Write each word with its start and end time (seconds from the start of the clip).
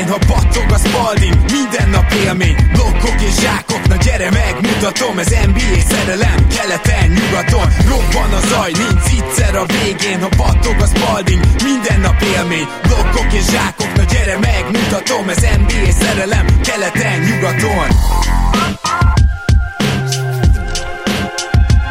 végén, 0.00 0.12
ha 0.12 0.18
battog 0.34 0.70
a 0.72 0.78
spalding 0.78 1.34
Minden 1.52 1.88
nap 1.88 2.12
élmény, 2.26 2.56
blokkok 2.72 3.20
és 3.20 3.34
zsákok 3.40 3.88
Na 3.88 3.96
gyere 3.96 4.30
megmutatom, 4.30 5.18
ez 5.18 5.28
NBA 5.46 5.80
szerelem 5.88 6.46
Keleten, 6.56 7.08
nyugaton, 7.16 7.68
robban 7.88 8.32
a 8.38 8.40
zaj 8.46 8.72
Nincs 8.72 9.08
egyszer 9.18 9.54
a 9.56 9.64
végén, 9.66 10.20
ha 10.20 10.28
battog 10.36 10.76
a 10.80 10.86
spalding 10.86 11.42
Minden 11.64 12.00
nap 12.00 12.22
élmény, 12.36 12.68
blokkok 12.82 13.32
és 13.32 13.44
zsákok 13.50 13.92
Na 13.96 14.02
gyere 14.12 14.38
megmutatom, 14.38 15.28
ez 15.28 15.42
NBA 15.62 15.90
szerelem 16.00 16.46
Keleten, 16.66 17.18
nyugaton. 17.20 17.88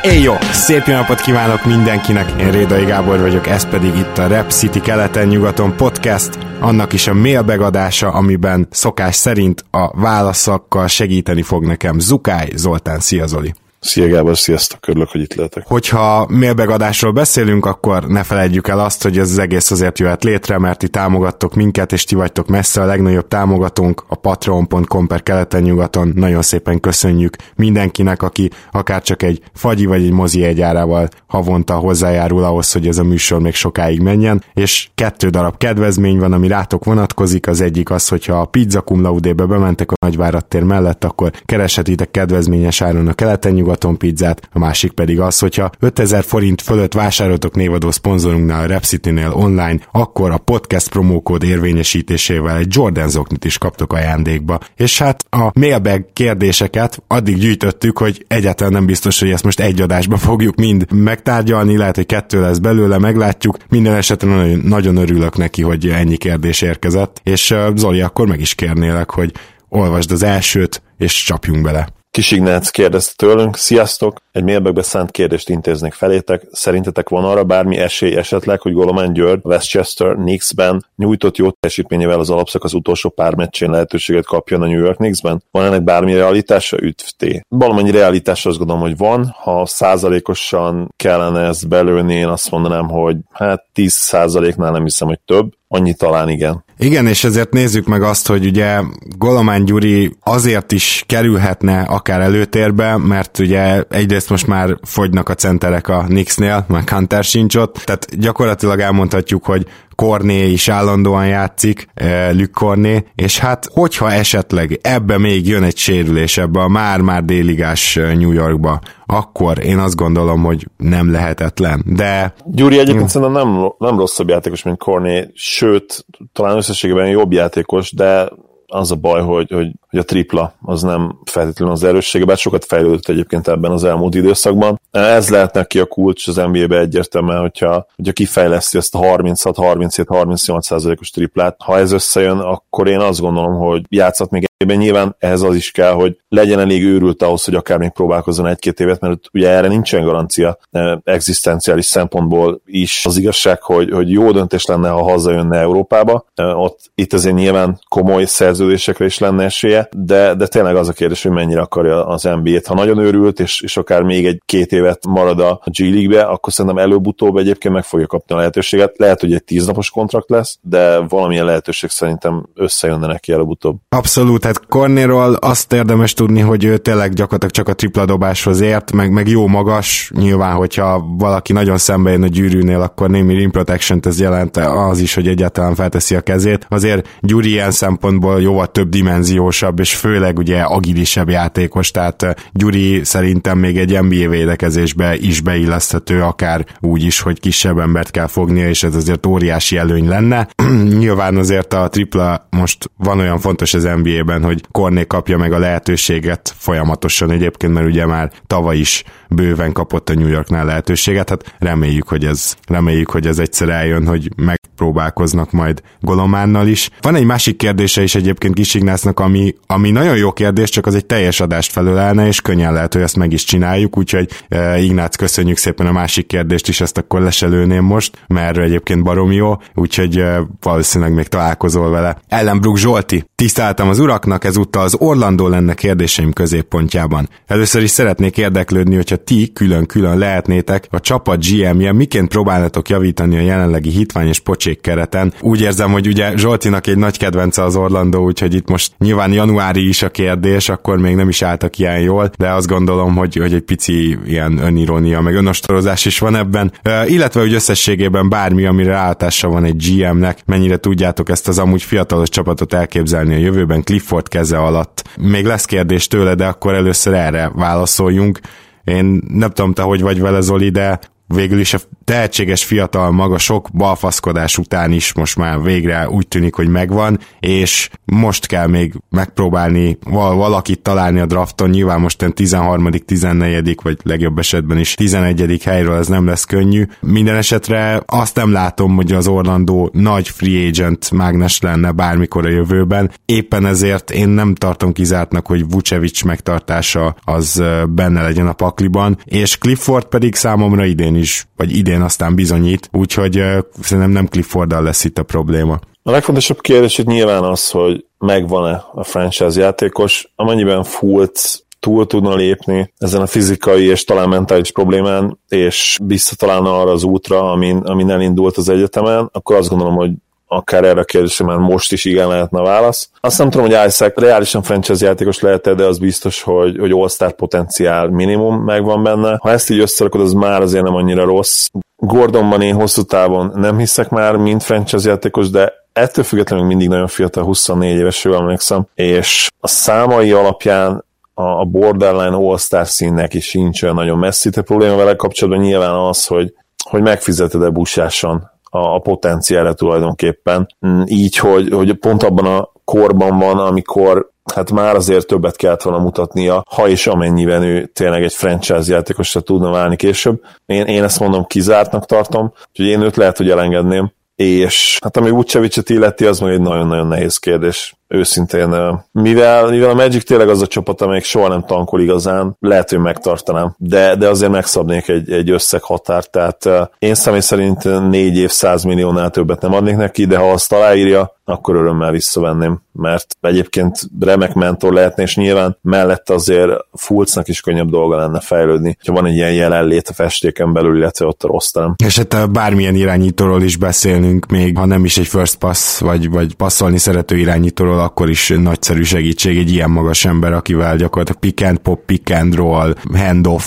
Éj 0.02 0.22
jó! 0.22 0.36
Szép 0.52 0.88
jó 0.88 0.94
napot 0.94 1.22
kívánok 1.22 1.66
mindenkinek! 1.66 2.32
Én 2.40 2.52
Rédai 2.52 2.86
Gábor 2.86 3.20
vagyok, 3.20 3.48
ez 3.48 3.70
pedig 3.70 3.96
itt 3.96 4.18
a 4.18 4.28
Rap 4.28 4.52
City 4.52 4.80
keleten-nyugaton 4.80 5.76
podcast, 5.76 6.49
annak 6.60 6.94
is 6.94 7.08
a 7.08 7.14
mailbegadása, 7.14 8.12
amiben 8.12 8.68
szokás 8.72 9.16
szerint 9.16 9.66
a 9.72 10.00
válaszakkal 10.00 10.88
segíteni 10.88 11.42
fog 11.42 11.66
nekem 11.66 12.00
Zukály 12.00 12.50
Zoltán. 12.56 13.00
Szia 13.00 13.28
Zoli! 13.28 13.54
Szia 13.80 14.08
Gábor, 14.08 14.38
sziasztok, 14.38 14.88
örülök, 14.88 15.10
hogy 15.10 15.22
itt 15.22 15.34
lehetek. 15.34 15.68
Hogyha 15.68 16.28
mailbegadásról 16.30 17.12
beszélünk, 17.12 17.66
akkor 17.66 18.08
ne 18.08 18.24
felejtjük 18.24 18.68
el 18.68 18.80
azt, 18.80 19.04
hogy 19.04 19.18
ez 19.18 19.32
az 19.32 19.38
egész 19.38 19.72
azért 19.72 20.00
jöhet 20.00 20.24
létre, 20.24 20.58
mert 20.58 20.80
ti 20.80 20.88
támogattok 20.88 21.56
minket, 21.56 21.92
és 21.92 22.04
ti 22.04 22.16
vagytok 22.16 22.48
messze 22.48 22.82
a 22.82 22.86
legnagyobb 22.86 23.28
támogatónk 23.28 24.04
a 24.08 24.16
patreon.com 24.16 25.08
per 25.08 25.24
keleten-nyugaton. 25.24 26.12
Nagyon 26.16 26.42
szépen 26.42 26.80
köszönjük 26.80 27.36
mindenkinek, 27.56 28.22
aki 28.22 28.50
akár 28.72 29.02
csak 29.02 29.24
egy 29.24 29.42
fagyi 29.54 29.86
vagy 29.86 30.04
egy 30.04 30.12
mozi 30.12 30.44
egyárával 30.44 31.08
havonta 31.28 31.74
hozzájárul 31.74 32.44
ahhoz, 32.44 32.72
hogy 32.72 32.88
ez 32.88 32.98
a 32.98 33.04
műsor 33.04 33.40
még 33.40 33.54
sokáig 33.54 34.02
menjen, 34.02 34.44
és 34.54 34.90
kettő 34.96 35.30
darab 35.30 35.58
kedvezmény 35.58 36.20
van, 36.20 36.34
ami 36.34 36.48
rátok 36.48 36.86
vonatkozik, 36.86 37.48
az 37.48 37.62
egyik 37.62 37.90
az, 37.90 38.08
hogyha 38.08 38.40
a 38.40 38.46
Pizza 38.46 38.82
Cum 38.82 39.02
Laude-be 39.02 39.46
bementek 39.46 39.92
a 39.92 39.96
Nagyvárad 40.06 40.46
tér 40.46 40.64
mellett, 40.64 41.04
akkor 41.04 41.32
kereshetitek 41.46 42.12
kedvezményes 42.12 42.82
áron 42.82 43.08
a 43.08 43.14
keleten 43.14 43.58
nyugaton 43.70 43.98
pizzát, 43.98 44.50
a 44.52 44.60
másik 44.60 44.92
pedig 44.92 45.20
az, 45.20 45.40
hogyha 45.40 45.70
5000 45.80 46.24
forint 46.24 46.62
fölött 46.62 46.94
vásároltok 46.94 47.56
névadó 47.56 47.92
szponzorunknál 47.92 48.64
a 48.64 48.68
Repcity-nél 48.68 49.32
online, 49.32 49.78
akkor 49.92 50.32
a 50.32 50.38
podcast 50.38 50.90
promókód 50.90 51.44
érvényesítésével 51.44 52.58
egy 52.58 52.76
Jordan 52.76 53.10
zoknit 53.10 53.46
is 53.46 53.58
kaptok 53.58 53.94
ajándékba. 53.94 54.60
És 54.76 54.98
hát 54.98 55.26
a 55.30 55.52
mailbag 55.54 56.06
kérdéseket 56.14 57.04
addig 57.08 57.38
gyűjtöttük, 57.38 57.98
hogy 57.98 58.26
egyáltalán 58.28 58.74
nem 58.74 58.86
biztos, 58.86 59.20
hogy 59.20 59.30
ezt 59.30 59.44
most 59.44 59.60
egy 59.60 59.82
adásba 59.82 60.18
fogjuk 60.18 60.56
mind 60.56 60.92
megtárgyalni, 60.94 61.78
lehet, 61.78 61.96
hogy 61.96 62.06
kettő 62.06 62.42
lesz 62.42 62.58
belőle, 62.58 62.98
meglátjuk. 62.98 63.58
Minden 63.70 63.96
esetre 63.96 64.56
nagyon, 64.56 64.96
örülök 64.96 65.38
neki, 65.38 65.62
hogy 65.62 65.88
ennyi 65.88 66.18
kérdés 66.18 66.62
érkezett, 66.62 67.22
és 67.24 67.56
Zoli, 67.76 68.02
akkor 68.02 68.28
meg 68.28 68.40
is 68.40 68.56
kérnélek, 68.56 69.10
hogy 69.10 69.32
olvasd 69.70 70.12
az 70.12 70.24
elsőt, 70.24 70.82
és 70.98 71.24
csapjunk 71.24 71.62
bele. 71.62 71.99
Kis 72.12 72.32
Ignác 72.32 72.70
kérdezte 72.70 73.14
tőlünk, 73.16 73.56
sziasztok, 73.56 74.22
egy 74.32 74.44
mailbagbe 74.44 74.82
szánt 74.82 75.12
kérdést 75.12 75.50
intéznék 75.50 75.94
felétek, 75.94 76.48
szerintetek 76.52 77.10
van 77.10 77.24
arra 77.24 77.44
bármi 77.44 77.78
esély 77.78 78.16
esetleg, 78.16 78.62
hogy 78.62 78.74
Goloman 78.74 79.14
György 79.14 79.40
Westchester 79.44 80.16
Knicksben 80.16 80.86
nyújtott 80.96 81.38
jó 81.38 81.50
teljesítményével 81.50 82.20
az 82.20 82.30
alapszak 82.30 82.64
az 82.64 82.74
utolsó 82.74 83.10
pár 83.10 83.36
meccsén 83.36 83.70
lehetőséget 83.70 84.26
kapjon 84.26 84.62
a 84.62 84.66
New 84.66 84.80
York 84.80 84.96
Knicksben? 84.96 85.44
Van 85.52 85.66
ennek 85.66 85.84
bármi 85.84 86.14
realitása? 86.14 86.82
Üdvté. 86.82 87.42
Valamennyi 87.48 87.92
realitása 87.92 88.50
azt 88.50 88.58
gondolom, 88.58 88.82
hogy 88.82 88.98
van, 88.98 89.36
ha 89.38 89.66
százalékosan 89.66 90.94
kellene 90.96 91.42
ezt 91.42 91.68
belőni, 91.68 92.14
én 92.14 92.28
azt 92.28 92.52
mondanám, 92.52 92.88
hogy 92.88 93.18
hát 93.32 93.66
10 93.74 93.94
százaléknál 93.94 94.72
nem 94.72 94.84
hiszem, 94.84 95.08
hogy 95.08 95.20
több, 95.26 95.54
annyi 95.68 95.94
talán 95.94 96.30
igen. 96.30 96.64
Igen, 96.82 97.08
és 97.08 97.24
ezért 97.24 97.54
nézzük 97.54 97.86
meg 97.86 98.02
azt, 98.02 98.28
hogy 98.28 98.46
ugye 98.46 98.80
Golomán 99.18 99.66
Gyuri 99.66 100.16
azért 100.24 100.72
is 100.72 101.04
kerülhetne 101.08 101.82
akár 101.82 102.22
előtérbe, 102.22 102.98
mert 102.98 103.40
ugye 103.40 103.84
egyrészt 103.90 104.30
most 104.30 104.48
már 104.48 104.78
fogynak 104.84 105.30
a 105.30 105.34
centerek 105.34 105.88
a 105.88 106.04
Knicksnél, 106.04 106.66
már 106.68 106.84
Hunter 106.86 107.24
sincs 107.24 107.56
ott, 107.56 107.78
tehát 107.78 108.20
gyakorlatilag 108.20 108.80
elmondhatjuk, 108.80 109.46
hogy 109.46 109.66
Korné 110.00 110.48
is 110.48 110.70
állandóan 110.70 111.28
játszik, 111.28 111.88
eh, 111.94 112.30
Luke 112.32 112.52
Korné, 112.54 113.04
és 113.16 113.40
hát 113.40 113.68
hogyha 113.74 114.12
esetleg 114.12 114.80
ebbe 114.82 115.18
még 115.18 115.48
jön 115.48 115.64
egy 115.64 115.78
sérülés 115.78 116.38
ebbe 116.38 116.60
a 116.60 116.68
már-már 116.68 117.24
déligás 117.24 117.98
eh, 117.98 118.16
New 118.16 118.32
Yorkba, 118.32 118.80
akkor 119.06 119.66
én 119.66 119.78
azt 119.78 119.96
gondolom, 119.96 120.44
hogy 120.44 120.68
nem 120.78 121.12
lehetetlen, 121.12 121.84
de... 121.86 122.34
Gyuri 122.46 122.80
egyébként 122.80 123.10
szerintem 123.10 123.48
nem, 123.48 123.74
nem 123.78 123.98
rosszabb 123.98 124.30
játékos, 124.30 124.64
mint 124.64 124.78
Korné, 124.78 125.30
sőt, 125.34 126.06
talán 126.34 126.58
összességében 126.58 127.08
jobb 127.08 127.32
játékos, 127.32 127.94
de 127.94 128.30
az 128.70 128.92
a 128.92 128.96
baj, 128.96 129.22
hogy, 129.22 129.52
hogy, 129.52 129.72
hogy 129.90 130.00
a 130.00 130.04
tripla 130.04 130.54
az 130.62 130.82
nem 130.82 131.20
feltétlenül 131.26 131.74
az 131.74 131.84
erőssége, 131.84 132.26
bár 132.26 132.38
sokat 132.38 132.66
fejlődött 132.66 133.08
egyébként 133.08 133.48
ebben 133.48 133.72
az 133.72 133.84
elmúlt 133.84 134.16
időszakban. 134.16 134.82
Ez 134.92 135.30
lehet 135.30 135.54
neki 135.54 135.80
a 135.80 135.86
kulcs 135.86 136.28
az 136.28 136.36
NBA-be 136.36 136.80
egyértelműen, 136.80 137.40
hogyha, 137.40 137.88
hogyha 137.96 138.14
kifejleszti 138.14 138.78
ezt 138.78 138.96
a 138.96 139.00
36-37-38 139.00 141.00
os 141.00 141.10
triplát. 141.10 141.56
Ha 141.60 141.78
ez 141.78 141.92
összejön, 141.92 142.40
akkor 142.40 142.88
én 142.88 143.00
azt 143.00 143.22
gondolom, 143.22 143.54
hogy 143.54 143.86
játszhat 143.90 144.30
még 144.30 144.49
Nyilván 144.66 145.16
ehhez 145.20 145.42
az 145.42 145.56
is 145.56 145.72
kell, 145.72 145.92
hogy 145.92 146.18
legyen 146.30 146.60
elég 146.60 146.84
őrült 146.84 147.24
ahhoz, 147.24 147.44
hogy 147.44 147.56
akár 147.56 147.78
még 147.78 147.90
próbálkozzon 147.90 148.48
egy-két 148.48 148.80
évet, 148.80 149.00
mert 149.00 149.20
ugye 149.34 149.50
erre 149.50 149.68
nincsen 149.68 150.04
garancia 150.04 150.58
egzisztenciális 151.04 151.86
szempontból 151.86 152.62
is. 152.66 153.06
Az 153.06 153.18
igazság, 153.18 153.62
hogy, 153.62 153.92
hogy 153.92 154.12
jó 154.12 154.32
döntés 154.32 154.66
lenne, 154.66 154.90
ha 154.90 155.04
hazajönne 155.04 155.60
Európába. 155.60 156.26
Ott 156.36 156.80
itt 156.96 157.14
azért 157.14 157.36
nyilván 157.36 157.80
komoly 157.88 158.26
szerződésekre 158.26 159.06
is 159.06 159.18
lenne 159.18 159.44
esélye, 159.44 159.90
de, 159.92 160.36
de 160.36 160.48
tényleg 160.48 160.76
az 160.76 160.88
a 160.88 160.94
kérdés, 160.94 161.24
hogy 161.24 161.32
mennyire 161.32 161.62
akarja 161.62 162.06
az 162.06 162.24
NBA-t. 162.24 162.68
Ha 162.68 162.74
nagyon 162.74 162.98
őrült, 162.98 163.40
és, 163.40 163.62
és 163.62 163.78
akár 163.78 164.02
még 164.02 164.26
egy-két 164.26 164.72
évet 164.72 165.06
marad 165.06 165.40
a 165.40 165.62
G 165.66 165.80
League-be, 165.80 166.22
akkor 166.22 166.54
szerintem 166.54 166.84
előbb-utóbb 166.84 167.38
egyébként 167.38 167.74
meg 167.74 167.84
fogja 167.84 168.08
kapni 168.08 168.36
a 168.36 168.38
lehetőséget. 168.38 168.98
Lehet, 168.98 169.22
hogy 169.22 169.34
egy 169.34 169.44
tíznapos 169.44 169.90
kontrakt 169.90 170.30
lesz, 170.30 170.58
de 170.62 171.00
valamilyen 171.00 171.46
lehetőség 171.46 171.90
szerintem 171.90 172.46
összejönne 172.56 173.08
neki 173.08 173.32
előbb-utóbb. 173.32 173.78
Abszolút, 173.90 174.48
tehát 174.50 174.68
Kornéról 174.68 175.34
azt 175.34 175.74
érdemes 175.74 176.14
tudni, 176.14 176.40
hogy 176.40 176.64
ő 176.64 176.78
tényleg 176.78 177.14
gyakorlatilag 177.14 177.54
csak 177.54 177.68
a 177.68 177.74
tripla 177.74 178.06
dobáshoz 178.06 178.62
ért, 178.62 178.92
meg, 178.92 179.12
meg 179.12 179.28
jó 179.28 179.48
magas, 179.48 180.12
nyilván, 180.16 180.56
hogyha 180.56 181.06
valaki 181.18 181.54
nagyon 181.54 181.78
szembe 181.78 182.12
jön 182.12 182.24
a 182.24 182.28
gyűrűnél, 182.28 182.82
akkor 182.82 183.10
némi 183.10 183.34
rim 183.34 183.52
protection 183.52 184.00
ez 184.04 184.20
jelent 184.20 184.58
az 184.58 185.00
is, 185.00 185.14
hogy 185.14 185.28
egyáltalán 185.28 185.76
felteszi 185.76 186.16
a 186.16 186.22
kezét. 186.22 186.66
Azért 186.70 187.18
Gyuri 187.22 187.50
ilyen 187.50 187.72
szempontból 187.72 188.42
jóval 188.42 188.68
több 188.68 188.90
dimenziósabb, 188.90 189.80
és 189.80 189.96
főleg 189.96 190.38
ugye 190.38 190.62
agilisebb 190.62 191.30
játékos, 191.30 191.92
tehát 191.92 192.24
eh, 192.24 192.34
Gyuri 192.52 193.02
szerintem 193.04 193.58
még 193.58 193.78
egy 193.78 194.02
NBA 194.02 194.30
védekezésbe 194.30 195.16
is 195.16 195.42
beilleszthető, 195.42 196.22
akár 196.22 196.66
úgy 196.80 197.04
is, 197.04 197.20
hogy 197.20 197.40
kisebb 197.40 197.78
embert 197.78 198.12
kell 198.12 198.28
fognia, 198.28 198.70
és 198.70 198.84
ez 198.84 198.96
azért 198.96 199.26
óriási 199.26 199.78
előny 199.78 200.08
lenne. 200.08 200.48
nyilván 201.00 201.38
azért 201.38 201.74
a 201.74 201.88
tripla 201.88 202.48
most 202.50 202.92
van 202.98 203.20
olyan 203.20 203.40
fontos 203.40 203.74
az 203.74 203.84
NBA-ben, 204.04 204.39
esetben, 204.40 204.44
hogy 204.44 204.64
Korné 204.72 205.08
kapja 205.08 205.38
meg 205.38 205.54
a 205.54 205.60
lehetőséget 205.60 206.54
folyamatosan 206.58 207.32
egyébként, 207.32 207.74
mert 207.74 207.88
ugye 207.88 208.06
már 208.06 208.32
tavaly 208.48 208.78
is 208.78 209.04
bőven 209.30 209.72
kapott 209.72 210.10
a 210.10 210.14
New 210.14 210.28
Yorknál 210.28 210.66
lehetőséget, 210.66 211.30
hát 211.30 211.56
reméljük, 211.60 212.08
hogy 212.08 212.26
ez, 212.26 212.56
reméljük, 212.68 213.10
hogy 213.10 213.28
ez 213.28 213.40
egyszer 213.40 213.70
eljön, 213.70 214.08
hogy 214.08 214.30
megpróbálkoznak 214.36 215.52
majd 215.52 215.82
Golománnal 216.02 216.68
is. 216.68 216.90
Van 217.02 217.16
egy 217.16 217.24
másik 217.24 217.58
kérdése 217.58 218.02
is 218.02 218.16
egyébként 218.16 218.54
Kis 218.54 218.74
Ignásznak, 218.74 219.20
ami, 219.20 219.56
ami 219.68 219.92
nagyon 219.92 220.18
jó 220.18 220.32
kérdés, 220.32 220.70
csak 220.70 220.86
az 220.86 220.96
egy 220.96 221.06
teljes 221.06 221.40
adást 221.40 221.72
felölelne, 221.72 222.28
és 222.28 222.42
könnyen 222.42 222.74
lehet, 222.74 222.94
hogy 222.94 223.02
ezt 223.02 223.18
meg 223.18 223.34
is 223.34 223.44
csináljuk, 223.44 223.98
úgyhogy 223.98 224.30
e, 224.50 224.80
Ignác, 224.80 225.16
köszönjük 225.16 225.58
szépen 225.58 225.88
a 225.88 225.92
másik 225.92 226.28
kérdést 226.28 226.68
is, 226.68 226.82
ezt 226.82 226.98
akkor 226.98 227.22
leselőném 227.22 227.84
most, 227.84 228.26
mert 228.28 228.58
egyébként 228.58 229.04
barom 229.04 229.32
jó, 229.32 229.56
úgyhogy 229.76 230.18
e, 230.18 230.42
valószínűleg 230.62 231.14
még 231.14 231.28
találkozol 231.28 231.90
vele. 231.90 232.18
Ellenbrook 232.28 232.78
Zsolti, 232.78 233.24
tiszteltem 233.36 233.90
az 233.90 234.00
urak, 234.00 234.26
ez 234.38 234.58
ezúttal 234.60 234.84
az 234.84 234.96
Orlandó 235.00 235.48
lenne 235.48 235.74
kérdéseim 235.74 236.34
középpontjában. 236.34 237.30
Először 237.48 237.82
is 237.84 237.90
szeretnék 237.90 238.38
érdeklődni, 238.38 238.96
hogyha 238.96 239.16
ti 239.16 239.52
külön-külön 239.54 240.18
lehetnétek 240.18 240.88
a 240.90 241.00
csapat 241.00 241.46
GM-je, 241.46 241.94
miként 241.94 242.30
próbálnátok 242.30 242.90
javítani 242.90 243.38
a 243.38 243.42
jelenlegi 243.42 243.90
hitvány 243.90 244.28
és 244.28 244.40
pocsék 244.40 244.82
kereten. 244.82 245.34
Úgy 245.42 245.62
érzem, 245.62 245.92
hogy 245.92 246.08
ugye 246.08 246.38
Zsoltinak 246.38 246.88
egy 246.88 246.98
nagy 246.98 247.18
kedvence 247.18 247.64
az 247.64 247.76
Orlandó, 247.76 248.24
úgyhogy 248.24 248.54
itt 248.54 248.70
most 248.70 248.92
nyilván 248.98 249.32
januári 249.32 249.88
is 249.88 250.02
a 250.02 250.10
kérdés, 250.10 250.70
akkor 250.70 250.98
még 250.98 251.16
nem 251.16 251.30
is 251.30 251.42
álltak 251.42 251.78
ilyen 251.78 252.00
jól, 252.00 252.32
de 252.38 252.50
azt 252.50 252.68
gondolom, 252.68 253.16
hogy, 253.16 253.36
hogy 253.36 253.54
egy 253.54 253.64
pici 253.64 254.18
ilyen 254.26 254.58
önirónia, 254.58 255.22
meg 255.22 255.36
önostorozás 255.36 256.06
is 256.06 256.20
van 256.20 256.36
ebben, 256.36 256.72
uh, 256.86 257.12
illetve 257.12 257.42
hogy 257.42 257.54
összességében 257.54 258.30
bármi, 258.30 258.66
amire 258.66 258.92
ráhatása 258.92 259.48
van 259.48 259.64
egy 259.64 259.76
GM-nek, 259.76 260.40
mennyire 260.46 260.78
tudjátok 260.78 261.30
ezt 261.30 261.48
az 261.48 261.60
amúgy 261.60 261.84
fiatalos 261.84 262.30
csapatot 262.30 262.74
elképzelni 262.74 263.34
a 263.34 263.38
jövőben, 263.38 263.84
Clifford 263.84 264.19
Clifford 264.20 264.28
keze 264.28 264.58
alatt. 264.58 265.04
Még 265.18 265.46
lesz 265.46 265.66
kérdés 265.66 266.08
tőle, 266.08 266.36
de 266.36 266.46
akkor 266.46 266.74
először 266.74 267.14
erre 267.14 267.52
válaszoljunk. 267.56 268.40
Én 268.84 269.22
nem 269.28 269.50
tudom 269.50 269.74
te, 269.74 269.82
hogy 269.82 270.02
vagy 270.02 270.20
vele 270.20 270.42
Zoli, 270.42 270.70
de 270.70 271.00
végül 271.34 271.60
is 271.60 271.74
a 271.74 271.80
tehetséges 272.04 272.64
fiatal 272.64 273.12
maga 273.12 273.38
sok 273.38 273.70
balfaszkodás 273.74 274.58
után 274.58 274.92
is 274.92 275.14
most 275.14 275.36
már 275.36 275.62
végre 275.62 276.10
úgy 276.10 276.28
tűnik, 276.28 276.56
hogy 276.56 276.68
megvan, 276.68 277.20
és 277.40 277.90
most 278.06 278.46
kell 278.46 278.68
még 278.68 278.94
megpróbálni 279.10 279.98
val- 280.04 280.36
valakit 280.36 280.80
találni 280.80 281.20
a 281.20 281.26
drafton, 281.26 281.70
nyilván 281.70 282.00
most 282.00 282.34
13 282.34 282.90
14 283.06 283.78
vagy 283.84 283.98
legjobb 284.04 284.38
esetben 284.38 284.78
is 284.78 284.94
11 284.94 285.64
helyről 285.64 285.96
ez 285.96 286.08
nem 286.08 286.26
lesz 286.26 286.44
könnyű. 286.44 286.86
Minden 287.00 287.36
esetre 287.36 288.02
azt 288.06 288.36
nem 288.36 288.52
látom, 288.52 288.96
hogy 288.96 289.12
az 289.12 289.28
Orlando 289.28 289.90
nagy 289.92 290.30
free 290.30 290.68
agent 290.68 291.12
mágnes 291.12 291.60
lenne 291.62 291.92
bármikor 291.92 292.46
a 292.46 292.50
jövőben. 292.50 293.12
Éppen 293.26 293.66
ezért 293.66 294.12
én 294.12 294.30
nem 294.30 294.56
tartom 294.56 294.94
kizártnak, 294.94 295.48
hogy 295.48 295.70
Vucevic 295.70 296.22
megtartása 296.22 297.16
az 297.24 297.64
benne 297.90 298.22
legyen 298.22 298.48
a 298.48 298.54
pakliban, 298.54 299.18
és 299.26 299.58
Clifford 299.58 300.06
pedig 300.06 300.36
számomra 300.36 300.86
idén 300.86 301.16
is, 301.20 301.48
vagy 301.56 301.76
idén 301.76 302.02
aztán 302.02 302.36
bizonyít, 302.36 302.90
úgyhogy 302.92 303.42
szerintem 303.82 304.12
nem 304.12 304.28
Clifforddal 304.28 304.84
lesz 304.84 305.04
itt 305.04 305.18
a 305.18 305.24
probléma. 305.24 305.80
A 306.04 306.12
legfontosabb 306.12 306.62
kérdés 306.62 306.98
itt 306.98 307.06
nyilván 307.06 307.44
az, 307.44 307.70
hogy 307.70 308.06
megvan-e 308.18 308.84
a 308.94 309.04
franchise 309.04 309.62
játékos, 309.62 310.32
amennyiben 310.36 310.84
Fultz 310.84 311.68
túl 311.80 312.08
tudna 312.08 312.36
lépni 312.36 312.94
ezen 312.98 313.22
a 313.22 313.28
fizikai 313.28 313.86
és 313.86 314.04
talán 314.04 314.30
mentális 314.30 314.72
problémán, 314.72 315.40
és 315.48 316.00
visszatalálna 316.04 316.80
arra 316.80 316.92
az 316.92 317.04
útra, 317.04 317.52
amin, 317.52 317.78
amin 317.78 318.10
elindult 318.10 318.58
az 318.58 318.70
egyetemen, 318.70 319.30
akkor 319.32 319.56
azt 319.56 319.70
gondolom, 319.70 319.96
hogy 319.96 320.12
akár 320.52 320.84
erre 320.84 321.00
a 321.00 321.04
kérdésre 321.04 321.46
már 321.46 321.58
most 321.58 321.92
is 321.92 322.06
igen 322.06 322.28
lehetne 322.28 322.62
válasz. 322.62 323.10
Azt 323.20 323.38
nem 323.38 323.50
tudom, 323.50 323.68
hogy 323.68 323.88
Isaac 323.88 324.20
reálisan 324.20 324.62
franchise 324.62 325.06
játékos 325.06 325.40
lehet 325.40 325.76
de 325.76 325.86
az 325.86 325.98
biztos, 325.98 326.42
hogy, 326.42 326.78
hogy 326.80 326.92
all-star 326.92 327.32
potenciál 327.32 328.08
minimum 328.08 328.64
megvan 328.64 329.04
benne. 329.04 329.38
Ha 329.42 329.52
ezt 329.52 329.70
így 329.70 329.80
összerakod, 329.80 330.22
az 330.22 330.34
már 330.34 330.62
azért 330.62 330.84
nem 330.84 330.96
annyira 330.96 331.24
rossz. 331.24 331.68
Gordonban 331.96 332.62
én 332.62 332.76
hosszú 332.76 333.02
távon 333.02 333.52
nem 333.56 333.78
hiszek 333.78 334.10
már, 334.10 334.36
mint 334.36 334.64
franchise 334.64 335.10
játékos, 335.10 335.50
de 335.50 335.74
ettől 335.94 336.24
függetlenül 336.24 336.66
mindig 336.66 336.88
nagyon 336.88 337.08
fiatal, 337.08 337.44
24 337.44 337.98
éves, 337.98 338.24
jól 338.24 338.36
emlékszem, 338.36 338.88
és 338.94 339.48
a 339.60 339.68
számai 339.68 340.32
alapján 340.32 341.06
a 341.34 341.66
borderline 341.66 342.36
all-star 342.36 342.88
színnek 342.88 343.34
is 343.34 343.46
sincs 343.46 343.84
olyan 343.84 343.96
nagyon 343.96 344.18
messzi. 344.18 344.50
A 344.56 344.62
probléma 344.62 344.96
vele 344.96 345.16
kapcsolatban 345.16 345.64
nyilván 345.64 345.94
az, 345.94 346.26
hogy, 346.26 346.54
hogy 346.90 347.02
megfizeted-e 347.02 347.70
busásan 347.70 348.59
a, 348.70 348.78
a 348.78 349.00
potenciára 349.00 349.74
tulajdonképpen. 349.74 350.68
Mm, 350.88 351.02
így, 351.06 351.38
hogy, 351.38 351.70
hogy 351.72 351.94
pont 351.94 352.24
abban 352.24 352.46
a 352.46 352.72
korban 352.84 353.40
van, 353.40 353.58
amikor 353.58 354.30
hát 354.54 354.72
már 354.72 354.96
azért 354.96 355.28
többet 355.28 355.56
kellett 355.56 355.82
volna 355.82 356.00
mutatnia, 356.04 356.64
ha 356.70 356.88
és 356.88 357.08
amennyiben 357.08 357.64
ő 357.64 357.86
tényleg 357.86 358.24
egy 358.24 358.34
franchise 358.34 358.94
játékosra 358.94 359.42
tudna 359.42 359.70
válni 359.70 359.96
később. 359.96 360.42
Én, 360.66 360.86
én 360.86 361.04
ezt 361.04 361.20
mondom 361.20 361.46
kizártnak 361.46 362.06
tartom, 362.06 362.54
hogy 362.76 362.86
én 362.86 363.02
őt 363.02 363.16
lehet, 363.16 363.38
hogy 363.38 363.50
elengedném, 363.50 364.12
és 364.36 364.98
hát 365.02 365.18
ami 365.18 365.30
Vucevicet 365.30 365.90
illeti, 365.90 366.26
az 366.26 366.40
meg 366.40 366.54
egy 366.54 366.62
nagyon-nagyon 366.62 367.08
nehéz 367.08 367.38
kérdés 367.38 367.99
őszintén, 368.10 368.76
mivel, 369.12 369.70
mivel 369.70 369.90
a 369.90 369.94
Magic 369.94 370.26
tényleg 370.26 370.50
az 370.50 370.62
a 370.62 370.68
csapat, 370.68 371.02
amelyik 371.02 371.24
soha 371.24 371.48
nem 371.48 371.66
tankol 371.66 372.02
igazán, 372.02 372.56
lehet, 372.60 372.90
hogy 372.90 373.00
megtartanám, 373.00 373.76
de, 373.78 374.16
de 374.16 374.28
azért 374.28 374.52
megszabnék 374.52 375.08
egy, 375.08 375.32
egy 375.32 375.50
összeghatárt, 375.50 376.32
tehát 376.32 376.70
én 377.00 377.16
személy 377.16 377.40
szerint 377.40 378.10
négy 378.10 378.38
év 378.38 378.50
100 378.50 378.84
milliónál 378.84 379.30
többet 379.30 379.62
nem 379.62 379.74
adnék 379.74 379.96
neki, 379.96 380.26
de 380.26 380.38
ha 380.38 380.52
azt 380.52 380.74
aláírja, 380.74 381.38
akkor 381.50 381.76
örömmel 381.76 382.12
visszavenném, 382.12 382.82
mert 382.92 383.36
egyébként 383.42 384.00
remek 384.20 384.54
mentor 384.54 384.94
lehetne, 384.94 385.24
és 385.24 385.36
nyilván 385.36 385.78
mellett 385.82 386.30
azért 386.30 386.72
Fulcnak 386.94 387.48
is 387.48 387.62
könnyebb 387.62 387.90
dolga 387.90 388.18
lenne 388.18 388.40
fejlődni, 388.40 388.98
ha 389.06 389.14
van 389.14 389.26
egy 389.26 389.36
ilyen 389.36 389.54
jelenlét 389.54 390.08
a 390.08 390.14
festéken 390.14 390.74
belül, 390.74 390.98
illetve 390.98 391.26
ott 391.26 391.44
a 391.44 391.48
rostam. 391.48 391.96
És 392.06 392.18
hát 392.18 392.52
bármilyen 392.52 392.96
irányítóról 392.96 393.62
is 393.62 393.78
beszélünk, 393.78 394.46
még 394.46 394.78
ha 394.78 394.86
nem 394.86 395.06
is 395.06 395.18
egy 395.18 395.28
first 395.28 395.56
pass, 395.56 396.00
vagy, 396.00 396.30
vagy 396.30 396.56
passzolni 396.56 396.98
szerető 396.98 397.38
irányítóról, 397.38 397.99
akkor 398.04 398.30
is 398.30 398.54
nagyszerű 398.62 399.04
segítség 399.04 399.58
egy 399.58 399.72
ilyen 399.72 399.90
magas 399.90 400.26
ember, 400.26 400.54
akivel 400.54 400.96
gyakorlatilag 400.96 401.40
pick 401.40 401.68
and 401.68 401.78
pop, 401.78 402.06
pick 402.06 402.32
and 402.32 402.56
roll, 402.56 402.96
handoff, 403.14 403.64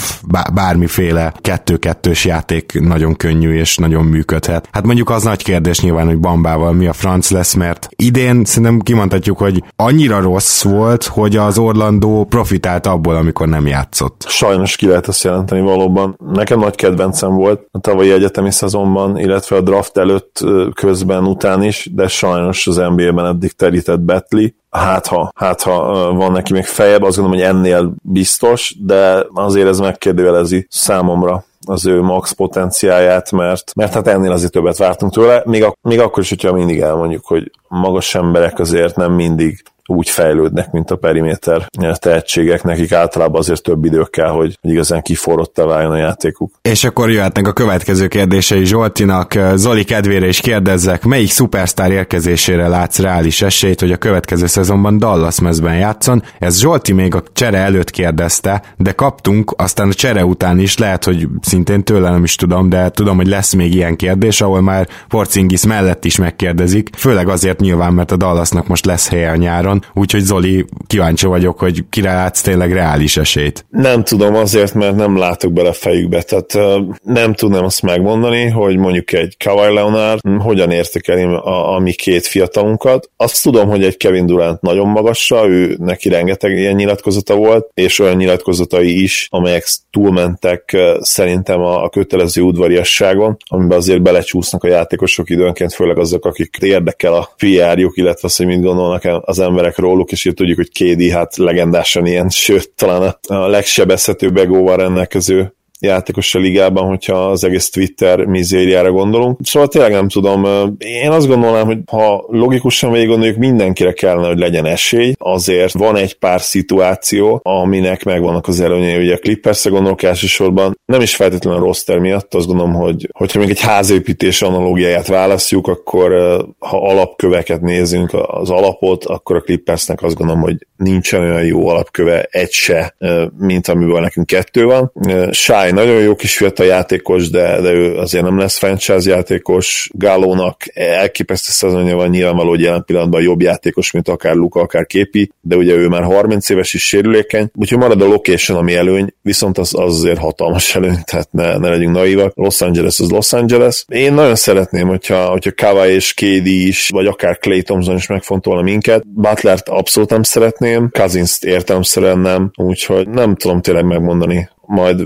bármiféle 0.54 1.32
kettő-kettős 1.40 2.24
játék 2.24 2.80
nagyon 2.80 3.16
könnyű 3.16 3.54
és 3.54 3.76
nagyon 3.76 4.04
működhet. 4.04 4.68
Hát 4.72 4.86
mondjuk 4.86 5.10
az 5.10 5.22
nagy 5.22 5.42
kérdés 5.42 5.80
nyilván, 5.80 6.06
hogy 6.06 6.18
Bambával 6.18 6.72
mi 6.72 6.86
a 6.86 6.92
franc 6.92 7.30
lesz, 7.30 7.54
mert 7.54 7.88
idén 7.96 8.44
szerintem 8.44 8.80
kimondhatjuk, 8.80 9.38
hogy 9.38 9.62
annyira 9.76 10.20
rossz 10.20 10.62
volt, 10.62 11.04
hogy 11.04 11.36
az 11.36 11.58
Orlandó 11.58 12.24
profitált 12.24 12.86
abból, 12.86 13.14
amikor 13.14 13.48
nem 13.48 13.66
játszott. 13.66 14.24
Sajnos 14.28 14.76
ki 14.76 14.86
lehet 14.86 15.08
ezt 15.08 15.24
jelenteni 15.24 15.60
valóban. 15.60 16.16
Nekem 16.32 16.58
nagy 16.58 16.74
kedvencem 16.74 17.34
volt 17.34 17.66
a 17.70 17.80
tavalyi 17.80 18.12
egyetemi 18.12 18.50
szezonban, 18.50 19.18
illetve 19.18 19.56
a 19.56 19.60
draft 19.60 19.96
előtt 19.96 20.44
közben 20.74 21.24
után 21.24 21.62
is, 21.62 21.88
de 21.94 22.08
sajnos 22.08 22.66
az 22.66 22.76
NBA-ben 22.76 23.26
eddig 23.26 23.52
terített 23.52 24.00
Betli. 24.22 24.54
Hát 24.70 25.06
ha, 25.06 25.32
hát 25.34 25.62
ha 25.62 26.12
van 26.12 26.32
neki 26.32 26.52
még 26.52 26.64
fejebb, 26.64 27.02
azt 27.02 27.16
gondolom, 27.16 27.40
hogy 27.40 27.48
ennél 27.48 27.94
biztos, 28.02 28.74
de 28.80 29.26
azért 29.34 29.68
ez 29.68 29.78
megkérdőjelezi 29.78 30.66
számomra 30.70 31.44
az 31.66 31.86
ő 31.86 32.02
max 32.02 32.32
potenciáját, 32.32 33.30
mert, 33.30 33.74
mert 33.74 33.92
hát 33.94 34.06
ennél 34.06 34.32
azért 34.32 34.52
többet 34.52 34.76
vártunk 34.76 35.12
tőle, 35.12 35.42
még, 35.44 35.64
ak- 35.64 35.78
még 35.82 36.00
akkor 36.00 36.22
is, 36.22 36.28
hogyha 36.28 36.52
mindig 36.52 36.80
elmondjuk, 36.80 37.26
hogy 37.26 37.50
magas 37.68 38.14
emberek 38.14 38.58
azért 38.58 38.96
nem 38.96 39.12
mindig 39.12 39.62
úgy 39.92 40.08
fejlődnek, 40.08 40.70
mint 40.70 40.90
a 40.90 40.96
periméter 40.96 41.66
tehetségek, 41.94 42.62
nekik 42.62 42.92
általában 42.92 43.40
azért 43.40 43.62
több 43.62 43.84
idő 43.84 44.02
kell, 44.02 44.28
hogy 44.28 44.58
igazán 44.60 45.02
kiforrott 45.02 45.56
váljon 45.56 45.92
a 45.92 45.96
játékuk. 45.96 46.54
És 46.62 46.84
akkor 46.84 47.10
jöhetnek 47.10 47.46
a 47.46 47.52
következő 47.52 48.08
kérdései 48.08 48.64
Zsoltinak. 48.64 49.34
Zoli 49.54 49.84
kedvére 49.84 50.26
is 50.26 50.40
kérdezzek, 50.40 51.04
melyik 51.04 51.30
szupersztár 51.30 51.90
érkezésére 51.90 52.68
látsz 52.68 52.98
reális 52.98 53.42
esélyt, 53.42 53.80
hogy 53.80 53.92
a 53.92 53.96
következő 53.96 54.46
szezonban 54.46 54.98
Dallas 54.98 55.40
mezben 55.40 55.76
játszon? 55.76 56.22
Ez 56.38 56.60
Zsolti 56.60 56.92
még 56.92 57.14
a 57.14 57.22
csere 57.32 57.58
előtt 57.58 57.90
kérdezte, 57.90 58.62
de 58.76 58.92
kaptunk, 58.92 59.54
aztán 59.56 59.88
a 59.88 59.92
csere 59.92 60.24
után 60.24 60.58
is, 60.58 60.78
lehet, 60.78 61.04
hogy 61.04 61.28
szintén 61.40 61.84
tőle 61.84 62.10
nem 62.10 62.24
is 62.24 62.34
tudom, 62.34 62.68
de 62.68 62.90
tudom, 62.90 63.16
hogy 63.16 63.28
lesz 63.28 63.52
még 63.52 63.74
ilyen 63.74 63.96
kérdés, 63.96 64.40
ahol 64.40 64.60
már 64.60 64.88
Porcingis 65.08 65.66
mellett 65.66 66.04
is 66.04 66.16
megkérdezik, 66.16 66.88
főleg 66.96 67.28
azért 67.28 67.60
nyilván, 67.60 67.92
mert 67.92 68.10
a 68.10 68.16
Dallasnak 68.16 68.66
most 68.66 68.86
lesz 68.86 69.08
helye 69.08 69.30
a 69.30 69.36
nyáron, 69.36 69.81
úgyhogy 69.94 70.20
Zoli, 70.20 70.64
kíváncsi 70.86 71.26
vagyok, 71.26 71.58
hogy 71.58 71.84
kire 71.90 72.14
látsz 72.14 72.40
tényleg 72.40 72.72
reális 72.72 73.16
esélyt. 73.16 73.64
Nem 73.70 74.04
tudom 74.04 74.34
azért, 74.34 74.74
mert 74.74 74.96
nem 74.96 75.16
látok 75.16 75.52
bele 75.52 75.72
fejükbe, 75.72 76.22
tehát 76.22 76.80
nem 77.02 77.34
tudnám 77.34 77.64
azt 77.64 77.82
megmondani, 77.82 78.48
hogy 78.48 78.76
mondjuk 78.76 79.12
egy 79.12 79.36
Kawhi 79.44 79.74
Leonard 79.74 80.20
hogyan 80.38 80.70
értékeli 80.70 81.22
a, 81.22 81.74
a 81.74 81.78
mi 81.78 81.92
két 81.92 82.26
fiatalunkat. 82.26 83.10
Azt 83.16 83.42
tudom, 83.42 83.68
hogy 83.68 83.84
egy 83.84 83.96
Kevin 83.96 84.26
Durant 84.26 84.60
nagyon 84.60 84.88
magasra, 84.88 85.48
ő 85.48 85.76
neki 85.78 86.08
rengeteg 86.08 86.58
ilyen 86.58 86.74
nyilatkozata 86.74 87.34
volt, 87.34 87.70
és 87.74 87.98
olyan 87.98 88.16
nyilatkozatai 88.16 89.02
is, 89.02 89.26
amelyek 89.30 89.64
túlmentek 89.90 90.76
szerintem 91.00 91.60
a, 91.60 91.84
a 91.84 91.88
kötelező 91.88 92.42
udvariasságon, 92.42 93.36
amiben 93.48 93.78
azért 93.78 94.02
belecsúsznak 94.02 94.64
a 94.64 94.68
játékosok 94.68 95.30
időnként, 95.30 95.72
főleg 95.72 95.98
azok, 95.98 96.24
akik 96.24 96.56
érdekel 96.60 97.14
a 97.14 97.30
PR-juk, 97.36 97.96
illetve 97.96 98.28
azt, 98.28 98.36
hogy 98.36 98.46
mit 98.46 98.62
gondolnak 98.62 99.02
az 99.20 99.38
emberek 99.38 99.61
emberek 99.62 99.78
róluk, 99.78 100.12
és 100.12 100.24
így 100.24 100.34
tudjuk, 100.34 100.56
hogy 100.56 100.70
Kédi 100.70 101.10
hát 101.10 101.36
legendásan 101.36 102.06
ilyen, 102.06 102.28
sőt, 102.28 102.70
talán 102.70 103.18
a 103.28 103.46
legsebezhetőbb 103.46 104.36
egóval 104.36 104.76
rendelkező 104.76 105.54
játékos 105.82 106.34
a 106.34 106.38
ligában, 106.38 106.86
hogyha 106.86 107.30
az 107.30 107.44
egész 107.44 107.70
Twitter 107.70 108.24
mizériára 108.24 108.90
gondolunk. 108.90 109.38
Szóval 109.42 109.68
tényleg 109.68 109.92
nem 109.92 110.08
tudom, 110.08 110.46
én 110.78 111.10
azt 111.10 111.26
gondolnám, 111.26 111.66
hogy 111.66 111.78
ha 111.86 112.24
logikusan 112.28 112.92
végig 112.92 113.08
gondoljuk, 113.08 113.36
mindenkire 113.36 113.92
kellene, 113.92 114.26
hogy 114.26 114.38
legyen 114.38 114.66
esély, 114.66 115.14
azért 115.18 115.72
van 115.72 115.96
egy 115.96 116.18
pár 116.18 116.40
szituáció, 116.40 117.40
aminek 117.42 118.04
megvannak 118.04 118.48
az 118.48 118.60
előnyei, 118.60 119.02
ugye 119.02 119.14
a 119.14 119.18
Clippers-re 119.18 119.70
gondolok 119.70 120.02
elsősorban, 120.02 120.78
nem 120.84 121.00
is 121.00 121.16
feltétlenül 121.16 121.60
a 121.60 121.64
roster 121.64 121.98
miatt, 121.98 122.34
azt 122.34 122.46
gondolom, 122.46 122.72
hogy 122.72 123.08
hogyha 123.12 123.38
még 123.38 123.50
egy 123.50 123.60
házépítés 123.60 124.42
analógiáját 124.42 125.06
választjuk, 125.06 125.66
akkor 125.66 126.10
ha 126.58 126.88
alapköveket 126.88 127.60
nézünk, 127.60 128.10
az 128.26 128.50
alapot, 128.50 129.04
akkor 129.04 129.36
a 129.36 129.40
Clippersnek 129.40 130.02
azt 130.02 130.16
gondolom, 130.16 130.42
hogy 130.42 130.66
nincsen 130.76 131.20
olyan 131.20 131.44
jó 131.44 131.68
alapköve, 131.68 132.28
egy 132.30 132.50
se, 132.50 132.96
mint 133.38 133.68
amiből 133.68 134.00
nekünk 134.00 134.26
kettő 134.26 134.64
van. 134.64 134.92
Shy 135.30 135.71
nagyon 135.72 136.02
jó 136.02 136.14
kis 136.14 136.36
fiatal 136.36 136.66
játékos, 136.66 137.30
de, 137.30 137.60
de 137.60 137.70
ő 137.72 137.96
azért 137.96 138.24
nem 138.24 138.38
lesz 138.38 138.58
franchise 138.58 139.10
játékos. 139.10 139.90
Gálónak 139.92 140.62
elképesztő 140.74 141.50
szezonja 141.52 141.96
van 141.96 142.08
nyilvánvaló, 142.08 142.48
hogy 142.48 142.60
jelen 142.60 142.84
pillanatban 142.84 143.22
jobb 143.22 143.40
játékos, 143.40 143.90
mint 143.90 144.08
akár 144.08 144.34
Luka, 144.34 144.60
akár 144.60 144.86
Képi, 144.86 145.30
de 145.40 145.56
ugye 145.56 145.74
ő 145.74 145.88
már 145.88 146.02
30 146.02 146.48
éves 146.48 146.74
is 146.74 146.86
sérülékeny, 146.86 147.50
úgyhogy 147.54 147.78
marad 147.78 148.02
a 148.02 148.06
location, 148.06 148.58
ami 148.58 148.74
előny, 148.74 149.14
viszont 149.22 149.58
az, 149.58 149.74
az 149.74 149.94
azért 149.94 150.18
hatalmas 150.18 150.74
előny, 150.76 150.98
tehát 151.04 151.32
ne, 151.32 151.56
ne 151.56 151.68
legyünk 151.68 151.94
naivak. 151.94 152.32
Los 152.36 152.60
Angeles 152.60 153.00
az 153.00 153.10
Los 153.10 153.32
Angeles. 153.32 153.84
Én 153.88 154.12
nagyon 154.12 154.34
szeretném, 154.34 154.88
hogyha, 154.88 155.24
hogyha 155.24 155.52
Kawai 155.56 155.92
és 155.92 156.14
KD 156.14 156.46
is, 156.46 156.88
vagy 156.88 157.06
akár 157.06 157.38
Clay 157.38 157.62
Thompson 157.62 157.96
is 157.96 158.06
megfontolna 158.06 158.62
minket. 158.62 159.02
Butlert 159.14 159.68
abszolút 159.68 160.10
nem 160.10 160.22
szeretném, 160.22 160.90
Cousins-t 160.92 161.44
értelemszerűen 161.44 162.18
nem, 162.18 162.50
úgyhogy 162.54 163.08
nem 163.08 163.36
tudom 163.36 163.60
tényleg 163.60 163.84
megmondani, 163.84 164.48
majd 164.72 165.00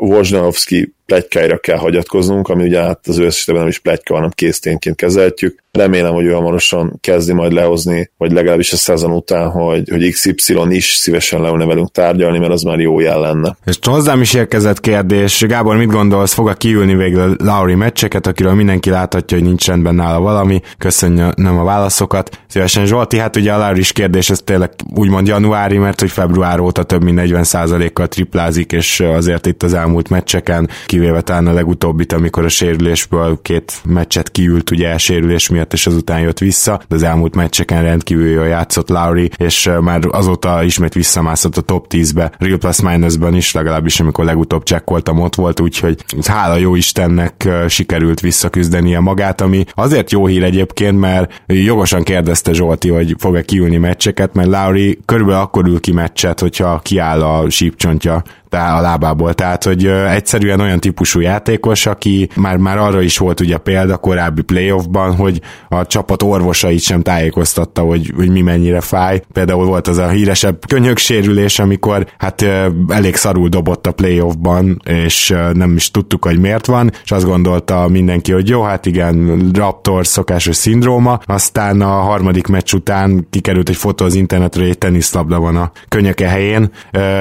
Wojnarowski 0.00 0.95
plegykáira 1.06 1.58
kell 1.58 1.76
hagyatkoznunk, 1.76 2.48
ami 2.48 2.62
ugye 2.62 2.80
hát 2.80 3.00
az 3.06 3.18
őszintében 3.18 3.60
nem 3.60 3.70
is 3.70 3.78
plegyka, 3.78 4.14
hanem 4.14 4.30
készténként 4.30 4.96
kezeltjük. 4.96 5.64
Remélem, 5.72 6.12
hogy 6.12 6.24
ő 6.24 6.32
hamarosan 6.32 6.98
kezdi 7.00 7.32
majd 7.32 7.52
lehozni, 7.52 8.10
vagy 8.16 8.32
legalábbis 8.32 8.72
a 8.72 8.76
szezon 8.76 9.12
után, 9.12 9.50
hogy, 9.50 9.88
hogy 9.88 10.10
XY 10.10 10.56
is 10.68 10.94
szívesen 10.94 11.40
leülne 11.40 11.64
velünk 11.64 11.90
tárgyalni, 11.90 12.38
mert 12.38 12.52
az 12.52 12.62
már 12.62 12.78
jó 12.78 13.00
jel 13.00 13.20
lenne. 13.20 13.56
És 13.66 13.78
hozzám 13.82 14.20
is 14.20 14.34
érkezett 14.34 14.80
kérdés. 14.80 15.40
Gábor, 15.40 15.76
mit 15.76 15.90
gondolsz, 15.90 16.32
fog 16.32 16.48
a 16.48 16.54
kiülni 16.54 16.94
végül 16.94 17.36
Lauri 17.38 17.74
meccseket, 17.74 18.26
akiről 18.26 18.54
mindenki 18.54 18.90
láthatja, 18.90 19.36
hogy 19.38 19.46
nincs 19.46 19.66
rendben 19.66 19.94
nála 19.94 20.20
valami? 20.20 20.60
Köszönöm 20.78 21.58
a 21.58 21.64
válaszokat. 21.64 22.40
Szívesen 22.46 22.86
Zsolti, 22.86 23.18
hát 23.18 23.36
ugye 23.36 23.52
a 23.52 23.58
Lauri 23.58 23.78
is 23.78 23.92
kérdés, 23.92 24.30
ez 24.30 24.40
tényleg 24.44 24.70
úgymond 24.94 25.26
januári, 25.26 25.78
mert 25.78 26.00
hogy 26.00 26.10
február 26.10 26.60
óta 26.60 26.82
több 26.82 27.02
mint 27.02 27.20
40%-kal 27.22 28.06
triplázik, 28.06 28.72
és 28.72 29.00
azért 29.00 29.46
itt 29.46 29.62
az 29.62 29.74
elmúlt 29.74 30.08
meccseken, 30.08 30.68
kivéve 30.96 31.20
talán 31.20 31.46
a 31.46 31.52
legutóbbit, 31.52 32.12
amikor 32.12 32.44
a 32.44 32.48
sérülésből 32.48 33.38
két 33.42 33.72
meccset 33.84 34.30
kiült, 34.30 34.70
ugye 34.70 34.98
sérülés 34.98 35.48
miatt, 35.48 35.72
és 35.72 35.86
azután 35.86 36.20
jött 36.20 36.38
vissza, 36.38 36.80
de 36.88 36.94
az 36.94 37.02
elmúlt 37.02 37.34
meccseken 37.34 37.82
rendkívül 37.82 38.28
jól 38.28 38.46
játszott 38.46 38.88
Lauri, 38.88 39.30
és 39.36 39.70
már 39.80 40.00
azóta 40.10 40.62
ismét 40.62 40.94
visszamászott 40.94 41.56
a 41.56 41.60
top 41.60 41.86
10-be, 41.90 42.32
Real 42.38 42.58
Plus 42.58 42.80
Minusban 42.80 43.34
is, 43.34 43.52
legalábbis 43.52 44.00
amikor 44.00 44.24
legutóbb 44.24 44.62
csekkoltam, 44.62 45.20
ott 45.20 45.34
volt, 45.34 45.60
úgyhogy 45.60 46.04
hála 46.26 46.56
jó 46.56 46.74
Istennek 46.74 47.48
sikerült 47.68 48.20
visszaküzdenie 48.20 49.00
magát, 49.00 49.40
ami 49.40 49.64
azért 49.74 50.12
jó 50.12 50.26
hír 50.26 50.42
egyébként, 50.42 51.00
mert 51.00 51.42
jogosan 51.46 52.02
kérdezte 52.02 52.52
Zsolti, 52.52 52.88
hogy 52.88 53.14
fog-e 53.18 53.42
kiülni 53.42 53.76
meccseket, 53.76 54.34
mert 54.34 54.48
Lauri 54.48 54.98
körülbelül 55.04 55.40
akkor 55.40 55.66
ül 55.66 55.80
ki 55.80 55.92
meccset, 55.92 56.40
hogyha 56.40 56.78
kiáll 56.78 57.22
a 57.22 57.50
sípcsontja 57.50 58.22
a 58.50 58.80
lábából. 58.80 59.34
Tehát, 59.34 59.64
hogy 59.64 59.86
egyszerűen 59.86 60.60
olyan 60.60 60.80
típusú 60.80 61.20
játékos, 61.20 61.86
aki 61.86 62.28
már, 62.36 62.56
már 62.56 62.78
arra 62.78 63.00
is 63.00 63.18
volt 63.18 63.40
ugye 63.40 63.56
példa 63.56 63.96
korábbi 63.96 64.42
playoffban, 64.42 65.14
hogy 65.14 65.40
a 65.68 65.86
csapat 65.86 66.22
orvosait 66.22 66.80
sem 66.80 67.02
tájékoztatta, 67.02 67.80
hogy, 67.80 68.12
hogy 68.16 68.30
mi 68.30 68.40
mennyire 68.40 68.80
fáj. 68.80 69.22
Például 69.32 69.64
volt 69.64 69.88
az 69.88 69.98
a 69.98 70.08
híresebb 70.08 70.66
könyöksérülés, 70.66 71.58
amikor 71.58 72.06
hát 72.18 72.44
elég 72.88 73.16
szarul 73.16 73.48
dobott 73.48 73.86
a 73.86 73.92
playoffban, 73.92 74.82
és 74.84 75.34
nem 75.52 75.74
is 75.74 75.90
tudtuk, 75.90 76.24
hogy 76.24 76.38
miért 76.38 76.66
van, 76.66 76.92
és 77.04 77.10
azt 77.10 77.24
gondolta 77.24 77.88
mindenki, 77.88 78.32
hogy 78.32 78.48
jó, 78.48 78.62
hát 78.62 78.86
igen, 78.86 79.48
Raptor 79.54 80.06
szokásos 80.06 80.56
szindróma, 80.56 81.20
aztán 81.24 81.80
a 81.80 81.86
harmadik 81.86 82.46
meccs 82.46 82.72
után 82.72 83.26
kikerült 83.30 83.68
egy 83.68 83.76
fotó 83.76 84.04
az 84.04 84.14
internetre, 84.14 84.60
hogy 84.60 84.70
egy 84.70 84.78
teniszlabda 84.78 85.40
van 85.40 85.56
a 85.56 85.70
könyöke 85.88 86.28
helyén, 86.28 86.70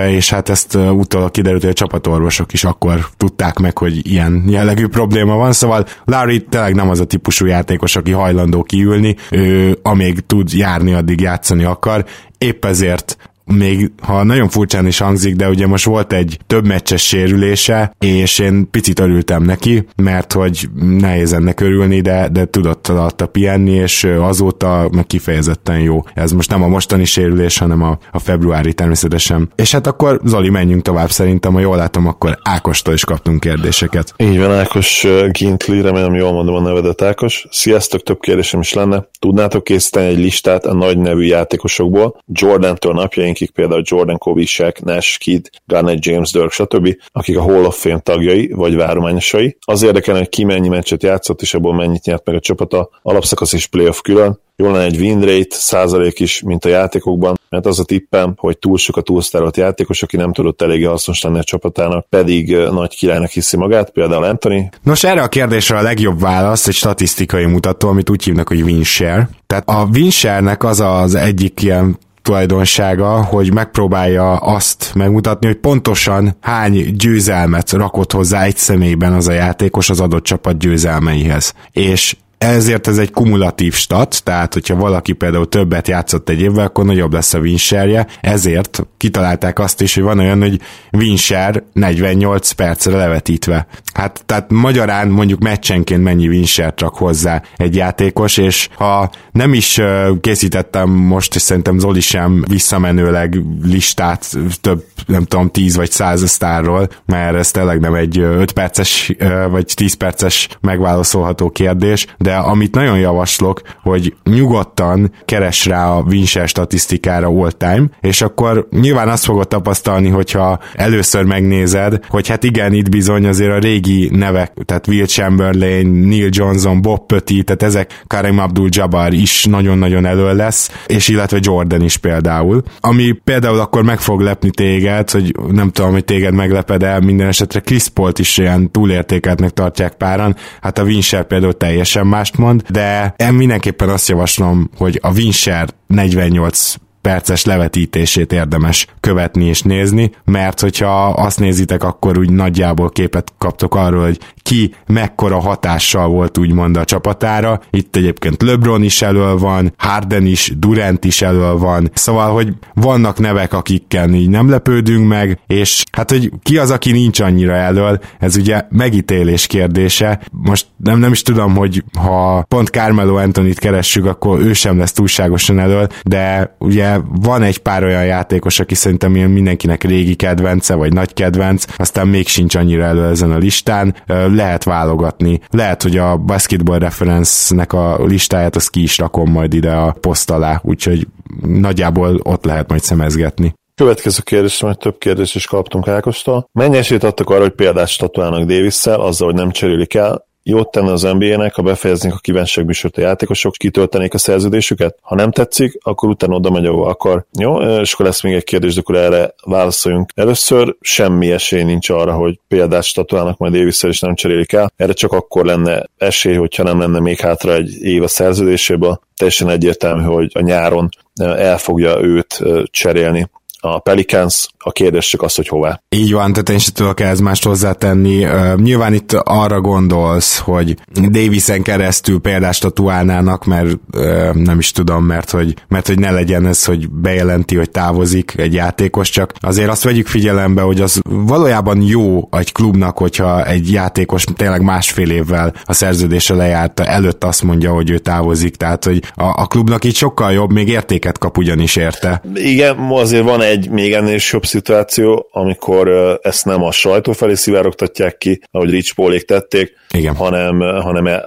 és 0.08 0.30
hát 0.30 0.50
ezt 0.50 0.78
utána 1.16 1.30
kiderült, 1.30 1.62
hogy 1.62 1.72
a 1.72 1.74
csapatorvosok 1.74 2.54
is 2.54 2.64
akkor 2.64 3.06
tudták 3.18 3.60
meg, 3.60 3.78
hogy 3.78 4.08
ilyen 4.12 4.44
jellegű 4.48 4.88
probléma 4.88 5.36
van, 5.36 5.54
szóval 5.54 5.86
Larry 6.06 6.44
tényleg 6.44 6.76
nem 6.76 6.90
az 6.90 7.00
a 7.00 7.06
típusú 7.06 7.46
játékos, 7.46 7.96
aki 7.96 8.12
hajlandó 8.12 8.64
kiülni, 8.64 9.16
ő 9.32 9.78
amíg 9.82 10.26
tud 10.26 10.54
járni, 10.54 10.94
addig 10.94 11.22
játszani 11.22 11.64
akar, 11.64 12.06
épp 12.38 12.66
ezért 12.66 13.18
még 13.46 13.92
ha 14.02 14.24
nagyon 14.24 14.50
furcsán 14.50 14.88
is 14.88 14.98
hangzik, 14.98 15.36
de 15.36 15.50
ugye 15.50 15.68
most 15.68 15.86
volt 15.86 16.14
egy 16.14 16.40
több 16.48 16.68
meccses 16.68 17.08
sérülése, 17.08 17.96
és 18.00 18.40
én 18.40 18.70
picit 18.72 19.00
örültem 19.00 19.44
neki, 19.44 19.86
mert 19.96 20.34
hogy 20.34 20.70
nehéz 21.00 21.34
ennek 21.34 21.60
örülni, 21.60 22.02
de, 22.02 22.28
de 22.32 22.46
tudott 22.46 22.88
alatta 22.88 23.26
pihenni, 23.26 23.72
és 23.72 24.04
azóta 24.04 24.90
meg 24.92 25.08
kifejezetten 25.08 25.80
jó. 25.80 26.04
Ez 26.14 26.32
most 26.32 26.50
nem 26.50 26.64
a 26.64 26.68
mostani 26.68 27.06
sérülés, 27.06 27.58
hanem 27.58 27.84
a, 27.84 27.98
a 28.12 28.20
februári 28.20 28.74
természetesen. 28.74 29.50
És 29.56 29.72
hát 29.72 29.88
akkor 29.88 30.20
Zoli, 30.24 30.50
menjünk 30.50 30.82
tovább 30.82 31.10
szerintem, 31.10 31.54
ha 31.54 31.60
jól 31.60 31.78
látom, 31.78 32.08
akkor 32.08 32.38
Ákostól 32.44 32.94
is 32.94 33.06
kaptunk 33.06 33.40
kérdéseket. 33.40 34.14
Így 34.18 34.40
van, 34.40 34.52
Ákos 34.52 35.08
Gintli, 35.32 35.82
remélem 35.82 36.16
jól 36.16 36.32
mondom 36.32 36.56
a 36.56 36.62
nevedet 36.62 37.02
Ákos. 37.02 37.48
Sziasztok, 37.50 38.04
több 38.04 38.20
kérdésem 38.20 38.60
is 38.60 38.74
lenne. 38.74 39.08
Tudnátok 39.20 39.64
készíteni 39.64 40.08
egy 40.08 40.18
listát 40.18 40.66
a 40.66 40.74
nagy 40.74 40.98
nevű 40.98 41.24
játékosokból, 41.24 42.18
Jordan-től 42.28 42.94
napjaink 42.94 43.35
akik 43.36 43.52
például 43.52 43.82
Jordan 43.86 44.18
Kobe, 44.18 44.46
Shaq, 44.46 44.80
Nash, 44.84 45.18
Kidd, 45.20 45.50
Garnett, 45.66 46.06
James, 46.06 46.32
Dirk, 46.32 46.52
stb., 46.52 46.96
akik 47.12 47.38
a 47.38 47.42
Hall 47.42 47.66
of 47.66 47.82
Fame 47.82 48.00
tagjai, 48.00 48.52
vagy 48.54 48.76
várományosai. 48.76 49.58
Az 49.60 49.84
érdekel, 49.84 50.18
hogy 50.18 50.30
ki 50.30 50.44
mennyi 50.44 50.68
meccset 50.68 51.04
játszott, 51.04 51.42
és 51.42 51.54
abból 51.54 51.76
mennyit 51.76 52.06
nyert 52.06 52.26
meg 52.26 52.36
a 52.36 52.40
csapata, 52.40 52.90
alapszakasz 53.02 53.54
és 53.54 53.68
playoff 53.68 54.02
külön, 54.02 54.40
jól 54.56 54.72
lenne 54.72 54.84
egy 54.84 55.00
win 55.00 55.20
rate 55.20 55.56
százalék 55.56 56.20
is, 56.20 56.42
mint 56.42 56.66
a 56.66 56.70
játékokban, 56.70 57.40
mert 57.50 57.66
az 57.66 57.80
a 57.80 57.84
tippem, 57.84 58.34
hogy 58.38 58.58
túl 58.58 58.78
sok 58.78 58.98
a 58.98 59.02
túlsztárolt 59.02 59.58
játékos, 59.58 60.04
aki 60.04 60.18
nem 60.18 60.34
tudott 60.34 60.62
eléggé 60.62 60.84
hasznos 60.84 61.22
lenni 61.22 61.40
a 61.40 61.44
csapatának, 61.44 62.10
pedig 62.10 62.56
nagy 62.56 62.96
királynak 62.96 63.30
hiszi 63.30 63.58
magát, 63.58 63.90
például 63.90 64.24
Anthony. 64.24 64.70
Nos, 64.84 65.04
erre 65.04 65.22
a 65.22 65.28
kérdésre 65.28 65.78
a 65.78 65.82
legjobb 65.82 66.20
válasz 66.20 66.68
egy 66.68 66.74
statisztikai 66.74 67.46
mutató, 67.46 67.88
amit 67.88 68.10
úgy 68.10 68.24
hívnak, 68.24 68.48
hogy 68.48 68.62
win 68.62 68.84
share. 68.84 69.30
Tehát 69.48 69.70
a 69.70 69.88
win 69.94 70.10
share-nek 70.10 70.64
az 70.64 70.80
az 70.80 71.16
egyik 71.16 71.62
ilyen 71.62 71.98
tulajdonsága, 72.26 73.24
hogy 73.24 73.54
megpróbálja 73.54 74.36
azt 74.36 74.92
megmutatni, 74.96 75.48
hogy 75.48 75.56
pontosan 75.56 76.38
hány 76.42 76.96
győzelmet 76.96 77.72
rakott 77.72 78.12
hozzá 78.12 78.44
egy 78.44 78.58
személyben 78.58 79.14
az 79.14 79.28
a 79.28 79.32
játékos 79.32 79.90
az 79.90 80.00
adott 80.00 80.24
csapat 80.24 80.58
győzelmeihez. 80.58 81.54
És 81.72 82.16
ezért 82.38 82.88
ez 82.88 82.98
egy 82.98 83.12
kumulatív 83.12 83.74
stat, 83.74 84.24
tehát 84.24 84.54
hogyha 84.54 84.76
valaki 84.76 85.14
például 85.14 85.50
többet 85.50 85.88
játszott 85.88 86.30
egy 86.30 86.42
évvel, 86.42 86.66
akkor 86.66 86.86
nagyobb 86.86 87.14
lesz 87.14 87.34
a 87.34 87.40
winserje, 87.40 88.08
ezért 88.22 88.88
kitalálták 88.98 89.60
azt 89.60 89.82
is, 89.82 89.94
hogy 89.94 90.04
van 90.04 90.20
olyan, 90.20 90.42
hogy 90.42 90.60
winser 90.92 91.64
48 91.74 92.52
percre 92.52 92.98
levetítve. 92.98 93.68
Hát 93.94 94.24
tehát 94.26 94.52
magyarán 94.52 95.08
mondjuk 95.08 95.40
meccsenként 95.40 96.04
mennyi 96.04 96.28
winsert 96.28 96.82
rak 96.82 96.96
hozzá 96.96 97.42
egy 97.56 97.76
játékos, 97.76 98.38
és 98.38 98.70
ha 98.76 99.12
nem 99.32 99.54
is 99.54 99.82
készítettem 100.22 100.90
most, 100.90 101.36
és 101.36 101.42
szerintem 101.42 101.80
Zoli 101.80 102.00
sem 102.00 102.44
visszamenőleg 102.48 103.42
listát 103.64 104.38
több, 104.62 104.84
nem 105.06 105.24
tudom, 105.24 105.50
10 105.52 105.76
vagy 105.76 105.92
100 105.92 106.30
sztárról, 106.30 106.90
mert 107.06 107.36
ez 107.36 107.52
tényleg 107.52 107.80
nem 107.80 107.94
egy 107.94 108.20
5 108.20 108.52
perces 108.52 109.12
vagy 109.50 109.72
10 109.76 109.94
perces 109.94 110.48
megválaszolható 110.62 111.50
kérdés, 111.50 112.06
de 112.18 112.35
amit 112.40 112.76
nagyon 112.76 113.00
javaslok, 113.00 113.62
hogy 113.84 114.16
nyugodtan 114.24 115.12
keres 115.26 115.66
rá 115.66 115.90
a 115.90 116.02
Winsher 116.02 116.48
statisztikára 116.48 117.28
all 117.28 117.52
time, 117.52 117.86
és 118.02 118.22
akkor 118.22 118.68
nyilván 118.72 119.10
azt 119.10 119.26
fogod 119.26 119.48
tapasztalni, 119.48 120.10
hogyha 120.10 120.60
először 120.74 121.24
megnézed, 121.24 122.00
hogy 122.08 122.28
hát 122.28 122.44
igen, 122.44 122.74
itt 122.74 122.90
bizony 122.90 123.26
azért 123.26 123.52
a 123.52 123.60
régi 123.60 124.10
nevek, 124.14 124.54
tehát 124.66 124.88
Will 124.88 125.06
Chamberlain, 125.06 125.88
Neil 125.88 126.30
Johnson, 126.32 126.82
Bob 126.82 127.06
Pötti, 127.06 127.44
tehát 127.44 127.64
ezek 127.64 128.02
Karim 128.08 128.40
Abdul-Jabbar 128.40 129.14
is 129.14 129.46
nagyon-nagyon 129.46 130.06
elő 130.06 130.36
lesz, 130.36 130.72
és 130.88 131.08
illetve 131.08 131.38
Jordan 131.42 131.82
is 131.82 131.98
például. 131.98 132.64
Ami 132.80 133.12
például 133.12 133.60
akkor 133.60 133.84
meg 133.84 134.00
fog 134.00 134.22
lepni 134.22 134.50
téged, 134.50 135.10
hogy 135.10 135.36
nem 135.52 135.72
tudom, 135.72 135.92
hogy 135.92 136.06
téged 136.06 136.34
megleped 136.34 136.84
el, 136.84 137.00
minden 137.00 137.28
esetre 137.28 137.60
Chris 137.60 137.88
Paul-t 137.88 138.20
is 138.20 138.38
ilyen 138.38 138.72
túlértékeltnek 138.72 139.50
tartják 139.50 139.94
páran, 139.94 140.36
hát 140.62 140.78
a 140.78 140.84
Winsher 140.84 141.28
például 141.28 141.58
teljesen 141.58 142.08
mást 142.16 142.38
mond, 142.38 142.62
de 142.70 143.14
én 143.18 143.34
mindenképpen 143.34 143.90
azt 143.90 144.08
javaslom, 144.08 144.70
hogy 144.78 145.00
a 145.02 145.12
Winsher 145.12 145.70
48 145.88 146.76
perces 147.06 147.46
levetítését 147.46 148.34
érdemes 148.34 148.88
követni 149.00 149.46
és 149.46 149.62
nézni, 149.62 150.12
mert 150.24 150.60
hogyha 150.60 151.08
azt 151.08 151.40
nézitek, 151.40 151.84
akkor 151.84 152.18
úgy 152.18 152.32
nagyjából 152.32 152.90
képet 152.90 153.34
kaptok 153.38 153.76
arról, 153.76 154.04
hogy 154.04 154.20
ki 154.42 154.74
mekkora 154.88 155.40
hatással 155.40 156.08
volt 156.08 156.38
úgymond 156.38 156.78
a 156.78 156.84
csapatára. 156.84 157.62
Itt 157.70 157.96
egyébként 157.96 158.42
LeBron 158.42 158.84
is 158.84 159.02
elől 159.02 159.38
van, 159.38 159.74
Harden 159.78 160.26
is, 160.26 160.52
Durant 160.58 161.06
is 161.06 161.22
elől 161.22 161.58
van, 161.58 161.90
szóval, 161.94 162.34
hogy 162.34 162.54
vannak 162.74 163.20
nevek, 163.20 163.54
akikkel 163.54 164.14
így 164.14 164.30
nem 164.30 164.50
lepődünk 164.50 165.08
meg, 165.08 165.40
és 165.48 165.84
hát, 165.92 166.10
hogy 166.10 166.32
ki 166.44 166.58
az, 166.58 166.72
aki 166.72 166.92
nincs 166.92 167.20
annyira 167.20 167.54
elől, 167.54 168.00
ez 168.20 168.36
ugye 168.36 168.62
megítélés 168.70 169.48
kérdése. 169.48 170.22
Most 170.32 170.68
nem, 170.78 171.00
nem 171.00 171.12
is 171.12 171.22
tudom, 171.22 171.56
hogy 171.56 171.84
ha 172.00 172.46
pont 172.48 172.70
Carmelo 172.70 173.16
Anthony-t 173.16 173.60
keressük, 173.60 174.06
akkor 174.06 174.40
ő 174.40 174.54
sem 174.54 174.78
lesz 174.78 174.92
túlságosan 174.92 175.60
elől, 175.60 175.88
de 176.04 176.56
ugye 176.60 176.95
van 177.22 177.42
egy 177.42 177.58
pár 177.58 177.84
olyan 177.84 178.06
játékos, 178.06 178.60
aki 178.60 178.76
szerintem 178.76 179.12
mindenkinek 179.12 179.84
régi 179.84 180.16
kedvence, 180.16 180.76
vagy 180.76 180.94
nagy 180.94 181.14
kedvenc, 181.14 181.66
aztán 181.78 182.08
még 182.08 182.28
sincs 182.28 182.56
annyira 182.56 182.84
elő 182.84 183.06
ezen 183.06 183.32
a 183.32 183.38
listán, 183.38 183.96
lehet 184.08 184.64
válogatni. 184.64 185.40
Lehet, 185.50 185.84
hogy 185.84 185.98
a 185.98 186.18
Basketball 186.18 186.80
Reference-nek 186.80 187.74
a 187.74 188.06
listáját 188.06 188.56
azt 188.56 188.70
ki 188.70 188.82
is 188.82 188.98
rakom 188.98 189.32
majd 189.32 189.54
ide 189.54 189.72
a 189.72 189.92
poszt 189.92 190.32
alá, 190.32 190.62
úgyhogy 190.64 191.08
nagyjából 191.42 192.20
ott 192.24 192.46
lehet 192.46 192.70
majd 192.70 192.82
szemezgetni. 192.82 193.54
Következő 193.76 194.20
kérdés, 194.24 194.62
majd 194.62 194.78
több 194.78 194.98
kérdést 194.98 195.36
is 195.36 195.46
kaptunk 195.46 195.88
Ákostól. 195.88 196.50
Mennyi 196.52 196.78
esélyt 196.78 197.04
adtak 197.04 197.30
arra, 197.30 197.42
hogy 197.42 197.52
példát 197.52 197.88
statuálnak 197.88 198.40
davis 198.40 198.86
azzal, 198.86 199.28
hogy 199.28 199.36
nem 199.36 199.52
cserélik 199.52 199.94
el, 199.94 200.28
jót 200.48 200.72
tenne 200.72 200.92
az 200.92 201.02
NBA-nek, 201.02 201.56
ha 201.56 201.62
befejeznék 201.62 202.14
a 202.14 202.18
kívánságműsort 202.18 202.98
a 202.98 203.02
játékosok, 203.02 203.54
kitöltenék 203.54 204.14
a 204.14 204.18
szerződésüket. 204.18 204.98
Ha 205.02 205.16
nem 205.16 205.32
tetszik, 205.32 205.78
akkor 205.82 206.10
utána 206.10 206.36
oda 206.36 206.52
megy, 206.52 206.66
ahova 206.66 206.88
akar. 206.88 207.26
Jó, 207.40 207.62
és 207.62 207.94
akkor 207.94 208.06
lesz 208.06 208.24
még 208.24 208.34
egy 208.34 208.44
kérdés, 208.44 208.74
de 208.74 208.80
akkor 208.80 208.96
erre 208.96 209.34
válaszoljunk. 209.46 210.10
Először 210.16 210.76
semmi 210.82 211.32
esély 211.32 211.64
nincs 211.64 211.90
arra, 211.90 212.14
hogy 212.14 212.40
példát 212.48 212.84
statuálnak 212.84 213.38
majd 213.38 213.54
davis 213.54 213.84
és 213.84 214.00
nem 214.00 214.16
cserélik 214.16 214.54
el. 214.54 214.72
Erre 214.76 214.94
csak 214.94 215.12
akkor 215.12 215.46
lenne 215.46 215.90
esély, 215.98 216.36
hogyha 216.36 216.64
nem 216.64 216.80
lenne 216.80 217.00
még 217.00 217.20
hátra 217.20 217.54
egy 217.54 217.82
év 217.82 218.04
a 218.04 218.08
szerződéséből. 218.08 219.00
Teljesen 219.16 219.50
egyértelmű, 219.50 220.04
hogy 220.04 220.32
a 220.34 220.42
nyáron 220.42 220.90
el 221.22 221.58
fogja 221.58 222.02
őt 222.02 222.44
cserélni 222.72 223.30
a 223.66 223.80
Pelicans, 223.80 224.48
a 224.58 224.72
kérdés 224.72 225.10
csak 225.10 225.22
az, 225.22 225.36
hogy 225.36 225.48
hová. 225.48 225.82
Így 225.90 226.12
van, 226.12 226.32
tehát 226.32 226.50
én 226.50 226.58
sem 226.58 226.74
tudok 226.74 227.00
ehhez 227.00 227.20
mást 227.20 227.44
hozzátenni. 227.44 228.26
Uh, 228.26 228.56
nyilván 228.56 228.94
itt 228.94 229.14
arra 229.14 229.62
gondolsz, 229.62 230.38
hogy 230.38 230.76
Davisen 231.10 231.62
keresztül 231.62 232.20
példást 232.20 232.62
tatuálnának, 232.62 233.46
mert 233.46 233.78
uh, 233.94 234.34
nem 234.34 234.60
is 234.60 234.72
tudom, 234.72 235.04
mert 235.04 235.30
hogy, 235.30 235.54
mert 235.68 235.88
hogy 235.88 236.00
ne 236.00 236.12
legyen 236.12 236.46
ez, 236.46 236.66
hogy 236.66 236.90
bejelenti, 236.90 237.56
hogy 237.56 237.72
távozik 237.72 238.34
egy 238.38 238.54
játékos, 238.54 239.10
csak 239.10 239.34
azért 239.40 239.70
azt 239.70 239.84
vegyük 239.84 240.08
figyelembe, 240.08 240.62
hogy 240.62 240.82
az 240.82 241.00
valójában 241.10 241.82
jó 241.82 242.30
egy 242.32 242.52
klubnak, 242.52 242.98
hogyha 242.98 243.46
egy 243.46 243.72
játékos 243.72 244.24
tényleg 244.36 244.62
másfél 244.62 245.10
évvel 245.10 245.54
a 245.64 245.74
szerződése 245.74 246.34
lejárta 246.34 246.86
előtt 246.86 247.24
azt 247.24 247.44
mondja, 247.44 247.72
hogy 247.72 247.90
ő 247.90 247.98
távozik, 247.98 248.56
tehát 248.56 248.84
hogy 248.84 249.02
a, 249.16 249.24
a 249.24 249.48
klubnak 249.48 249.86
így 249.86 249.96
sokkal 249.96 250.32
jobb, 250.32 250.52
még 250.52 250.68
értéket 250.68 251.18
kap 251.18 251.38
ugyanis 251.38 251.76
érte. 251.76 252.22
Igen, 252.34 252.78
azért 252.90 253.24
van 253.24 253.42
egy 253.42 253.55
még 253.70 253.94
ennél 253.94 254.16
is 254.16 254.32
jobb 254.32 254.46
szituáció, 254.46 255.28
amikor 255.32 256.20
ezt 256.22 256.46
nem 256.46 256.64
a 256.64 256.72
sajtó 256.72 257.12
felé 257.12 257.34
szivárogtatják 257.34 258.18
ki, 258.18 258.42
ahogy 258.52 258.70
Rich 258.70 258.96
Paulék 258.96 259.26
tették, 259.26 259.74
Igen. 259.92 260.16
hanem, 260.16 260.60
hanem 260.60 261.08
e, 261.08 261.24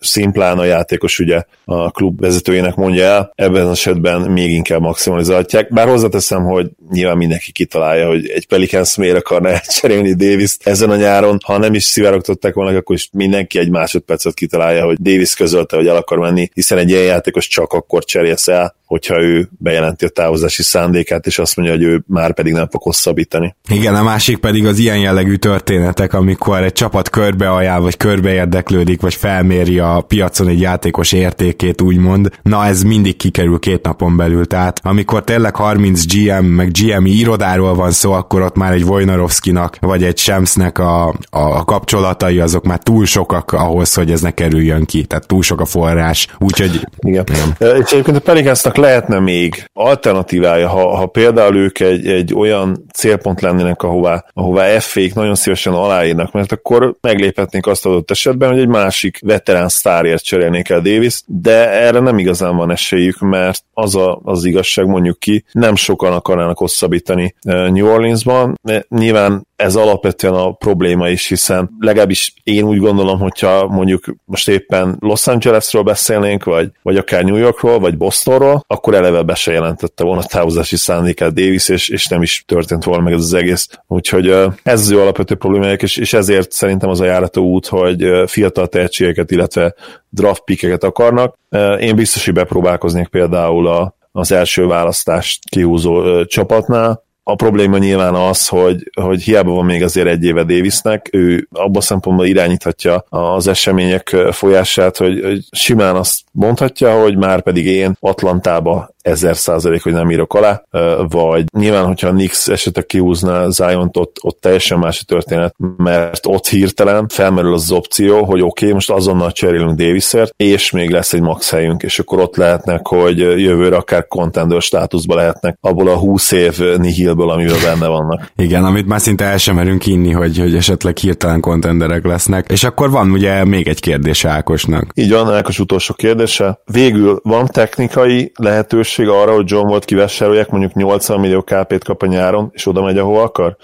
szimplán 0.00 0.58
a 0.58 0.64
játékos 0.64 1.18
ugye 1.18 1.42
a 1.64 1.90
klub 1.90 2.20
vezetőjének 2.20 2.74
mondja 2.74 3.04
el, 3.04 3.32
ebben 3.34 3.66
az 3.66 3.70
esetben 3.70 4.20
még 4.20 4.50
inkább 4.50 4.80
maximalizálják. 4.80 5.72
Bár 5.72 5.88
hozzáteszem, 5.88 6.44
hogy 6.44 6.70
nyilván 6.90 7.16
mindenki 7.16 7.52
kitalálja, 7.52 8.06
hogy 8.06 8.28
egy 8.28 8.46
Pelicans 8.46 8.96
miért 8.96 9.16
akarna 9.16 9.48
elcserélni 9.58 10.14
davis 10.14 10.56
ezen 10.60 10.90
a 10.90 10.96
nyáron, 10.96 11.38
ha 11.44 11.58
nem 11.58 11.74
is 11.74 11.84
szivárogtatták 11.84 12.54
volna, 12.54 12.76
akkor 12.76 12.96
is 12.96 13.08
mindenki 13.12 13.58
egy 13.58 13.70
másodpercet 13.70 14.34
kitalálja, 14.34 14.84
hogy 14.84 14.96
Davis 15.00 15.34
közölte, 15.34 15.76
hogy 15.76 15.86
el 15.86 15.96
akar 15.96 16.18
menni, 16.18 16.48
hiszen 16.54 16.78
egy 16.78 16.90
ilyen 16.90 17.02
játékos 17.02 17.48
csak 17.48 17.72
akkor 17.72 18.04
cserélsz 18.04 18.48
el, 18.48 18.75
hogyha 18.86 19.20
ő 19.20 19.48
bejelenti 19.58 20.04
a 20.04 20.08
távozási 20.08 20.62
szándékát, 20.62 21.26
és 21.26 21.38
azt 21.38 21.56
mondja, 21.56 21.74
hogy 21.74 21.84
ő 21.84 22.04
már 22.06 22.34
pedig 22.34 22.52
nem 22.52 22.68
fog 22.70 22.82
hosszabbítani. 22.82 23.56
Igen, 23.68 23.94
a 23.94 24.02
másik 24.02 24.38
pedig 24.38 24.66
az 24.66 24.78
ilyen 24.78 24.98
jellegű 24.98 25.34
történetek, 25.34 26.14
amikor 26.14 26.62
egy 26.62 26.72
csapat 26.72 27.10
körbe 27.10 27.50
ajánl, 27.50 27.82
vagy 27.82 27.96
körbe 27.96 28.32
érdeklődik, 28.32 29.00
vagy 29.00 29.14
felméri 29.14 29.78
a 29.78 30.04
piacon 30.08 30.48
egy 30.48 30.60
játékos 30.60 31.12
értékét, 31.12 31.80
úgymond. 31.80 32.30
Na, 32.42 32.66
ez 32.66 32.82
mindig 32.82 33.16
kikerül 33.16 33.58
két 33.58 33.82
napon 33.82 34.16
belül. 34.16 34.46
Tehát 34.46 34.80
amikor 34.82 35.24
tényleg 35.24 35.56
30 35.56 36.14
GM, 36.14 36.44
meg 36.44 36.70
GM 36.70 37.04
irodáról 37.04 37.74
van 37.74 37.90
szó, 37.90 38.12
akkor 38.12 38.42
ott 38.42 38.56
már 38.56 38.72
egy 38.72 38.82
Wojnarowskinak, 38.82 39.76
vagy 39.80 40.04
egy 40.04 40.18
Shemsnek 40.18 40.78
a, 40.78 41.14
a 41.30 41.64
kapcsolatai 41.64 42.40
azok 42.40 42.64
már 42.64 42.78
túl 42.78 43.06
sokak 43.06 43.52
ahhoz, 43.52 43.94
hogy 43.94 44.10
ez 44.10 44.20
ne 44.20 44.30
kerüljön 44.30 44.84
ki. 44.84 45.04
Tehát 45.04 45.26
túl 45.26 45.42
sok 45.42 45.60
a 45.60 45.64
forrás. 45.64 46.26
Úgyhogy... 46.38 46.80
Igen. 46.98 47.24
igen. 47.32 47.80
És 47.82 47.90
egyébként 47.90 48.16
a 48.16 48.20
Pelicansnak 48.20 48.75
lehetne 48.76 49.18
még 49.18 49.70
alternatívája, 49.72 50.68
ha, 50.68 50.96
ha 50.96 51.06
például 51.06 51.56
ők 51.56 51.80
egy, 51.80 52.06
egy 52.06 52.34
olyan 52.34 52.84
célpont 52.94 53.40
lennének, 53.40 53.82
ahová, 53.82 54.24
ahová 54.32 54.78
f 54.78 54.96
nagyon 55.14 55.34
szívesen 55.34 55.72
aláírnak, 55.72 56.32
mert 56.32 56.52
akkor 56.52 56.96
megléphetnék 57.00 57.66
azt 57.66 57.86
adott 57.86 58.10
esetben, 58.10 58.50
hogy 58.50 58.58
egy 58.58 58.68
másik 58.68 59.18
veterán 59.22 59.68
sztárért 59.68 60.24
cserélnék 60.24 60.68
el 60.68 60.80
Davis, 60.80 61.22
de 61.26 61.70
erre 61.70 62.00
nem 62.00 62.18
igazán 62.18 62.56
van 62.56 62.70
esélyük, 62.70 63.18
mert 63.18 63.64
az 63.72 63.94
a, 63.94 64.20
az 64.24 64.44
igazság 64.44 64.86
mondjuk 64.86 65.18
ki, 65.18 65.44
nem 65.52 65.74
sokan 65.74 66.12
akarnának 66.12 66.58
hosszabbítani 66.58 67.34
eh, 67.40 67.70
New 67.70 67.86
Orleansban. 67.86 68.60
Nyilván 68.88 69.46
ez 69.56 69.76
alapvetően 69.76 70.34
a 70.34 70.52
probléma 70.52 71.08
is, 71.08 71.28
hiszen 71.28 71.70
legalábbis 71.78 72.34
én 72.42 72.64
úgy 72.64 72.78
gondolom, 72.78 73.18
hogyha 73.18 73.66
mondjuk 73.66 74.04
most 74.24 74.48
éppen 74.48 74.96
Los 75.00 75.26
Angelesről 75.26 75.82
beszélnénk, 75.82 76.44
vagy, 76.44 76.70
vagy 76.82 76.96
akár 76.96 77.24
New 77.24 77.36
Yorkról, 77.36 77.78
vagy 77.78 77.96
Bostonról, 77.96 78.64
akkor 78.66 78.94
eleve 78.94 79.22
be 79.22 79.34
se 79.34 79.52
jelentette 79.52 80.04
volna 80.04 80.22
távozási 80.22 80.76
szándékát 80.76 81.34
Davis, 81.34 81.68
és, 81.68 81.88
és 81.88 82.06
nem 82.06 82.22
is 82.22 82.44
történt 82.46 82.84
volna 82.84 83.02
meg 83.02 83.12
ez 83.12 83.20
az 83.20 83.34
egész. 83.34 83.68
Úgyhogy 83.86 84.28
ez 84.62 84.80
az 84.80 84.90
ő 84.90 85.00
alapvető 85.00 85.34
problémájuk, 85.34 85.82
és, 85.82 85.96
és 85.96 86.12
ezért 86.12 86.52
szerintem 86.52 86.88
az 86.88 87.00
a 87.00 87.04
járató 87.04 87.44
út, 87.44 87.66
hogy 87.66 88.06
fiatal 88.26 88.66
tehetségeket, 88.66 89.30
illetve 89.30 89.74
draft 90.08 90.44
pickeket 90.44 90.84
akarnak. 90.84 91.38
Én 91.80 91.96
biztos, 91.96 92.24
hogy 92.24 92.34
bepróbálkoznék 92.34 93.08
például 93.08 93.66
a, 93.66 93.96
az 94.12 94.32
első 94.32 94.66
választást 94.66 95.48
kihúzó 95.48 96.02
ö, 96.02 96.24
csapatnál, 96.24 97.04
a 97.28 97.34
probléma 97.34 97.78
nyilván 97.78 98.14
az, 98.14 98.48
hogy, 98.48 98.90
hogy 99.00 99.22
hiába 99.22 99.52
van 99.52 99.64
még 99.64 99.82
azért 99.82 100.06
egy 100.06 100.24
éve 100.24 100.44
Davisnek, 100.44 101.08
ő 101.12 101.48
abban 101.52 101.82
szempontból 101.82 102.26
irányíthatja 102.26 103.04
az 103.08 103.46
események 103.46 104.16
folyását, 104.30 104.96
hogy, 104.96 105.20
hogy 105.24 105.44
simán 105.50 105.96
azt 105.96 106.20
mondhatja, 106.32 107.00
hogy 107.00 107.16
már 107.16 107.42
pedig 107.42 107.66
én 107.66 107.96
Atlantába 108.00 108.94
ezer 109.06 109.36
százalék, 109.36 109.82
hogy 109.82 109.92
nem 109.92 110.10
írok 110.10 110.34
alá, 110.34 110.62
vagy 111.08 111.44
nyilván, 111.58 111.84
hogyha 111.84 112.08
a 112.08 112.12
Nix 112.12 112.48
esetleg 112.48 112.86
kihúzná 112.86 113.48
zion 113.48 113.90
ott, 113.92 114.16
ott 114.22 114.40
teljesen 114.40 114.78
más 114.78 115.00
a 115.00 115.04
történet, 115.04 115.54
mert 115.76 116.26
ott 116.26 116.46
hirtelen 116.46 117.08
felmerül 117.08 117.52
az, 117.52 117.70
opció, 117.70 118.24
hogy 118.24 118.40
oké, 118.40 118.64
okay, 118.64 118.72
most 118.72 118.90
azonnal 118.90 119.32
cserélünk 119.32 119.78
Davisért, 119.78 120.34
és 120.36 120.70
még 120.70 120.90
lesz 120.90 121.12
egy 121.12 121.20
max 121.20 121.50
helyünk, 121.50 121.82
és 121.82 121.98
akkor 121.98 122.20
ott 122.20 122.36
lehetnek, 122.36 122.86
hogy 122.86 123.18
jövőre 123.18 123.76
akár 123.76 124.06
contender 124.06 124.62
státuszba 124.62 125.14
lehetnek 125.14 125.58
abból 125.60 125.88
a 125.88 125.96
20 125.96 126.32
év 126.32 126.58
nihilből, 126.76 127.30
amivel 127.30 127.58
benne 127.64 127.86
vannak. 127.86 128.32
Igen, 128.36 128.64
amit 128.64 128.86
már 128.86 129.00
szinte 129.00 129.24
el 129.24 129.38
sem 129.38 129.54
merünk 129.54 129.86
inni, 129.86 130.10
hogy, 130.10 130.38
hogy 130.38 130.54
esetleg 130.54 130.96
hirtelen 130.96 131.40
kontenderek 131.40 132.04
lesznek. 132.04 132.46
És 132.50 132.64
akkor 132.64 132.90
van 132.90 133.10
ugye 133.10 133.44
még 133.44 133.68
egy 133.68 133.80
kérdés 133.80 134.24
Ákosnak. 134.24 134.90
Így 134.94 135.10
van, 135.10 135.32
Ákos 135.32 135.58
utolsó 135.58 135.94
kérdése. 135.94 136.60
Végül 136.64 137.20
van 137.22 137.46
technikai 137.46 138.32
lehetőség 138.34 138.95
lehetőség 138.96 139.08
arra, 139.08 139.34
hogy 139.34 139.50
John 139.50 139.68
Wall 139.68 139.80
kivásárolják, 139.80 140.50
mondjuk 140.50 140.72
80 140.72 141.20
millió 141.20 141.42
KP-t 141.42 141.84
kap 141.84 142.02
a 142.02 142.06
nyáron, 142.06 142.50
és 142.52 142.66
oda 142.66 142.82
megy, 142.82 142.98
ahova 142.98 143.22
akar? 143.22 143.56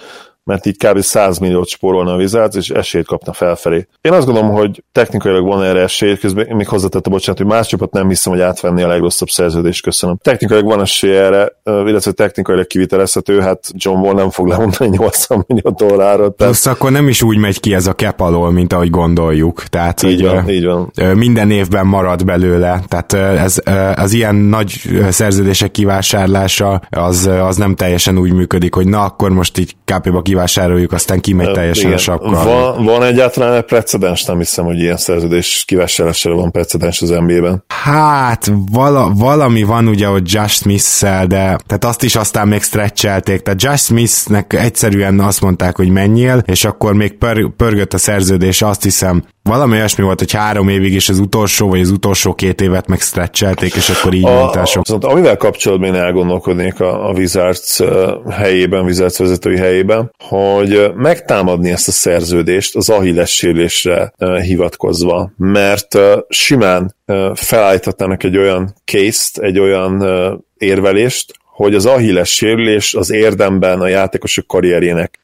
Mert 0.45 0.67
így 0.67 0.77
kb. 0.77 1.01
100 1.01 1.39
milliót 1.39 1.69
spórolna 1.69 2.13
a 2.13 2.17
Wizards, 2.17 2.57
és 2.57 2.71
esélyt 2.71 3.07
kapna 3.07 3.33
felfelé. 3.33 3.87
Én 4.01 4.13
azt 4.13 4.27
gondolom, 4.27 4.51
hogy 4.51 4.85
technikailag 4.93 5.47
van 5.47 5.63
erre 5.63 5.81
esély, 5.81 6.17
közben 6.17 6.57
még 6.57 6.69
hozzátette, 6.69 7.11
bocsánat, 7.11 7.41
hogy 7.41 7.51
más 7.51 7.67
csapat 7.67 7.93
nem 7.93 8.09
hiszem, 8.09 8.33
hogy 8.33 8.43
átvenni 8.43 8.83
a 8.83 8.87
legrosszabb 8.87 9.29
szerződést, 9.29 9.83
köszönöm. 9.83 10.17
Technikailag 10.23 10.67
van 10.67 10.81
esély 10.81 11.17
erre, 11.17 11.53
illetve 11.65 12.13
technikailag 12.13 12.67
kivitelezhető, 12.67 13.41
hát 13.41 13.71
John 13.75 13.99
Wall 13.99 14.15
nem 14.15 14.31
fog 14.31 14.47
lemondani 14.47 14.97
80 14.97 15.45
millió 15.47 15.71
dollárot. 15.71 16.37
Tehát... 16.37 16.53
Plusz 16.53 16.67
akkor 16.67 16.91
nem 16.91 17.09
is 17.09 17.23
úgy 17.23 17.37
megy 17.37 17.61
ki 17.61 17.75
ez 17.75 17.87
a 17.87 17.95
cap 17.95 18.21
alól, 18.21 18.51
mint 18.51 18.73
ahogy 18.73 18.91
gondoljuk. 18.91 19.63
Tehát, 19.63 20.03
így 20.03 20.23
van, 20.23 20.49
így 20.49 20.65
van. 20.65 20.93
Minden 21.15 21.51
évben 21.51 21.87
marad 21.87 22.25
belőle, 22.25 22.83
tehát 22.89 23.13
ez, 23.13 23.59
az 23.95 24.13
ilyen 24.13 24.35
nagy 24.35 24.81
szerződések 25.11 25.71
kivásárlása 25.71 26.83
az, 26.91 27.27
az 27.27 27.57
nem 27.57 27.75
teljesen 27.75 28.19
úgy 28.19 28.33
működik, 28.33 28.75
hogy 28.75 28.89
na 28.89 29.05
akkor 29.05 29.31
most 29.31 29.59
így 29.59 29.77
kp 29.85 30.11
kivásároljuk, 30.33 30.93
aztán 30.93 31.21
kimegy 31.21 31.53
teljesen 31.53 31.85
Igen. 31.85 31.97
a 31.97 32.01
sapka. 32.01 32.45
Van, 32.45 32.85
van 32.85 33.03
egyáltalán 33.03 33.55
egy 33.55 33.63
precedens, 33.63 34.25
nem 34.25 34.39
hiszem, 34.39 34.65
hogy 34.65 34.79
ilyen 34.79 34.97
szerződés 34.97 35.65
kivásárlásra 35.67 36.35
van 36.35 36.51
precedens 36.51 37.03
az 37.03 37.09
NBA-ben. 37.09 37.65
Hát, 37.67 38.53
vala, 38.71 39.13
valami 39.15 39.63
van 39.63 39.89
ugye, 39.89 40.07
hogy 40.07 40.33
Josh 40.33 40.55
smith 40.55 41.01
de 41.27 41.57
tehát 41.67 41.85
azt 41.85 42.03
is 42.03 42.17
aztán 42.17 42.49
még 42.49 42.63
stretchelték, 42.63 43.43
tehát 43.43 43.63
Josh 43.63 43.85
Smithnek 43.85 44.53
egyszerűen 44.53 45.21
azt 45.21 45.41
mondták, 45.41 45.77
hogy 45.77 45.89
menjél, 45.89 46.43
és 46.47 46.65
akkor 46.65 46.95
még 46.95 47.19
pör, 47.19 47.51
pörgött 47.57 47.93
a 47.93 47.99
szerződés, 47.99 48.63
azt 48.63 48.83
hiszem 48.83 49.25
valami 49.43 49.77
olyasmi 49.77 50.05
volt, 50.05 50.19
hogy 50.19 50.33
három 50.33 50.69
évig 50.69 50.95
is 50.95 51.09
az 51.09 51.19
utolsó, 51.19 51.69
vagy 51.69 51.81
az 51.81 51.91
utolsó 51.91 52.35
két 52.35 52.61
évet 52.61 52.87
meg 52.87 53.01
stretchelték, 53.01 53.75
és 53.75 53.89
akkor 53.89 54.15
így 54.15 54.23
mondtál 54.23 54.65
sok. 54.65 54.87
Szóval, 54.87 55.11
amivel 55.11 55.37
kapcsolatban 55.37 55.95
én 55.95 56.01
elgondolkodnék 56.01 56.81
a, 56.81 57.09
a 57.09 57.13
Wizards 57.13 57.81
helyében, 58.31 58.85
Wizards 58.85 59.19
vezetői 59.19 59.57
helyében, 59.57 60.15
hogy 60.19 60.93
megtámadni 60.95 61.71
ezt 61.71 61.89
a 61.89 61.93
szerződést 61.93 62.77
az 62.77 62.89
Achilles 62.89 63.35
sérülésre 63.35 64.13
hivatkozva, 64.43 65.33
mert 65.37 65.99
simán 66.29 66.95
felállíthatnának 67.35 68.23
egy 68.23 68.37
olyan 68.37 68.75
case-t, 68.85 69.39
egy 69.39 69.59
olyan 69.59 70.05
érvelést, 70.57 71.35
hogy 71.45 71.75
az 71.75 71.87
Achilles 71.87 72.35
sérülés 72.35 72.95
az 72.95 73.11
érdemben 73.11 73.81
a 73.81 73.89
játékosok 73.89 74.47
karrierjének 74.47 75.21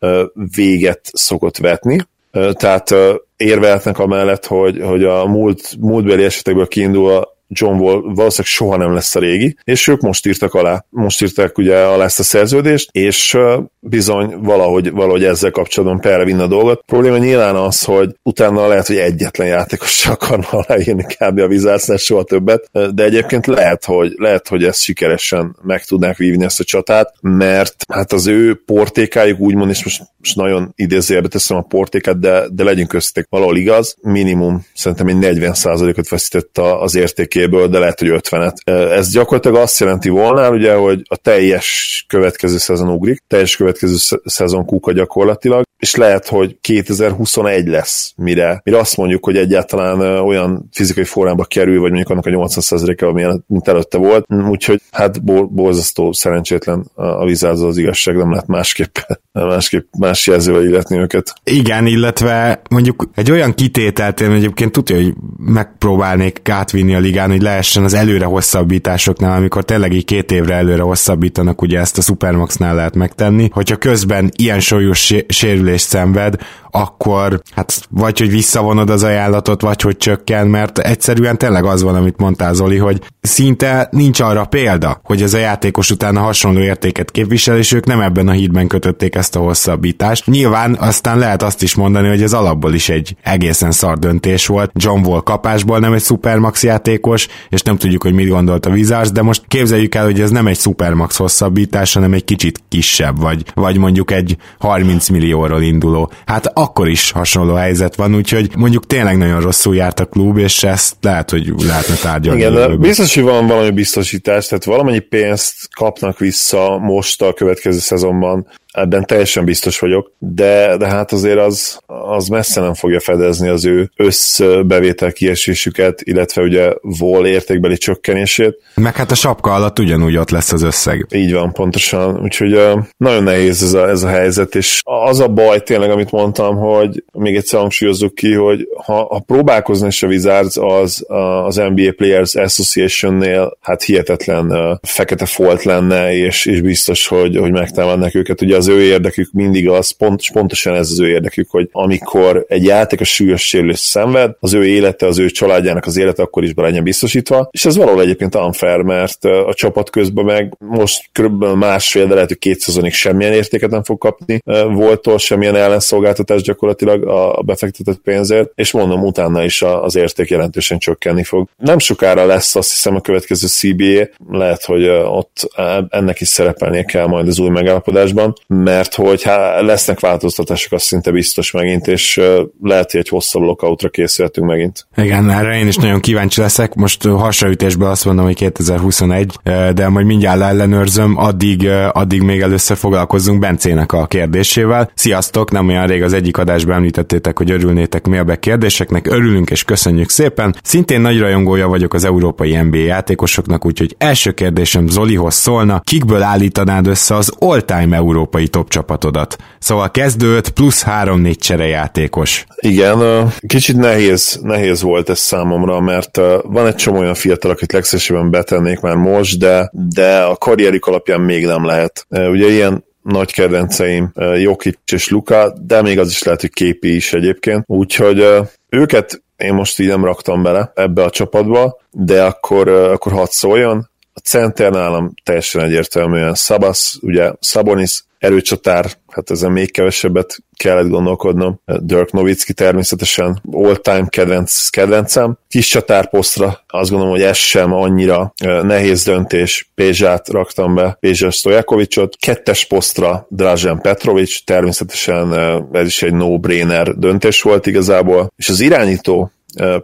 véget 0.55 1.01
szokott 1.13 1.57
vetni, 1.57 2.07
tehát 2.53 2.95
érvelhetnek 3.39 3.99
amellett, 3.99 4.47
hogy, 4.47 4.81
hogy 4.83 5.05
a 5.05 5.27
múlt, 5.27 5.77
múltbeli 5.81 6.25
esetekből 6.25 6.69
kiindulva 6.69 7.38
John 7.49 7.81
Wall 7.81 8.01
valószínűleg 8.01 8.47
soha 8.47 8.77
nem 8.77 8.95
lesz 8.95 9.15
a 9.15 9.21
régi, 9.21 9.57
és 9.65 9.87
ők 9.87 10.01
most 10.01 10.27
írtak 10.27 10.55
alá, 10.55 10.85
most 10.91 11.23
írták 11.23 11.59
ugye 11.59 11.77
alá 11.77 12.05
ezt 12.05 12.19
a 12.19 12.23
szerződést, 12.23 12.89
és 12.93 13.37
bizony 13.81 14.35
valahogy, 14.41 14.91
valahogy 14.91 15.25
ezzel 15.25 15.51
kapcsolatban 15.51 16.01
perre 16.01 16.25
vinne 16.25 16.43
a 16.43 16.47
dolgot. 16.47 16.79
A 16.79 16.83
probléma 16.87 17.17
nyilván 17.17 17.57
az, 17.57 17.85
hogy 17.85 18.15
utána 18.23 18.67
lehet, 18.67 18.87
hogy 18.87 18.97
egyetlen 18.97 19.47
játékos 19.47 19.91
se 19.91 20.11
akarna 20.11 20.47
aláírni 20.67 21.05
kb. 21.05 21.39
a 21.39 21.47
Wizardsnál 21.47 21.97
soha 21.97 22.23
többet, 22.23 22.71
de 22.95 23.05
egyébként 23.05 23.47
lehet, 23.47 23.85
hogy, 23.85 24.13
lehet, 24.17 24.49
hogy 24.49 24.65
ezt 24.65 24.81
sikeresen 24.81 25.57
meg 25.63 25.85
tudnák 25.85 26.17
vívni 26.17 26.45
ezt 26.45 26.61
a 26.61 26.65
csatát, 26.65 27.15
mert 27.21 27.75
hát 27.89 28.13
az 28.13 28.27
ő 28.27 28.63
portékájuk 28.67 29.41
úgymond, 29.41 29.71
és 29.71 29.85
most, 29.85 30.03
most 30.19 30.37
nagyon 30.37 30.73
idézőjelbe 30.77 31.29
teszem 31.29 31.57
a 31.57 31.63
portékát, 31.63 32.19
de, 32.19 32.45
de 32.51 32.65
legyünk 32.65 32.89
köztetek 32.89 33.27
valahol 33.31 33.57
igaz, 33.57 33.97
minimum 34.03 34.67
szerintem 34.75 35.07
egy 35.07 35.17
40%-ot 35.21 36.09
veszített 36.09 36.59
az 36.59 36.95
értékéből, 37.39 37.69
de 37.69 37.79
lehet, 37.79 37.99
hogy 37.99 38.09
50-et. 38.13 38.55
Ez 38.91 39.11
gyakorlatilag 39.11 39.57
azt 39.57 39.81
jelenti 39.81 40.09
volna, 40.09 40.51
ugye, 40.51 40.75
hogy 40.75 41.03
a 41.09 41.17
teljes 41.17 42.05
következő 42.09 42.57
szezon 42.57 42.89
ugrik, 42.89 43.23
teljes 43.27 43.57
következő 43.57 44.19
szezon 44.25 44.65
kuka 44.65 44.93
gyakorlatilag, 44.93 45.67
és 45.79 45.95
lehet, 45.95 46.27
hogy 46.29 46.57
2021 46.61 47.67
lesz, 47.67 48.13
mire, 48.17 48.61
mire 48.65 48.79
azt 48.79 48.97
mondjuk, 48.97 49.25
hogy 49.25 49.37
egyáltalán 49.37 50.01
olyan 50.01 50.69
fizikai 50.73 51.05
formába 51.05 51.45
kerül, 51.45 51.81
vagy 51.81 51.93
mondjuk 51.93 52.11
annak 52.11 52.27
a 52.27 52.31
80%-a, 52.31 53.05
ami 53.05 53.25
mint 53.47 53.69
előtte 53.69 53.99
volt, 53.99 54.25
úgyhogy 54.49 54.81
hát 54.91 55.23
borzasztó 55.53 56.13
szerencsétlen 56.13 56.91
a 56.95 57.25
Wizards 57.25 57.61
az 57.61 57.77
igazság, 57.77 58.17
nem 58.17 58.31
lehet 58.31 58.47
másképp, 58.47 58.97
másképp 59.33 59.87
más 59.99 60.27
jelzővel 60.27 60.65
illetni 60.65 60.99
őket. 60.99 61.33
Igen, 61.45 61.87
illetve 61.87 62.63
mondjuk 62.71 63.11
egy 63.15 63.31
olyan 63.31 63.55
kitételt 63.55 64.21
én 64.21 64.31
egyébként 64.31 64.73
tudja, 64.73 64.97
hogy 64.97 65.15
megpróbálnék 65.37 66.49
átvinni 66.49 66.95
a 66.95 67.01
ligán, 67.29 67.37
hogy 67.37 67.43
lehessen 67.43 67.85
az 67.85 67.95
előre 67.95 68.25
hosszabbításoknál, 68.25 69.37
amikor 69.37 69.65
tényleg 69.65 69.93
így 69.93 70.05
két 70.05 70.33
évre 70.33 70.55
előre 70.55 70.83
hosszabbítanak, 70.83 71.63
ugye 71.63 71.79
ezt 71.79 71.99
a 71.99 72.03
Supermaxnál 72.03 72.75
lehet 72.75 72.95
megtenni, 72.95 73.49
hogyha 73.53 73.77
közben 73.77 74.31
ilyen 74.37 74.61
súlyos 74.61 75.15
sérülést 75.29 75.89
szenved, 75.89 76.35
akkor 76.81 77.41
hát 77.55 77.87
vagy, 77.91 78.19
hogy 78.19 78.31
visszavonod 78.31 78.91
az 78.91 79.03
ajánlatot, 79.03 79.63
vagy, 79.63 79.81
hogy 79.81 79.97
csökken, 79.97 80.47
mert 80.47 80.79
egyszerűen 80.79 81.39
tényleg 81.39 81.65
az 81.65 81.83
van, 81.83 81.95
amit 81.95 82.17
mondtál 82.17 82.55
Zoli, 82.55 82.77
hogy 82.77 83.01
szinte 83.21 83.89
nincs 83.91 84.21
arra 84.21 84.45
példa, 84.45 85.01
hogy 85.05 85.23
ez 85.23 85.35
a 85.35 85.39
játékos 85.39 85.91
utána 85.91 86.21
hasonló 86.21 86.61
értéket 86.61 87.11
képvisel, 87.11 87.57
és 87.57 87.73
ők 87.73 87.87
nem 87.87 88.01
ebben 88.01 88.29
a 88.29 88.33
hídben 88.33 88.67
kötötték 88.67 89.15
ezt 89.15 89.37
a 89.37 89.41
hosszabbítást. 89.41 90.27
Nyilván 90.27 90.77
aztán 90.81 91.19
lehet 91.19 91.43
azt 91.43 91.63
is 91.63 91.75
mondani, 91.75 92.09
hogy 92.09 92.23
ez 92.23 92.33
alapból 92.33 92.75
is 92.75 92.89
egy 92.89 93.17
egészen 93.23 93.73
szar 93.73 93.99
döntés 93.99 94.47
volt. 94.47 94.71
John 94.75 95.07
Wall 95.07 95.23
kapásból 95.23 95.79
nem 95.79 95.93
egy 95.93 96.03
Supermax 96.03 96.63
játékos, 96.63 97.27
és 97.49 97.63
nem 97.63 97.77
tudjuk, 97.77 98.03
hogy 98.03 98.15
mit 98.15 98.29
gondolt 98.29 98.67
a 98.67 98.71
Wizards, 98.71 99.13
de 99.13 99.23
most 99.23 99.43
képzeljük 99.49 99.95
el, 99.95 100.05
hogy 100.05 100.21
ez 100.21 100.31
nem 100.31 100.47
egy 100.47 100.59
Supermax 100.59 101.17
hosszabbítás, 101.17 101.95
hanem 101.95 102.13
egy 102.13 102.25
kicsit 102.25 102.63
kisebb, 102.69 103.21
vagy, 103.21 103.45
vagy 103.55 103.79
mondjuk 103.79 104.11
egy 104.11 104.37
30 104.59 105.09
millióról 105.09 105.63
induló. 105.63 106.11
Hát 106.27 106.47
akkor 106.69 106.89
is 106.89 107.11
hasonló 107.11 107.55
helyzet 107.55 107.95
van, 107.95 108.15
úgyhogy 108.15 108.51
mondjuk 108.57 108.87
tényleg 108.87 109.17
nagyon 109.17 109.41
rosszul 109.41 109.75
járt 109.75 110.01
a 110.01 110.05
klub, 110.05 110.37
és 110.37 110.63
ezt 110.63 110.95
lehet, 111.01 111.31
hogy 111.31 111.53
lehetne 111.67 111.95
tárgyalni. 111.95 112.41
Igen, 112.41 112.55
de 112.55 112.77
biztos, 112.77 113.15
hogy 113.15 113.23
van 113.23 113.47
valami 113.47 113.71
biztosítás, 113.71 114.47
tehát 114.47 114.65
valamennyi 114.65 114.99
pénzt 114.99 115.55
kapnak 115.77 116.19
vissza 116.19 116.79
most 116.79 117.23
a 117.23 117.33
következő 117.33 117.79
szezonban 117.79 118.47
ebben 118.73 119.05
teljesen 119.05 119.45
biztos 119.45 119.79
vagyok, 119.79 120.13
de, 120.19 120.77
de 120.77 120.87
hát 120.87 121.13
azért 121.13 121.39
az, 121.39 121.81
az 121.87 122.29
messze 122.29 122.61
nem 122.61 122.75
fogja 122.75 123.01
fedezni 123.01 123.49
az 123.49 123.65
ő 123.65 123.91
összbevétel 123.97 125.13
kiesésüket, 125.13 126.01
illetve 126.03 126.43
ugye 126.43 126.73
vol 126.81 127.27
értékbeli 127.27 127.77
csökkenését. 127.77 128.59
Meg 128.75 128.97
hát 128.97 129.11
a 129.11 129.15
sapka 129.15 129.55
alatt 129.55 129.79
ugyanúgy 129.79 130.17
ott 130.17 130.31
lesz 130.31 130.53
az 130.53 130.63
összeg. 130.63 131.07
Így 131.15 131.33
van, 131.33 131.53
pontosan. 131.53 132.21
Úgyhogy 132.23 132.61
nagyon 132.97 133.23
nehéz 133.23 133.63
ez 133.63 133.73
a, 133.73 133.89
ez 133.89 134.03
a 134.03 134.09
helyzet, 134.09 134.55
és 134.55 134.81
az 134.85 135.21
a 135.21 135.29
baj 135.29 135.63
tényleg, 135.63 135.91
amit 135.91 136.11
mondtam, 136.11 136.57
hogy 136.57 137.05
még 137.13 137.37
egyszer 137.37 137.61
hangsúlyozzuk 137.61 138.15
ki, 138.15 138.33
hogy 138.33 138.69
ha, 138.85 139.07
ha 139.07 139.19
próbálkozni 139.19 139.87
is 139.87 140.03
a 140.03 140.07
Wizards, 140.07 140.57
az 140.57 141.05
az 141.45 141.57
NBA 141.57 141.93
Players 141.97 142.35
Association-nél 142.35 143.57
hát 143.61 143.83
hihetetlen 143.83 144.79
fekete 144.83 145.27
folt 145.27 145.63
lenne, 145.63 146.15
és, 146.15 146.47
és 146.47 146.61
biztos, 146.61 147.07
hogy, 147.07 147.37
hogy 147.37 147.53
megtámadnak 147.53 148.15
őket. 148.15 148.43
Ugye 148.43 148.57
az 148.59 148.69
ő 148.69 148.83
érdekük 148.83 149.33
mindig 149.33 149.69
az, 149.69 149.91
pont, 149.91 150.23
pontosan 150.33 150.75
ez 150.75 150.91
az 150.91 151.01
ő 151.01 151.09
érdekük, 151.09 151.51
hogy 151.51 151.69
amikor 151.73 152.45
egy 152.49 152.65
játékos 152.65 153.15
súlyos 153.15 153.47
sérülést 153.47 153.83
szenved, 153.83 154.31
az 154.41 154.55
ő 154.55 154.67
élete, 154.67 155.07
az 155.07 155.19
ő 155.19 155.29
családjának 155.31 155.87
az 155.87 155.97
élete 155.97 156.23
akkor 156.23 156.45
is 156.45 156.53
be 156.53 156.63
legyen 156.63 156.83
biztosítva, 156.83 157.49
és 157.51 157.65
ez 157.65 157.77
valahol 157.77 158.03
egyébként 158.03 158.35
unfair, 158.35 158.81
mert 158.81 159.25
a 159.25 159.55
csapat 159.55 159.91
közben 159.91 160.25
meg 160.25 160.55
most 160.59 161.11
kb. 161.13 161.45
másfél, 161.45 162.07
de 162.07 162.15
lehet, 162.15 162.29
hogy 162.29 162.39
két 162.39 162.61
szezonig 162.61 162.93
semmilyen 162.93 163.33
értéket 163.33 163.71
nem 163.71 163.83
fog 163.83 163.99
kapni 163.99 164.41
voltól, 164.73 165.19
semmilyen 165.19 165.57
ellenszolgáltatás 165.57 166.43
gyakorlatilag 166.43 167.09
a 167.09 167.43
befektetett 167.43 167.99
pénzért, 167.99 168.51
és 168.55 168.73
mondom, 168.73 169.05
utána 169.05 169.45
is 169.45 169.63
az 169.63 169.97
érték 169.97 170.29
jelentősen 170.29 170.79
csökkenni 170.79 171.25
fog. 171.25 171.49
Nem 171.57 171.79
sokára 171.79 172.27
lesz 172.27 172.57
azt 172.57 172.71
hiszem 172.71 172.95
a 172.95 173.01
következő 173.01 173.47
CBA, 173.47 174.09
lehet, 174.31 174.65
hogy 174.65 174.89
ott 174.89 175.49
ennek 175.89 176.21
is 176.21 176.29
szerepelnie 176.29 176.85
kell 176.85 177.07
majd 177.07 177.29
az 177.29 177.39
új 177.39 177.49
megállapodásban, 177.49 178.35
mert 178.55 178.95
hogy 178.95 179.23
hát 179.23 179.63
lesznek 179.63 180.01
változtatások, 180.01 180.73
az 180.73 180.83
szinte 180.83 181.11
biztos 181.11 181.51
megint, 181.51 181.87
és 181.87 182.21
lehet, 182.63 182.91
hogy 182.91 183.01
egy 183.01 183.09
hosszabb 183.09 183.43
lockoutra 183.43 183.89
készülhetünk 183.89 184.47
megint. 184.47 184.87
Igen, 184.97 185.31
erre 185.31 185.59
én 185.59 185.67
is 185.67 185.77
nagyon 185.77 186.01
kíváncsi 186.01 186.41
leszek. 186.41 186.75
Most 186.75 187.03
hasraütésből 187.03 187.89
azt 187.89 188.05
mondom, 188.05 188.25
hogy 188.25 188.35
2021, 188.35 189.39
de 189.75 189.89
majd 189.89 190.07
mindjárt 190.07 190.41
ellenőrzöm, 190.41 191.17
addig, 191.17 191.69
addig 191.93 192.23
még 192.23 192.41
először 192.41 192.77
foglalkozzunk 192.77 193.41
Bencének 193.41 193.93
a 193.93 194.07
kérdésével. 194.07 194.91
Sziasztok, 194.95 195.51
nem 195.51 195.69
olyan 195.69 195.87
rég 195.87 196.03
az 196.03 196.13
egyik 196.13 196.39
adásban 196.39 196.75
említettétek, 196.75 197.39
hogy 197.39 197.51
örülnétek 197.51 198.07
mailback 198.07 198.41
kérdéseknek, 198.41 199.07
örülünk 199.07 199.51
és 199.51 199.65
köszönjük 199.65 200.11
szépen. 200.11 200.57
Szintén 200.63 201.01
nagy 201.01 201.19
rajongója 201.19 201.69
vagyok 201.69 201.95
az 201.95 202.05
európai 202.05 202.57
NBA 202.57 202.77
játékosoknak, 202.77 203.67
úgyhogy 203.67 203.95
első 203.99 204.33
kérdésem 204.33 204.87
Zolihoz 204.87 205.35
szólna, 205.35 205.81
kikből 205.85 206.23
állítanád 206.23 206.87
össze 206.87 207.15
az 207.15 207.33
all-time 207.39 207.97
európai 207.97 208.38
top 208.47 208.69
csapatodat. 208.69 209.37
Szóval 209.59 209.91
kezdőt 209.91 210.49
plusz 210.49 210.85
3-4 210.87 211.35
cserejátékos. 211.35 212.47
Igen, 212.57 213.29
kicsit 213.47 213.77
nehéz, 213.77 214.41
nehéz 214.43 214.83
volt 214.83 215.09
ez 215.09 215.19
számomra, 215.19 215.81
mert 215.81 216.17
van 216.43 216.67
egy 216.67 216.75
csomó 216.75 216.99
olyan 216.99 217.15
fiatal, 217.15 217.51
akit 217.51 217.73
legszívesebben 217.73 218.31
betennék 218.31 218.81
már 218.81 218.97
most, 218.97 219.39
de, 219.39 219.71
de 219.73 220.19
a 220.19 220.37
karrierük 220.37 220.87
alapján 220.87 221.21
még 221.21 221.47
nem 221.47 221.65
lehet. 221.65 222.07
Ugye 222.09 222.49
ilyen 222.49 222.85
nagy 223.03 223.33
kedvenceim 223.33 224.13
Jokic 224.37 224.79
és 224.93 225.09
Luka, 225.09 225.53
de 225.61 225.83
még 225.83 225.99
az 225.99 226.11
is 226.11 226.23
lehet, 226.23 226.41
hogy 226.41 226.51
képi 226.51 226.95
is 226.95 227.13
egyébként. 227.13 227.65
Úgyhogy 227.67 228.27
őket 228.69 229.23
én 229.37 229.55
most 229.55 229.79
így 229.79 229.89
nem 229.89 230.05
raktam 230.05 230.43
bele 230.43 230.73
ebbe 230.75 231.05
a 231.05 231.11
csapatba, 231.11 231.81
de 231.91 232.25
akkor, 232.25 232.69
akkor 232.69 233.13
hadd 233.13 233.27
szóljon. 233.31 233.91
A 234.13 234.21
center 234.21 234.71
nálam 234.71 235.13
teljesen 235.25 235.63
egyértelműen 235.63 236.35
Szabasz, 236.35 236.99
ugye 237.01 237.33
Szabonis 237.41 238.05
erőcsatár, 238.19 238.87
hát 239.09 239.31
ezen 239.31 239.53
még 239.53 239.73
kevesebbet 239.73 240.37
kellett 240.57 240.89
gondolkodnom. 240.89 241.61
Dirk 241.65 242.13
Nowitzki 242.13 242.53
természetesen 242.53 243.43
all-time 243.53 244.09
kedvenc, 244.09 244.69
kedvencem. 244.69 245.39
Kis 245.49 245.69
csatárposztra 245.69 246.65
azt 246.67 246.91
gondolom, 246.91 247.15
hogy 247.15 247.23
ez 247.23 247.37
sem 247.37 247.73
annyira 247.73 248.33
nehéz 248.63 249.05
döntés. 249.05 249.71
Pézsát 249.75 250.29
raktam 250.29 250.75
be, 250.75 250.97
Pézsa 251.01 251.31
Stojakovicsot. 251.31 252.17
Kettes 252.17 252.65
posztra 252.65 253.27
Dražen 253.31 253.81
Petrovic, 253.81 254.45
természetesen 254.45 255.33
ez 255.73 255.87
is 255.87 256.03
egy 256.03 256.15
no-brainer 256.15 256.95
döntés 256.95 257.43
volt 257.43 257.67
igazából. 257.67 258.33
És 258.37 258.49
az 258.49 258.61
irányító 258.61 259.31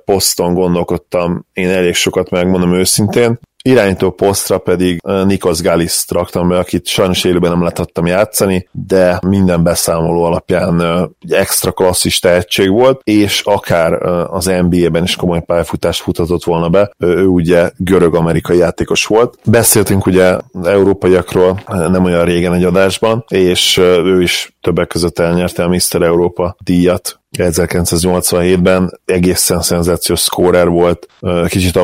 poszton 0.05 0.55
gondolkodtam 0.55 1.47
én 1.53 1.69
elég 1.69 1.95
sokat, 1.95 2.31
megmondom 2.31 2.75
őszintén 2.75 3.39
irányító 3.69 4.11
posztra 4.11 4.59
pedig 4.59 5.01
Nikos 5.25 5.63
Galis 5.63 6.05
raktam 6.09 6.49
be, 6.49 6.59
akit 6.59 6.87
sajnos 6.87 7.25
élőben 7.25 7.51
nem 7.51 7.63
lehettem 7.63 8.07
játszani, 8.07 8.69
de 8.71 9.19
minden 9.27 9.63
beszámoló 9.63 10.23
alapján 10.23 10.81
egy 11.21 11.33
extra 11.33 11.73
klasszis 11.73 12.19
tehetség 12.19 12.71
volt, 12.71 13.01
és 13.05 13.43
akár 13.45 13.93
az 14.31 14.45
NBA-ben 14.45 15.03
is 15.03 15.17
komoly 15.17 15.43
pályafutást 15.47 16.03
futatott 16.03 16.45
volna 16.45 16.69
be. 16.69 16.91
Ő 16.99 17.27
ugye 17.27 17.71
görög-amerikai 17.77 18.59
játékos 18.59 19.07
volt. 19.07 19.39
Beszéltünk 19.45 20.07
ugye 20.07 20.39
európaiakról 20.63 21.61
nem 21.67 22.05
olyan 22.05 22.25
régen 22.25 22.55
egy 22.55 22.65
adásban, 22.65 23.25
és 23.29 23.77
ő 23.77 24.23
is 24.23 24.57
többek 24.61 24.87
között 24.87 25.19
elnyerte 25.19 25.65
a 25.65 25.69
Mr. 25.69 26.03
Európa 26.03 26.57
díjat 26.65 27.23
1987-ben 27.39 29.01
egészen 29.05 29.61
szenzációs 29.61 30.21
scorer 30.21 30.69
volt, 30.69 31.09
kicsit 31.47 31.77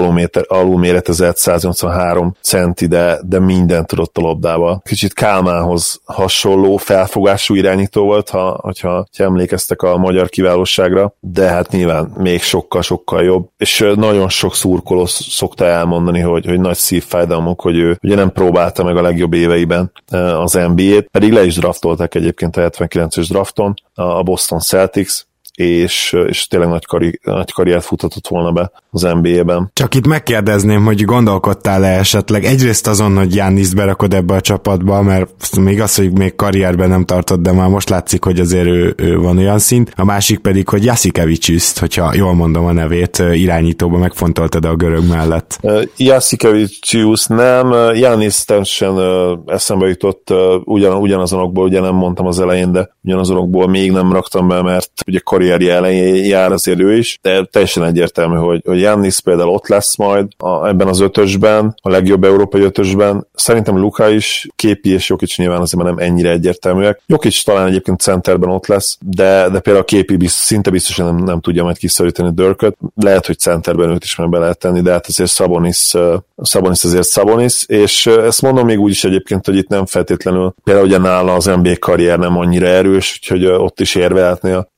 alulméretezett 0.48 1.36
183 1.36 2.34
centi, 2.40 2.86
de, 2.86 3.18
de 3.22 3.38
mindent 3.38 3.86
tudott 3.86 4.18
a 4.18 4.20
labdával. 4.20 4.82
Kicsit 4.84 5.12
Kálmához 5.12 6.00
hasonló 6.04 6.76
felfogású 6.76 7.54
irányító 7.54 8.04
volt, 8.04 8.28
ha, 8.28 8.58
hogyha, 8.62 9.06
ha 9.16 9.24
emlékeztek 9.24 9.82
a 9.82 9.96
magyar 9.96 10.28
kiválóságra, 10.28 11.14
de 11.20 11.48
hát 11.48 11.70
nyilván 11.70 12.12
még 12.16 12.42
sokkal-sokkal 12.42 13.22
jobb, 13.22 13.48
és 13.56 13.86
nagyon 13.94 14.28
sok 14.28 14.54
szurkoló 14.54 15.06
szokta 15.06 15.64
elmondani, 15.64 16.20
hogy, 16.20 16.46
hogy 16.46 16.60
nagy 16.60 16.76
szívfájdalmuk, 16.76 17.60
hogy 17.60 17.76
ő 17.76 17.98
ugye 18.02 18.14
nem 18.14 18.32
próbálta 18.32 18.84
meg 18.84 18.96
a 18.96 19.02
legjobb 19.02 19.32
éveiben 19.32 19.92
az 20.40 20.52
NBA-t, 20.52 21.08
pedig 21.10 21.32
le 21.32 21.44
is 21.44 21.56
draftolták 21.56 22.14
egyébként 22.14 22.56
a 22.56 22.70
79-es 22.70 23.26
drafton 23.28 23.74
a 23.94 24.22
Boston 24.22 24.58
Celtics, 24.58 25.24
és, 25.60 26.16
és 26.26 26.46
tényleg 26.46 26.68
nagy, 26.68 26.86
kari, 26.86 27.18
nagy 27.22 27.52
karriert 27.52 27.84
futhatott 27.84 28.28
volna 28.28 28.52
be 28.52 28.70
az 28.90 29.02
NBA-ben. 29.02 29.70
Csak 29.72 29.94
itt 29.94 30.06
megkérdezném, 30.06 30.84
hogy 30.84 31.04
gondolkodtál-e 31.04 31.98
esetleg 31.98 32.44
egyrészt 32.44 32.86
azon, 32.86 33.16
hogy 33.16 33.34
Jániszt 33.34 33.76
berakod 33.76 34.14
ebbe 34.14 34.34
a 34.34 34.40
csapatba, 34.40 35.02
mert 35.02 35.56
még 35.60 35.80
az, 35.80 35.96
hogy 35.96 36.18
még 36.18 36.34
karrierben 36.34 36.88
nem 36.88 37.04
tartott, 37.04 37.40
de 37.40 37.52
már 37.52 37.68
most 37.68 37.88
látszik, 37.88 38.24
hogy 38.24 38.40
azért 38.40 38.66
ő, 38.66 38.94
ő 38.96 39.18
van 39.18 39.38
olyan 39.38 39.58
szint. 39.58 39.92
A 39.96 40.04
másik 40.04 40.38
pedig, 40.38 40.68
hogy 40.68 40.84
Jasikeviciuszt, 40.84 41.78
hogyha 41.78 42.14
jól 42.14 42.34
mondom 42.34 42.64
a 42.64 42.72
nevét, 42.72 43.18
irányítóba 43.18 43.98
megfontoltad 43.98 44.64
a 44.64 44.76
görög 44.76 45.08
mellett. 45.08 45.60
Jasikevicius 45.96 47.26
nem, 47.26 47.72
Jánisz 47.94 48.44
teljesen 48.44 48.98
eszembe 49.46 49.86
jutott 49.86 50.32
ugyan, 50.64 50.96
ugyanazonokból, 50.96 51.64
ugye 51.64 51.80
nem 51.80 51.94
mondtam 51.94 52.26
az 52.26 52.40
elején, 52.40 52.72
de 52.72 52.96
ugyanazonokból 53.02 53.68
még 53.68 53.92
nem 53.92 54.12
raktam 54.12 54.48
be, 54.48 54.62
mert 54.62 54.90
ugye 55.06 55.18
karrierje 55.50 55.74
elején 55.74 56.24
jár 56.24 56.52
azért 56.52 56.80
ő 56.80 56.96
is, 56.96 57.18
de 57.22 57.44
teljesen 57.44 57.84
egyértelmű, 57.84 58.36
hogy, 58.36 58.62
hogy 58.64 58.80
Jannis 58.80 59.20
például 59.20 59.48
ott 59.48 59.68
lesz 59.68 59.96
majd 59.96 60.26
a, 60.36 60.66
ebben 60.66 60.88
az 60.88 61.00
ötösben, 61.00 61.74
a 61.82 61.88
legjobb 61.88 62.24
európai 62.24 62.60
ötösben. 62.60 63.26
Szerintem 63.34 63.78
Luka 63.78 64.08
is, 64.08 64.46
Képi 64.56 64.92
és 64.92 65.08
Jokic 65.08 65.36
nyilván 65.36 65.60
azért 65.60 65.84
nem 65.84 65.98
ennyire 65.98 66.30
egyértelműek. 66.30 67.02
Jokic 67.06 67.42
talán 67.42 67.66
egyébként 67.66 68.00
centerben 68.00 68.50
ott 68.50 68.66
lesz, 68.66 68.98
de, 69.00 69.48
de 69.48 69.60
például 69.60 69.84
a 69.84 69.84
Képi 69.84 70.16
biztos, 70.16 70.44
szinte 70.44 70.70
biztosan 70.70 71.14
nem, 71.14 71.24
nem 71.24 71.40
tudja 71.40 71.62
majd 71.62 71.78
kiszorítani 71.78 72.30
Dörköt. 72.34 72.76
Lehet, 72.96 73.26
hogy 73.26 73.38
centerben 73.38 73.90
őt 73.90 74.04
is 74.04 74.16
meg 74.16 74.28
be 74.28 74.38
lehet 74.38 74.58
tenni, 74.58 74.80
de 74.80 74.90
hát 74.90 75.06
azért 75.06 75.30
Szabonis, 75.30 75.94
Szabonis 76.36 76.84
azért 76.84 77.08
Szabonis, 77.08 77.64
és 77.66 78.06
ezt 78.06 78.42
mondom 78.42 78.66
még 78.66 78.80
úgy 78.80 78.90
is 78.90 79.04
egyébként, 79.04 79.46
hogy 79.46 79.56
itt 79.56 79.68
nem 79.68 79.86
feltétlenül, 79.86 80.54
például 80.64 80.86
ugye 80.86 80.98
nála 80.98 81.34
az 81.34 81.44
NBA 81.44 81.78
karrier 81.78 82.18
nem 82.18 82.38
annyira 82.38 82.66
erős, 82.66 83.18
úgyhogy 83.20 83.46
ott 83.46 83.80
is 83.80 83.94
érvehetné 83.94 84.52
a 84.52 84.68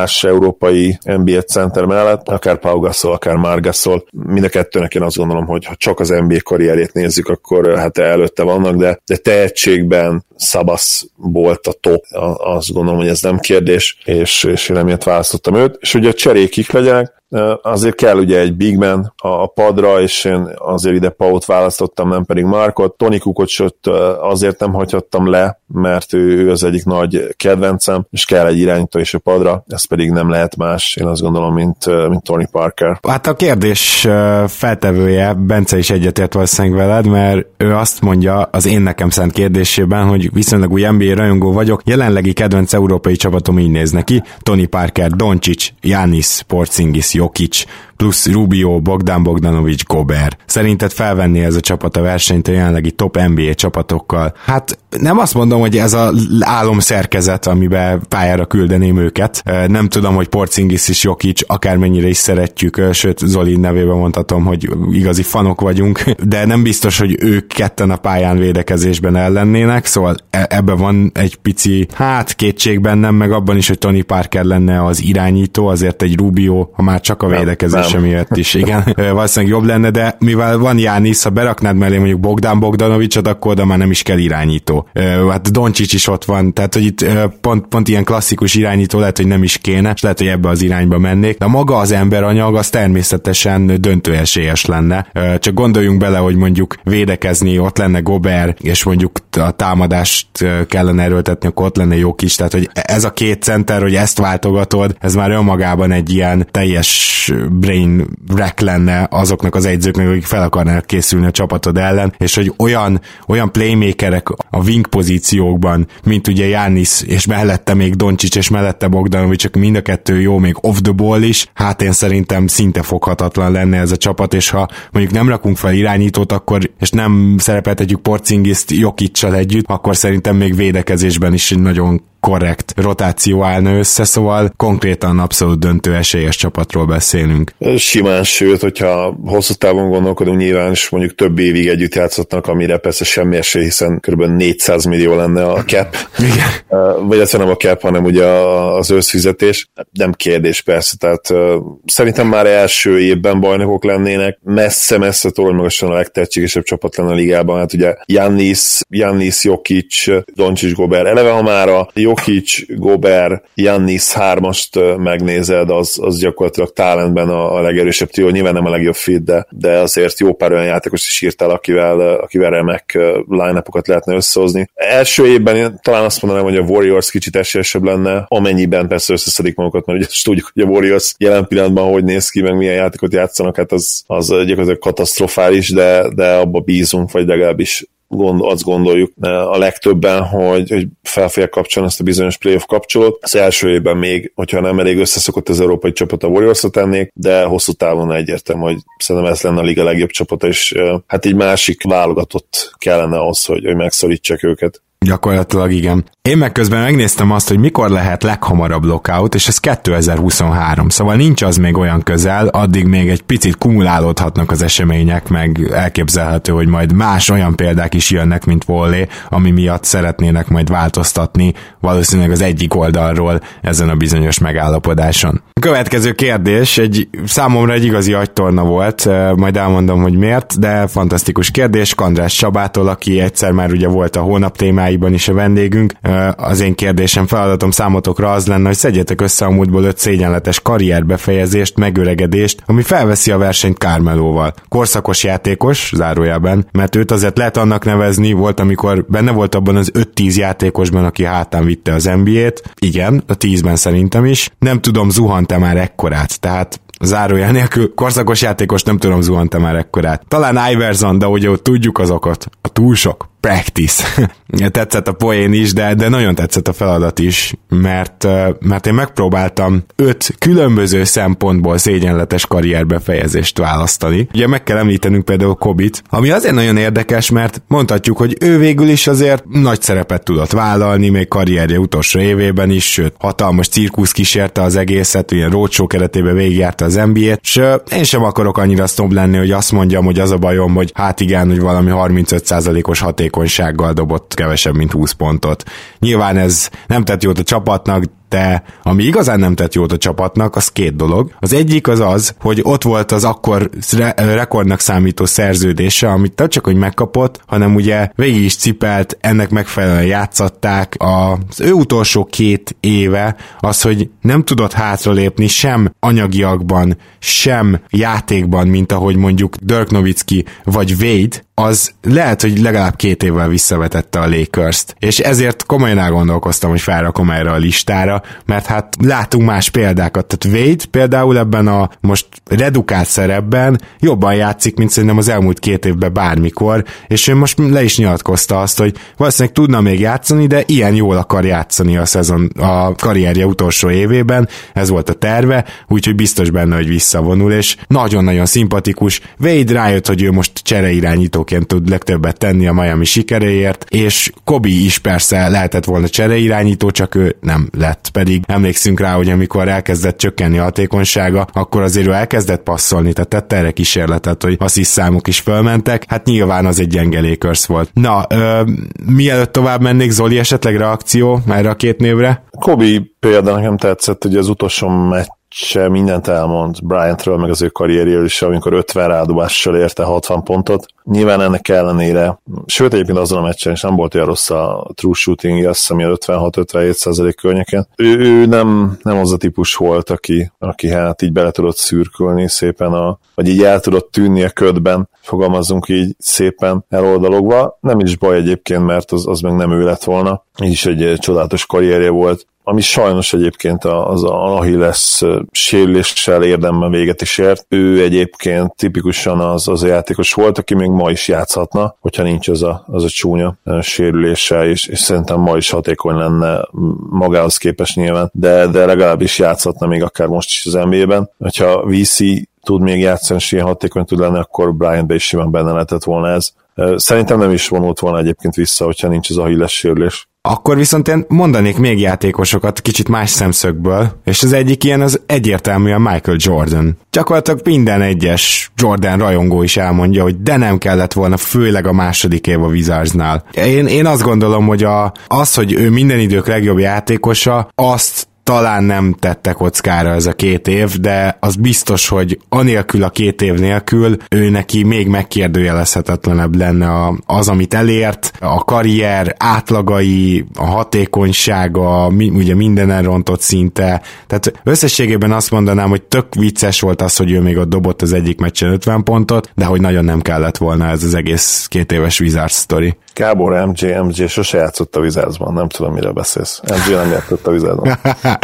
más 0.00 0.24
európai 0.24 0.98
NBA 1.02 1.40
center 1.40 1.84
mellett, 1.84 2.28
akár 2.28 2.58
Pau 2.58 2.80
Gasol, 2.80 3.12
akár 3.12 3.36
Margasol, 3.36 4.06
mind 4.12 4.44
a 4.44 4.48
kettőnek 4.48 4.94
én 4.94 5.02
azt 5.02 5.16
gondolom, 5.16 5.46
hogy 5.46 5.64
ha 5.64 5.74
csak 5.76 6.00
az 6.00 6.08
NBA 6.08 6.36
karrierét 6.42 6.92
nézzük, 6.92 7.28
akkor 7.28 7.76
hát 7.76 7.98
előtte 7.98 8.42
vannak, 8.42 8.76
de, 8.76 9.00
de 9.06 9.16
tehetségben 9.16 10.24
Szabasz 10.36 11.06
volt 11.16 11.66
a 11.66 11.72
top, 11.72 12.04
azt 12.36 12.72
gondolom, 12.72 13.00
hogy 13.00 13.08
ez 13.08 13.22
nem 13.22 13.38
kérdés, 13.38 13.98
és, 14.04 14.44
és 14.44 14.68
én 14.68 14.76
emiatt 14.76 15.02
választottam 15.02 15.54
őt, 15.54 15.76
és 15.80 15.94
ugye 15.94 16.08
a 16.08 16.12
cserékik 16.12 16.70
legyenek, 16.70 17.19
azért 17.62 17.94
kell 17.94 18.16
ugye 18.16 18.38
egy 18.38 18.54
big 18.54 18.76
man 18.76 19.14
a 19.16 19.46
padra, 19.46 20.00
és 20.00 20.24
én 20.24 20.48
azért 20.56 20.94
ide 20.94 21.08
Paut 21.08 21.44
választottam, 21.44 22.08
nem 22.08 22.24
pedig 22.24 22.44
Markot. 22.44 22.96
Tony 22.96 23.18
Kukocsot 23.18 23.86
azért 24.20 24.58
nem 24.58 24.72
hagyhattam 24.72 25.30
le, 25.30 25.60
mert 25.66 26.12
ő, 26.12 26.44
ő 26.44 26.50
az 26.50 26.64
egyik 26.64 26.84
nagy 26.84 27.34
kedvencem, 27.36 28.06
és 28.10 28.24
kell 28.24 28.46
egy 28.46 28.58
irányító 28.58 28.98
is 28.98 29.14
a 29.14 29.18
padra, 29.18 29.64
ez 29.66 29.84
pedig 29.84 30.10
nem 30.10 30.30
lehet 30.30 30.56
más, 30.56 30.96
én 30.96 31.06
azt 31.06 31.22
gondolom, 31.22 31.54
mint, 31.54 32.08
mint 32.08 32.22
Tony 32.22 32.48
Parker. 32.50 32.98
Hát 33.08 33.26
a 33.26 33.34
kérdés 33.34 34.08
feltevője, 34.46 35.34
Bence 35.34 35.78
is 35.78 35.90
egyetért 35.90 36.34
valószínűleg 36.34 36.78
veled, 36.78 37.06
mert 37.06 37.46
ő 37.56 37.74
azt 37.74 38.00
mondja 38.00 38.42
az 38.42 38.66
én 38.66 38.80
nekem 38.80 39.10
szent 39.10 39.32
kérdésében, 39.32 40.06
hogy 40.06 40.32
viszonylag 40.32 40.72
új 40.72 40.82
NBA 40.82 41.14
rajongó 41.14 41.52
vagyok, 41.52 41.82
jelenlegi 41.84 42.32
kedvenc 42.32 42.72
európai 42.72 43.16
csapatom 43.16 43.58
így 43.58 43.70
néz 43.70 43.90
neki, 43.90 44.22
Tony 44.38 44.68
Parker, 44.68 45.10
Doncic, 45.10 45.68
Janis, 45.80 46.42
Porzingis, 46.46 47.14
Jokic, 47.20 47.66
plusz 48.00 48.32
Rubio, 48.32 48.80
Bogdan 48.80 49.22
Bogdanovics, 49.22 49.84
Gober. 49.84 50.36
Szerinted 50.46 50.92
felvenni 50.92 51.40
ez 51.40 51.54
a 51.54 51.60
csapat 51.60 51.96
a 51.96 52.00
versenyt 52.00 52.48
a 52.48 52.52
jelenlegi 52.52 52.90
top 52.90 53.18
NBA 53.26 53.54
csapatokkal? 53.54 54.34
Hát 54.44 54.78
nem 54.98 55.18
azt 55.18 55.34
mondom, 55.34 55.60
hogy 55.60 55.76
ez 55.76 55.92
a 55.92 56.12
álomszerkezet, 56.40 57.46
amiben 57.46 58.02
pályára 58.08 58.46
küldeném 58.46 58.96
őket. 58.96 59.42
Nem 59.66 59.88
tudom, 59.88 60.14
hogy 60.14 60.28
Porcingis 60.28 60.88
is 60.88 61.02
Jokic, 61.02 61.40
akármennyire 61.46 62.08
is 62.08 62.16
szeretjük, 62.16 62.80
sőt 62.92 63.18
Zoli 63.18 63.56
nevében 63.56 63.96
mondhatom, 63.96 64.44
hogy 64.44 64.68
igazi 64.90 65.22
fanok 65.22 65.60
vagyunk, 65.60 66.04
de 66.24 66.46
nem 66.46 66.62
biztos, 66.62 66.98
hogy 66.98 67.16
ők 67.20 67.46
ketten 67.46 67.90
a 67.90 67.96
pályán 67.96 68.38
védekezésben 68.38 69.16
ellennének, 69.16 69.86
szóval 69.86 70.16
e- 70.30 70.46
ebben 70.50 70.76
van 70.76 71.10
egy 71.14 71.36
pici, 71.36 71.86
hát 71.94 72.34
kétség 72.34 72.80
bennem, 72.80 73.14
meg 73.14 73.32
abban 73.32 73.56
is, 73.56 73.68
hogy 73.68 73.78
Tony 73.78 74.06
Parker 74.06 74.44
lenne 74.44 74.84
az 74.84 75.02
irányító, 75.02 75.66
azért 75.66 76.02
egy 76.02 76.18
Rubio, 76.18 76.68
ha 76.72 76.82
már 76.82 77.00
csak 77.00 77.22
a 77.22 77.28
védekezés 77.28 77.89
sérülése 77.90 77.98
miatt 77.98 78.36
is, 78.36 78.54
igen. 78.54 78.94
Valószínűleg 79.14 79.54
jobb 79.54 79.64
lenne, 79.64 79.90
de 79.90 80.16
mivel 80.18 80.58
van 80.58 80.78
Jánisz, 80.78 81.22
ha 81.22 81.30
beraknád 81.30 81.76
mellé 81.76 81.96
mondjuk 81.96 82.20
Bogdán 82.20 82.60
Bogdanovicsot, 82.60 83.26
akkor 83.26 83.50
oda 83.52 83.64
már 83.64 83.78
nem 83.78 83.90
is 83.90 84.02
kell 84.02 84.18
irányító. 84.18 84.88
Hát 85.30 85.52
Doncsics 85.52 85.92
is 85.92 86.08
ott 86.08 86.24
van, 86.24 86.52
tehát 86.52 86.74
hogy 86.74 86.84
itt 86.84 87.04
pont, 87.40 87.66
pont 87.66 87.88
ilyen 87.88 88.04
klasszikus 88.04 88.54
irányító 88.54 88.98
lehet, 88.98 89.16
hogy 89.16 89.26
nem 89.26 89.42
is 89.42 89.58
kéne, 89.58 89.92
és 89.94 90.00
lehet, 90.00 90.18
hogy 90.18 90.28
ebbe 90.28 90.48
az 90.48 90.62
irányba 90.62 90.98
mennék. 90.98 91.38
De 91.38 91.46
maga 91.46 91.76
az 91.76 91.92
emberanyag 91.92 92.56
az 92.56 92.70
természetesen 92.70 93.80
döntő 93.80 94.14
esélyes 94.14 94.64
lenne. 94.64 95.06
Csak 95.38 95.54
gondoljunk 95.54 95.98
bele, 95.98 96.18
hogy 96.18 96.36
mondjuk 96.36 96.74
védekezni, 96.84 97.58
ott 97.58 97.78
lenne 97.78 98.00
Gober, 98.00 98.54
és 98.60 98.84
mondjuk 98.84 99.12
a 99.30 99.50
támadást 99.50 100.26
kellene 100.68 101.02
erőltetni, 101.02 101.48
akkor 101.48 101.66
ott 101.66 101.76
lenne 101.76 101.96
jó 101.96 102.14
kis, 102.14 102.34
tehát 102.34 102.52
hogy 102.52 102.68
ez 102.72 103.04
a 103.04 103.10
két 103.10 103.42
center, 103.42 103.82
hogy 103.82 103.94
ezt 103.94 104.18
váltogatod, 104.18 104.96
ez 105.00 105.14
már 105.14 105.30
önmagában 105.30 105.92
egy 105.92 106.14
ilyen 106.14 106.46
teljes 106.50 107.10
brain 107.50 107.79
brain 107.80 108.06
wreck 108.32 108.60
lenne 108.60 109.06
azoknak 109.10 109.54
az 109.54 109.64
egyzőknek, 109.64 110.08
akik 110.08 110.24
fel 110.24 110.42
akarnak 110.42 110.86
készülni 110.86 111.26
a 111.26 111.30
csapatod 111.30 111.78
ellen, 111.78 112.14
és 112.18 112.34
hogy 112.34 112.52
olyan, 112.58 113.00
olyan 113.26 113.52
playmakerek 113.52 114.28
a 114.50 114.62
wing 114.64 114.86
pozíciókban, 114.86 115.86
mint 116.04 116.28
ugye 116.28 116.46
Jánisz, 116.46 117.04
és 117.06 117.26
mellette 117.26 117.74
még 117.74 117.94
Doncsics, 117.94 118.36
és 118.36 118.48
mellette 118.48 118.88
Bogdanovics, 118.88 119.40
csak 119.40 119.54
mind 119.54 119.76
a 119.76 119.82
kettő 119.82 120.20
jó, 120.20 120.38
még 120.38 120.56
off 120.60 120.78
the 120.82 120.92
ball 120.92 121.22
is, 121.22 121.50
hát 121.54 121.82
én 121.82 121.92
szerintem 121.92 122.46
szinte 122.46 122.82
foghatatlan 122.82 123.52
lenne 123.52 123.78
ez 123.78 123.92
a 123.92 123.96
csapat, 123.96 124.34
és 124.34 124.50
ha 124.50 124.68
mondjuk 124.92 125.14
nem 125.14 125.28
rakunk 125.28 125.56
fel 125.56 125.74
irányítót, 125.74 126.32
akkor, 126.32 126.70
és 126.80 126.90
nem 126.90 127.34
szerepeltetjük 127.38 128.00
Porcingiszt 128.00 128.70
Jokicsal 128.70 129.34
együtt, 129.34 129.64
akkor 129.66 129.96
szerintem 129.96 130.36
még 130.36 130.56
védekezésben 130.56 131.32
is 131.32 131.50
nagyon 131.50 132.02
korrekt 132.20 132.72
rotáció 132.76 133.42
állna 133.42 133.78
össze, 133.78 134.04
szóval 134.04 134.52
konkrétan 134.56 135.18
abszolút 135.18 135.58
döntő 135.58 135.94
esélyes 135.94 136.36
csapatról 136.36 136.86
beszélünk. 136.86 137.52
Simán, 137.76 138.24
sőt, 138.24 138.60
hogyha 138.60 139.18
hosszú 139.24 139.54
távon 139.54 139.88
gondolkodunk, 139.88 140.38
nyilván 140.38 140.70
is 140.72 140.88
mondjuk 140.88 141.14
több 141.14 141.38
évig 141.38 141.68
együtt 141.68 141.94
játszottak, 141.94 142.46
amire 142.46 142.76
persze 142.76 143.04
semmi 143.04 143.36
esély, 143.36 143.62
hiszen 143.62 144.00
kb. 144.00 144.24
400 144.24 144.84
millió 144.84 145.14
lenne 145.14 145.44
a 145.44 145.64
cap. 145.64 145.96
Igen. 146.18 146.78
Vagy 147.06 147.18
ez 147.18 147.32
nem 147.32 147.48
a 147.48 147.56
cap, 147.56 147.80
hanem 147.80 148.04
ugye 148.04 148.24
az 148.24 148.90
összfizetés. 148.90 149.70
Nem 149.92 150.12
kérdés 150.12 150.60
persze, 150.60 150.96
tehát 150.96 151.54
szerintem 151.84 152.26
már 152.26 152.46
első 152.46 153.00
évben 153.00 153.40
bajnokok 153.40 153.84
lennének, 153.84 154.38
messze-messze 154.42 155.30
magasan 155.34 155.90
a 155.90 155.94
legtehetségesebb 155.94 156.62
csapat 156.62 156.96
lenne 156.96 157.10
a 157.10 157.14
ligában. 157.14 157.58
Hát 157.58 157.72
ugye 157.72 157.94
Jannis, 158.04 158.80
Jannis, 158.88 159.44
Jokic, 159.44 160.04
Doncsics, 160.34 160.74
Gober. 160.74 161.06
Eleve, 161.06 161.30
ha 161.30 161.42
már 161.42 161.68
a 161.68 161.90
Jokic, 162.10 162.76
Gober, 162.76 163.42
Jannis 163.54 164.12
hármast 164.12 164.78
megnézed, 164.96 165.70
az, 165.70 165.98
az 166.02 166.18
gyakorlatilag 166.18 166.72
talentben 166.72 167.28
a, 167.28 167.54
a 167.54 167.60
legerősebb 167.60 168.08
trió, 168.10 168.28
nyilván 168.28 168.52
nem 168.52 168.66
a 168.66 168.70
legjobb 168.70 168.94
fit, 168.94 169.24
de, 169.24 169.46
de 169.50 169.78
azért 169.78 170.18
jó 170.18 170.34
pár 170.34 170.52
olyan 170.52 170.64
játékos 170.64 171.06
is 171.06 171.22
írtál, 171.22 171.50
akivel, 171.50 172.00
akivel 172.00 172.50
remek 172.50 172.98
line 173.28 173.62
lehetne 173.86 174.14
összehozni. 174.14 174.70
Első 174.74 175.26
évben 175.26 175.80
talán 175.82 176.04
azt 176.04 176.22
mondanám, 176.22 176.46
hogy 176.46 176.56
a 176.56 176.62
Warriors 176.62 177.10
kicsit 177.10 177.36
esélyesebb 177.36 177.84
lenne, 177.84 178.24
amennyiben 178.28 178.88
persze 178.88 179.12
összeszedik 179.12 179.56
magukat, 179.56 179.86
mert 179.86 179.98
ugye 179.98 180.08
tudjuk, 180.22 180.50
hogy 180.54 180.62
a 180.62 180.66
Warriors 180.66 181.14
jelen 181.18 181.46
pillanatban 181.46 181.92
hogy 181.92 182.04
néz 182.04 182.30
ki, 182.30 182.42
meg 182.42 182.56
milyen 182.56 182.74
játékot 182.74 183.12
játszanak, 183.12 183.56
hát 183.56 183.72
az, 183.72 184.02
az 184.06 184.26
gyakorlatilag 184.26 184.78
katasztrofális, 184.78 185.70
de, 185.70 186.08
de 186.14 186.32
abba 186.32 186.60
bízunk, 186.60 187.10
vagy 187.12 187.26
legalábbis 187.26 187.84
gond, 188.16 188.40
azt 188.42 188.62
gondoljuk 188.62 189.12
a 189.20 189.58
legtöbben, 189.58 190.22
hogy, 190.22 190.70
hogy 190.70 190.86
fel 191.02 191.28
fogják 191.28 191.50
kapcsolni 191.50 191.88
ezt 191.88 192.00
a 192.00 192.04
bizonyos 192.04 192.36
playoff 192.36 192.64
kapcsolót. 192.64 193.18
Az 193.20 193.36
első 193.36 193.70
évben 193.70 193.96
még, 193.96 194.32
hogyha 194.34 194.60
nem 194.60 194.78
elég 194.78 194.98
összeszokott 194.98 195.48
az 195.48 195.60
európai 195.60 195.92
csapat, 195.92 196.22
a 196.22 196.28
warriors 196.28 196.64
tennék, 196.70 197.10
de 197.14 197.44
hosszú 197.44 197.72
távon 197.72 198.12
egyértelmű, 198.12 198.62
hogy 198.62 198.78
szerintem 198.98 199.32
ez 199.32 199.40
lenne 199.40 199.60
a 199.60 199.64
liga 199.64 199.84
legjobb 199.84 200.10
csapata, 200.10 200.46
és 200.46 200.74
hát 201.06 201.24
egy 201.24 201.34
másik 201.34 201.82
válogatott 201.82 202.74
kellene 202.78 203.26
az, 203.26 203.44
hogy, 203.44 203.64
hogy 203.64 203.76
megszorítsák 203.76 204.42
őket. 204.42 204.82
Gyakorlatilag 205.06 205.72
igen. 205.72 206.04
Én 206.22 206.38
meg 206.38 206.52
közben 206.52 206.82
megnéztem 206.82 207.30
azt, 207.30 207.48
hogy 207.48 207.58
mikor 207.58 207.90
lehet 207.90 208.22
leghamarabb 208.22 208.84
lockout, 208.84 209.34
és 209.34 209.48
ez 209.48 209.58
2023, 209.58 210.88
szóval 210.88 211.16
nincs 211.16 211.42
az 211.42 211.56
még 211.56 211.76
olyan 211.76 212.02
közel, 212.02 212.46
addig 212.46 212.84
még 212.84 213.08
egy 213.08 213.22
picit 213.22 213.56
kumulálódhatnak 213.56 214.50
az 214.50 214.62
események, 214.62 215.28
meg 215.28 215.70
elképzelhető, 215.72 216.52
hogy 216.52 216.68
majd 216.68 216.92
más 216.92 217.28
olyan 217.28 217.56
példák 217.56 217.94
is 217.94 218.10
jönnek, 218.10 218.44
mint 218.44 218.64
Volley, 218.64 219.04
ami 219.28 219.50
miatt 219.50 219.84
szeretnének 219.84 220.48
majd 220.48 220.70
változtatni 220.70 221.54
valószínűleg 221.80 222.30
az 222.30 222.40
egyik 222.40 222.74
oldalról 222.74 223.40
ezen 223.62 223.88
a 223.88 223.94
bizonyos 223.94 224.38
megállapodáson. 224.38 225.42
A 225.52 225.60
következő 225.60 226.12
kérdés 226.12 226.78
egy 226.78 227.08
számomra 227.24 227.72
egy 227.72 227.84
igazi 227.84 228.12
agytorna 228.12 228.64
volt, 228.64 229.08
majd 229.36 229.56
elmondom, 229.56 230.02
hogy 230.02 230.16
miért, 230.16 230.58
de 230.58 230.86
fantasztikus 230.86 231.50
kérdés 231.50 231.94
Kandrás 231.94 232.34
Csabától, 232.34 232.88
aki 232.88 233.20
egyszer 233.20 233.52
már 233.52 233.70
ugye 233.70 233.88
volt 233.88 234.16
a 234.16 234.20
hónap 234.20 234.56
témáiban 234.90 235.12
is 235.12 235.28
a 235.28 235.34
vendégünk. 235.34 235.92
Az 236.36 236.60
én 236.60 236.74
kérdésem, 236.74 237.26
feladatom 237.26 237.70
számotokra 237.70 238.32
az 238.32 238.46
lenne, 238.46 238.66
hogy 238.66 238.76
szedjetek 238.76 239.20
össze 239.20 239.44
a 239.44 239.50
múltból 239.50 239.84
öt 239.84 239.98
szégyenletes 239.98 240.60
karrierbefejezést, 240.60 241.76
megöregedést, 241.76 242.62
ami 242.66 242.82
felveszi 242.82 243.30
a 243.30 243.38
versenyt 243.38 243.78
Kármelóval. 243.78 244.54
Korszakos 244.68 245.24
játékos, 245.24 245.92
zárójában, 245.96 246.66
mert 246.72 246.96
őt 246.96 247.10
azért 247.10 247.38
lehet 247.38 247.56
annak 247.56 247.84
nevezni, 247.84 248.32
volt, 248.32 248.60
amikor 248.60 249.04
benne 249.08 249.30
volt 249.30 249.54
abban 249.54 249.76
az 249.76 249.90
5-10 249.94 250.34
játékosban, 250.34 251.04
aki 251.04 251.24
hátán 251.24 251.64
vitte 251.64 251.94
az 251.94 252.04
NBA-t. 252.04 252.62
Igen, 252.80 253.22
a 253.26 253.36
10-ben 253.36 253.76
szerintem 253.76 254.24
is. 254.24 254.50
Nem 254.58 254.80
tudom, 254.80 255.10
zuhant-e 255.10 255.58
már 255.58 255.76
ekkorát, 255.76 256.40
tehát 256.40 256.80
zárójel 257.00 257.52
nélkül 257.52 257.94
korszakos 257.94 258.42
játékos 258.42 258.82
nem 258.82 258.98
tudom 258.98 259.20
zuhant-e 259.20 259.58
már 259.58 259.76
ekkorát. 259.76 260.24
Talán 260.28 260.70
Iverson, 260.72 261.18
de 261.18 261.26
ugye 261.26 261.50
ott 261.50 261.62
tudjuk 261.62 261.98
azokat. 261.98 262.50
A 262.60 262.68
túl 262.68 262.94
sok 262.94 263.28
practice. 263.40 264.04
tetszett 264.70 265.08
a 265.08 265.12
poén 265.12 265.52
is, 265.52 265.72
de, 265.72 265.94
de 265.94 266.08
nagyon 266.08 266.34
tetszett 266.34 266.68
a 266.68 266.72
feladat 266.72 267.18
is, 267.18 267.54
mert, 267.68 268.26
mert 268.60 268.86
én 268.86 268.94
megpróbáltam 268.94 269.84
öt 269.96 270.34
különböző 270.38 271.04
szempontból 271.04 271.78
szégyenletes 271.78 272.46
karrierbefejezést 272.46 273.58
választani. 273.58 274.28
Ugye 274.34 274.46
meg 274.46 274.62
kell 274.62 274.76
említenünk 274.76 275.24
például 275.24 275.54
Kobit, 275.54 276.02
ami 276.08 276.30
azért 276.30 276.54
nagyon 276.54 276.76
érdekes, 276.76 277.30
mert 277.30 277.62
mondhatjuk, 277.66 278.16
hogy 278.16 278.36
ő 278.40 278.58
végül 278.58 278.88
is 278.88 279.06
azért 279.06 279.44
nagy 279.48 279.82
szerepet 279.82 280.24
tudott 280.24 280.50
vállalni, 280.50 281.08
még 281.08 281.28
karrierje 281.28 281.78
utolsó 281.78 282.18
évében 282.18 282.70
is, 282.70 282.92
sőt, 282.92 283.14
hatalmas 283.18 283.68
cirkusz 283.68 284.12
kísérte 284.12 284.62
az 284.62 284.76
egészet, 284.76 285.30
ilyen 285.30 285.50
roadshow 285.50 285.86
keretében 285.86 286.34
végigjárta 286.34 286.84
az 286.84 286.94
NBA-t, 286.94 287.40
és 287.42 287.60
én 287.92 288.04
sem 288.04 288.24
akarok 288.24 288.58
annyira 288.58 288.86
snob 288.86 289.12
lenni, 289.12 289.36
hogy 289.36 289.50
azt 289.50 289.72
mondjam, 289.72 290.04
hogy 290.04 290.18
az 290.18 290.30
a 290.30 290.36
bajom, 290.36 290.74
hogy 290.74 290.90
hát 290.94 291.20
igen, 291.20 291.48
hogy 291.48 291.60
valami 291.60 291.90
35%-os 291.94 293.00
haték 293.00 293.29
hatékonysággal 293.30 293.92
dobott 293.92 294.34
kevesebb, 294.34 294.74
mint 294.76 294.92
20 294.92 295.12
pontot. 295.12 295.64
Nyilván 295.98 296.36
ez 296.36 296.70
nem 296.86 297.04
tett 297.04 297.22
jót 297.22 297.38
a 297.38 297.42
csapatnak, 297.42 298.04
de 298.30 298.62
ami 298.82 299.02
igazán 299.02 299.38
nem 299.38 299.54
tett 299.54 299.74
jót 299.74 299.92
a 299.92 299.98
csapatnak, 299.98 300.56
az 300.56 300.68
két 300.68 300.96
dolog. 300.96 301.32
Az 301.38 301.52
egyik 301.52 301.88
az 301.88 302.00
az, 302.00 302.34
hogy 302.40 302.60
ott 302.62 302.82
volt 302.82 303.12
az 303.12 303.24
akkor 303.24 303.70
re- 303.96 304.14
rekordnak 304.16 304.80
számító 304.80 305.24
szerződése, 305.24 306.08
amit 306.08 306.38
nem 306.38 306.48
csak 306.48 306.64
hogy 306.64 306.76
megkapott, 306.76 307.40
hanem 307.46 307.74
ugye 307.74 308.08
végig 308.14 308.44
is 308.44 308.56
cipelt, 308.56 309.16
ennek 309.20 309.50
megfelelően 309.50 310.04
játszatták. 310.04 310.94
Az 310.98 311.60
ő 311.60 311.72
utolsó 311.72 312.24
két 312.24 312.76
éve 312.80 313.36
az, 313.58 313.82
hogy 313.82 314.10
nem 314.20 314.44
tudott 314.44 314.72
hátralépni 314.72 315.46
sem 315.46 315.94
anyagiakban, 316.00 316.96
sem 317.18 317.80
játékban, 317.90 318.68
mint 318.68 318.92
ahogy 318.92 319.16
mondjuk 319.16 319.56
Dirk 319.56 319.90
Nowitzki 319.90 320.44
vagy 320.64 320.94
Wade, 321.00 321.48
az 321.54 321.92
lehet, 322.02 322.40
hogy 322.40 322.58
legalább 322.58 322.96
két 322.96 323.22
évvel 323.22 323.48
visszavetette 323.48 324.18
a 324.20 324.28
Lakers-t. 324.28 324.94
És 324.98 325.18
ezért 325.18 325.66
komolyan 325.66 325.98
elgondolkoztam, 325.98 326.70
hogy 326.70 326.80
felrakom 326.80 327.30
erre 327.30 327.50
a 327.50 327.56
listára, 327.56 328.19
mert 328.44 328.66
hát 328.66 328.96
látunk 329.04 329.44
más 329.44 329.70
példákat. 329.70 330.26
Tehát 330.26 330.58
Wade 330.58 330.84
például 330.90 331.38
ebben 331.38 331.66
a 331.66 331.90
most 332.00 332.26
redukált 332.44 333.08
szerepben 333.08 333.80
jobban 334.00 334.34
játszik, 334.34 334.76
mint 334.76 334.90
szerintem 334.90 335.18
az 335.18 335.28
elmúlt 335.28 335.58
két 335.58 335.84
évben 335.84 336.12
bármikor, 336.12 336.84
és 337.06 337.28
ő 337.28 337.34
most 337.34 337.58
le 337.58 337.82
is 337.82 337.98
nyilatkozta 337.98 338.60
azt, 338.60 338.78
hogy 338.78 338.96
valószínűleg 339.16 339.54
tudna 339.54 339.80
még 339.80 340.00
játszani, 340.00 340.46
de 340.46 340.62
ilyen 340.66 340.94
jól 340.94 341.16
akar 341.16 341.44
játszani 341.44 341.96
a 341.96 342.04
szezon, 342.04 342.50
a 342.58 342.94
karrierje 342.94 343.46
utolsó 343.46 343.90
évében, 343.90 344.48
ez 344.72 344.88
volt 344.88 345.08
a 345.08 345.12
terve, 345.12 345.64
úgyhogy 345.88 346.14
biztos 346.14 346.50
benne, 346.50 346.76
hogy 346.76 346.88
visszavonul, 346.88 347.52
és 347.52 347.76
nagyon-nagyon 347.86 348.46
szimpatikus. 348.46 349.20
Wade 349.40 349.72
rájött, 349.72 350.06
hogy 350.06 350.22
ő 350.22 350.30
most 350.30 350.52
csereirányítóként 350.54 351.66
tud 351.66 351.88
legtöbbet 351.88 352.38
tenni 352.38 352.66
a 352.66 352.72
Miami 352.72 353.04
sikeréért, 353.04 353.86
és 353.88 354.32
Kobi 354.44 354.84
is 354.84 354.98
persze 354.98 355.48
lehetett 355.48 355.84
volna 355.84 356.08
csereirányító, 356.08 356.90
csak 356.90 357.14
ő 357.14 357.36
nem 357.40 357.68
lett 357.78 358.09
pedig 358.10 358.42
emlékszünk 358.46 359.00
rá, 359.00 359.14
hogy 359.14 359.30
amikor 359.30 359.68
elkezdett 359.68 360.18
csökkenni 360.18 360.58
a 360.58 360.62
hatékonysága, 360.62 361.46
akkor 361.52 361.82
azért 361.82 362.06
ő 362.06 362.12
elkezdett 362.12 362.62
passzolni, 362.62 363.12
tehát 363.12 363.30
tette 363.30 363.56
erre 363.56 363.70
kísérletet, 363.70 364.42
hogy 364.42 364.56
assziszt 364.58 364.90
számok 364.90 365.28
is 365.28 365.40
fölmentek, 365.40 366.04
hát 366.08 366.26
nyilván 366.26 366.66
az 366.66 366.80
egy 366.80 366.88
gyenge 366.88 367.20
Lakers 367.20 367.66
volt. 367.66 367.90
Na, 367.92 368.24
ö, 368.28 368.62
mielőtt 369.06 369.52
tovább 369.52 369.80
mennék, 369.80 370.10
Zoli 370.10 370.38
esetleg 370.38 370.76
reakció 370.76 371.40
erre 371.48 371.70
a 371.70 371.74
két 371.74 371.98
névre? 371.98 372.44
Kobi 372.50 373.14
például 373.20 373.56
nekem 373.56 373.76
tetszett, 373.76 374.22
hogy 374.22 374.36
az 374.36 374.48
utolsó 374.48 374.88
meccs 374.88 375.26
se 375.54 375.88
mindent 375.88 376.28
elmond 376.28 376.84
Bryantről, 376.84 377.36
meg 377.36 377.50
az 377.50 377.62
ő 377.62 377.68
karrierjéről 377.68 378.24
is, 378.24 378.42
amikor 378.42 378.72
50 378.72 379.08
rádobással 379.08 379.76
érte 379.76 380.02
60 380.02 380.42
pontot. 380.42 380.86
Nyilván 381.04 381.40
ennek 381.40 381.68
ellenére, 381.68 382.40
sőt 382.66 382.92
egyébként 382.92 383.18
azon 383.18 383.38
a 383.38 383.46
meccsen 383.46 383.72
is 383.72 383.80
nem 383.80 383.96
volt 383.96 384.14
olyan 384.14 384.26
rossz 384.26 384.50
a 384.50 384.90
true 384.94 385.14
shooting, 385.14 385.64
azt 385.64 385.80
hiszem 385.80 385.98
56-57 386.00 387.34
környéken. 387.40 387.88
Ő, 387.96 388.18
ő 388.18 388.46
nem, 388.46 388.98
nem 389.02 389.18
az 389.18 389.32
a 389.32 389.36
típus 389.36 389.74
volt, 389.74 390.10
aki, 390.10 390.52
aki 390.58 390.88
hát 390.88 391.22
így 391.22 391.32
bele 391.32 391.50
tudott 391.50 391.76
szürkölni 391.76 392.48
szépen, 392.48 392.92
a, 392.92 393.18
vagy 393.34 393.48
így 393.48 393.62
el 393.62 393.80
tudott 393.80 394.10
tűnni 394.10 394.42
a 394.42 394.50
ködben, 394.50 395.08
fogalmazzunk 395.20 395.88
így 395.88 396.14
szépen 396.18 396.84
eloldalogva. 396.88 397.78
Nem 397.80 397.98
is 397.98 398.16
baj 398.16 398.36
egyébként, 398.36 398.84
mert 398.84 399.12
az, 399.12 399.26
az 399.26 399.40
meg 399.40 399.54
nem 399.54 399.72
ő 399.72 399.84
lett 399.84 400.04
volna. 400.04 400.44
Így 400.62 400.70
is 400.70 400.86
egy 400.86 401.18
csodálatos 401.18 401.66
karrierje 401.66 402.10
volt 402.10 402.46
ami 402.70 402.80
sajnos 402.80 403.32
egyébként 403.32 403.84
az 403.84 404.24
a 404.24 404.56
Achilles 404.56 405.22
sérüléssel 405.50 406.42
érdemben 406.42 406.90
véget 406.90 407.22
is 407.22 407.38
ért. 407.38 407.66
Ő 407.68 408.02
egyébként 408.02 408.74
tipikusan 408.76 409.40
az 409.40 409.68
az 409.68 409.82
a 409.82 409.86
játékos 409.86 410.32
volt, 410.32 410.58
aki 410.58 410.74
még 410.74 410.90
ma 410.90 411.10
is 411.10 411.28
játszhatna, 411.28 411.96
hogyha 412.00 412.22
nincs 412.22 412.48
az 412.48 412.62
a, 412.62 412.84
az 412.86 413.04
a 413.04 413.08
csúnya 413.08 413.56
sérülése, 413.80 414.68
és, 414.68 414.86
és 414.86 414.98
szerintem 414.98 415.40
ma 415.40 415.56
is 415.56 415.70
hatékony 415.70 416.16
lenne 416.16 416.68
magához 417.10 417.56
képest 417.56 417.96
nyilván, 417.96 418.30
de, 418.32 418.66
de 418.66 418.86
legalábbis 418.86 419.38
játszhatna 419.38 419.86
még 419.86 420.02
akár 420.02 420.26
most 420.28 420.48
is 420.48 420.66
az 420.66 420.72
NBA-ben. 420.72 421.30
Hogyha 421.38 421.84
VC 421.86 422.18
tud 422.62 422.80
még 422.80 423.00
játszani, 423.00 423.40
és 423.40 423.52
ilyen 423.52 423.66
hatékony 423.66 424.04
tud 424.04 424.18
lenni, 424.18 424.38
akkor 424.38 424.74
Brian 424.74 425.06
is 425.08 425.26
simán 425.26 425.50
benne 425.50 425.72
lehetett 425.72 426.04
volna 426.04 426.28
ez. 426.28 426.52
Szerintem 426.96 427.38
nem 427.38 427.50
is 427.50 427.68
vonult 427.68 427.98
volna 427.98 428.18
egyébként 428.18 428.54
vissza, 428.54 428.84
hogyha 428.84 429.08
nincs 429.08 429.30
az 429.30 429.38
a 429.38 429.46
híles 429.46 429.72
sérülés. 429.72 430.28
Akkor 430.42 430.76
viszont 430.76 431.08
én 431.08 431.24
mondanék 431.28 431.78
még 431.78 432.00
játékosokat 432.00 432.80
kicsit 432.80 433.08
más 433.08 433.30
szemszögből, 433.30 434.20
és 434.24 434.42
az 434.42 434.52
egyik 434.52 434.84
ilyen 434.84 435.00
az 435.00 435.20
egyértelműen 435.26 436.00
Michael 436.00 436.36
Jordan. 436.40 436.98
Gyakorlatilag 437.10 437.60
minden 437.64 438.02
egyes 438.02 438.70
Jordan 438.76 439.18
rajongó 439.18 439.62
is 439.62 439.76
elmondja, 439.76 440.22
hogy 440.22 440.42
de 440.42 440.56
nem 440.56 440.78
kellett 440.78 441.12
volna, 441.12 441.36
főleg 441.36 441.86
a 441.86 441.92
második 441.92 442.46
év 442.46 442.62
a 442.62 442.66
Wizardsnál. 442.66 443.44
Én, 443.52 443.86
én 443.86 444.06
azt 444.06 444.22
gondolom, 444.22 444.66
hogy 444.66 444.82
a, 444.82 445.12
az, 445.26 445.54
hogy 445.54 445.72
ő 445.72 445.90
minden 445.90 446.18
idők 446.18 446.46
legjobb 446.46 446.78
játékosa, 446.78 447.68
azt 447.74 448.28
talán 448.50 448.84
nem 448.84 449.14
tette 449.18 449.52
kockára 449.52 450.10
ez 450.10 450.26
a 450.26 450.32
két 450.32 450.68
év, 450.68 450.98
de 451.00 451.36
az 451.40 451.56
biztos, 451.56 452.08
hogy 452.08 452.38
anélkül 452.48 453.02
a 453.02 453.10
két 453.10 453.42
év 453.42 453.54
nélkül 453.54 454.16
ő 454.30 454.48
neki 454.48 454.84
még 454.84 455.08
megkérdőjelezhetetlenebb 455.08 456.56
lenne 456.56 457.12
az, 457.26 457.48
amit 457.48 457.74
elért, 457.74 458.32
a 458.40 458.64
karrier 458.64 459.34
átlagai, 459.38 460.44
a 460.54 460.64
hatékonysága, 460.64 462.06
ugye 462.06 462.54
minden 462.54 462.90
elrontott 462.90 463.40
szinte. 463.40 464.02
Tehát 464.26 464.60
összességében 464.64 465.32
azt 465.32 465.50
mondanám, 465.50 465.88
hogy 465.88 466.02
tök 466.02 466.34
vicces 466.34 466.80
volt 466.80 467.02
az, 467.02 467.16
hogy 467.16 467.30
ő 467.30 467.40
még 467.40 467.56
ott 467.56 467.68
dobott 467.68 468.02
az 468.02 468.12
egyik 468.12 468.40
meccsen 468.40 468.72
50 468.72 469.02
pontot, 469.02 469.50
de 469.54 469.64
hogy 469.64 469.80
nagyon 469.80 470.04
nem 470.04 470.20
kellett 470.20 470.56
volna 470.56 470.86
ez 470.86 471.04
az 471.04 471.14
egész 471.14 471.66
két 471.68 471.92
éves 471.92 472.20
Wizards 472.20 472.52
sztori. 472.52 472.96
Gábor 473.14 473.66
MJ, 473.66 473.92
MJ 474.02 474.26
sose 474.26 474.58
játszott 474.58 474.96
a 474.96 475.00
Wizardsban, 475.00 475.54
nem 475.54 475.68
tudom, 475.68 475.92
mire 475.92 476.12
beszélsz. 476.12 476.60
MJ 476.66 476.94
nem 476.94 477.10
játszott 477.10 477.46
a 477.46 477.50
Wizardsban. 477.50 477.98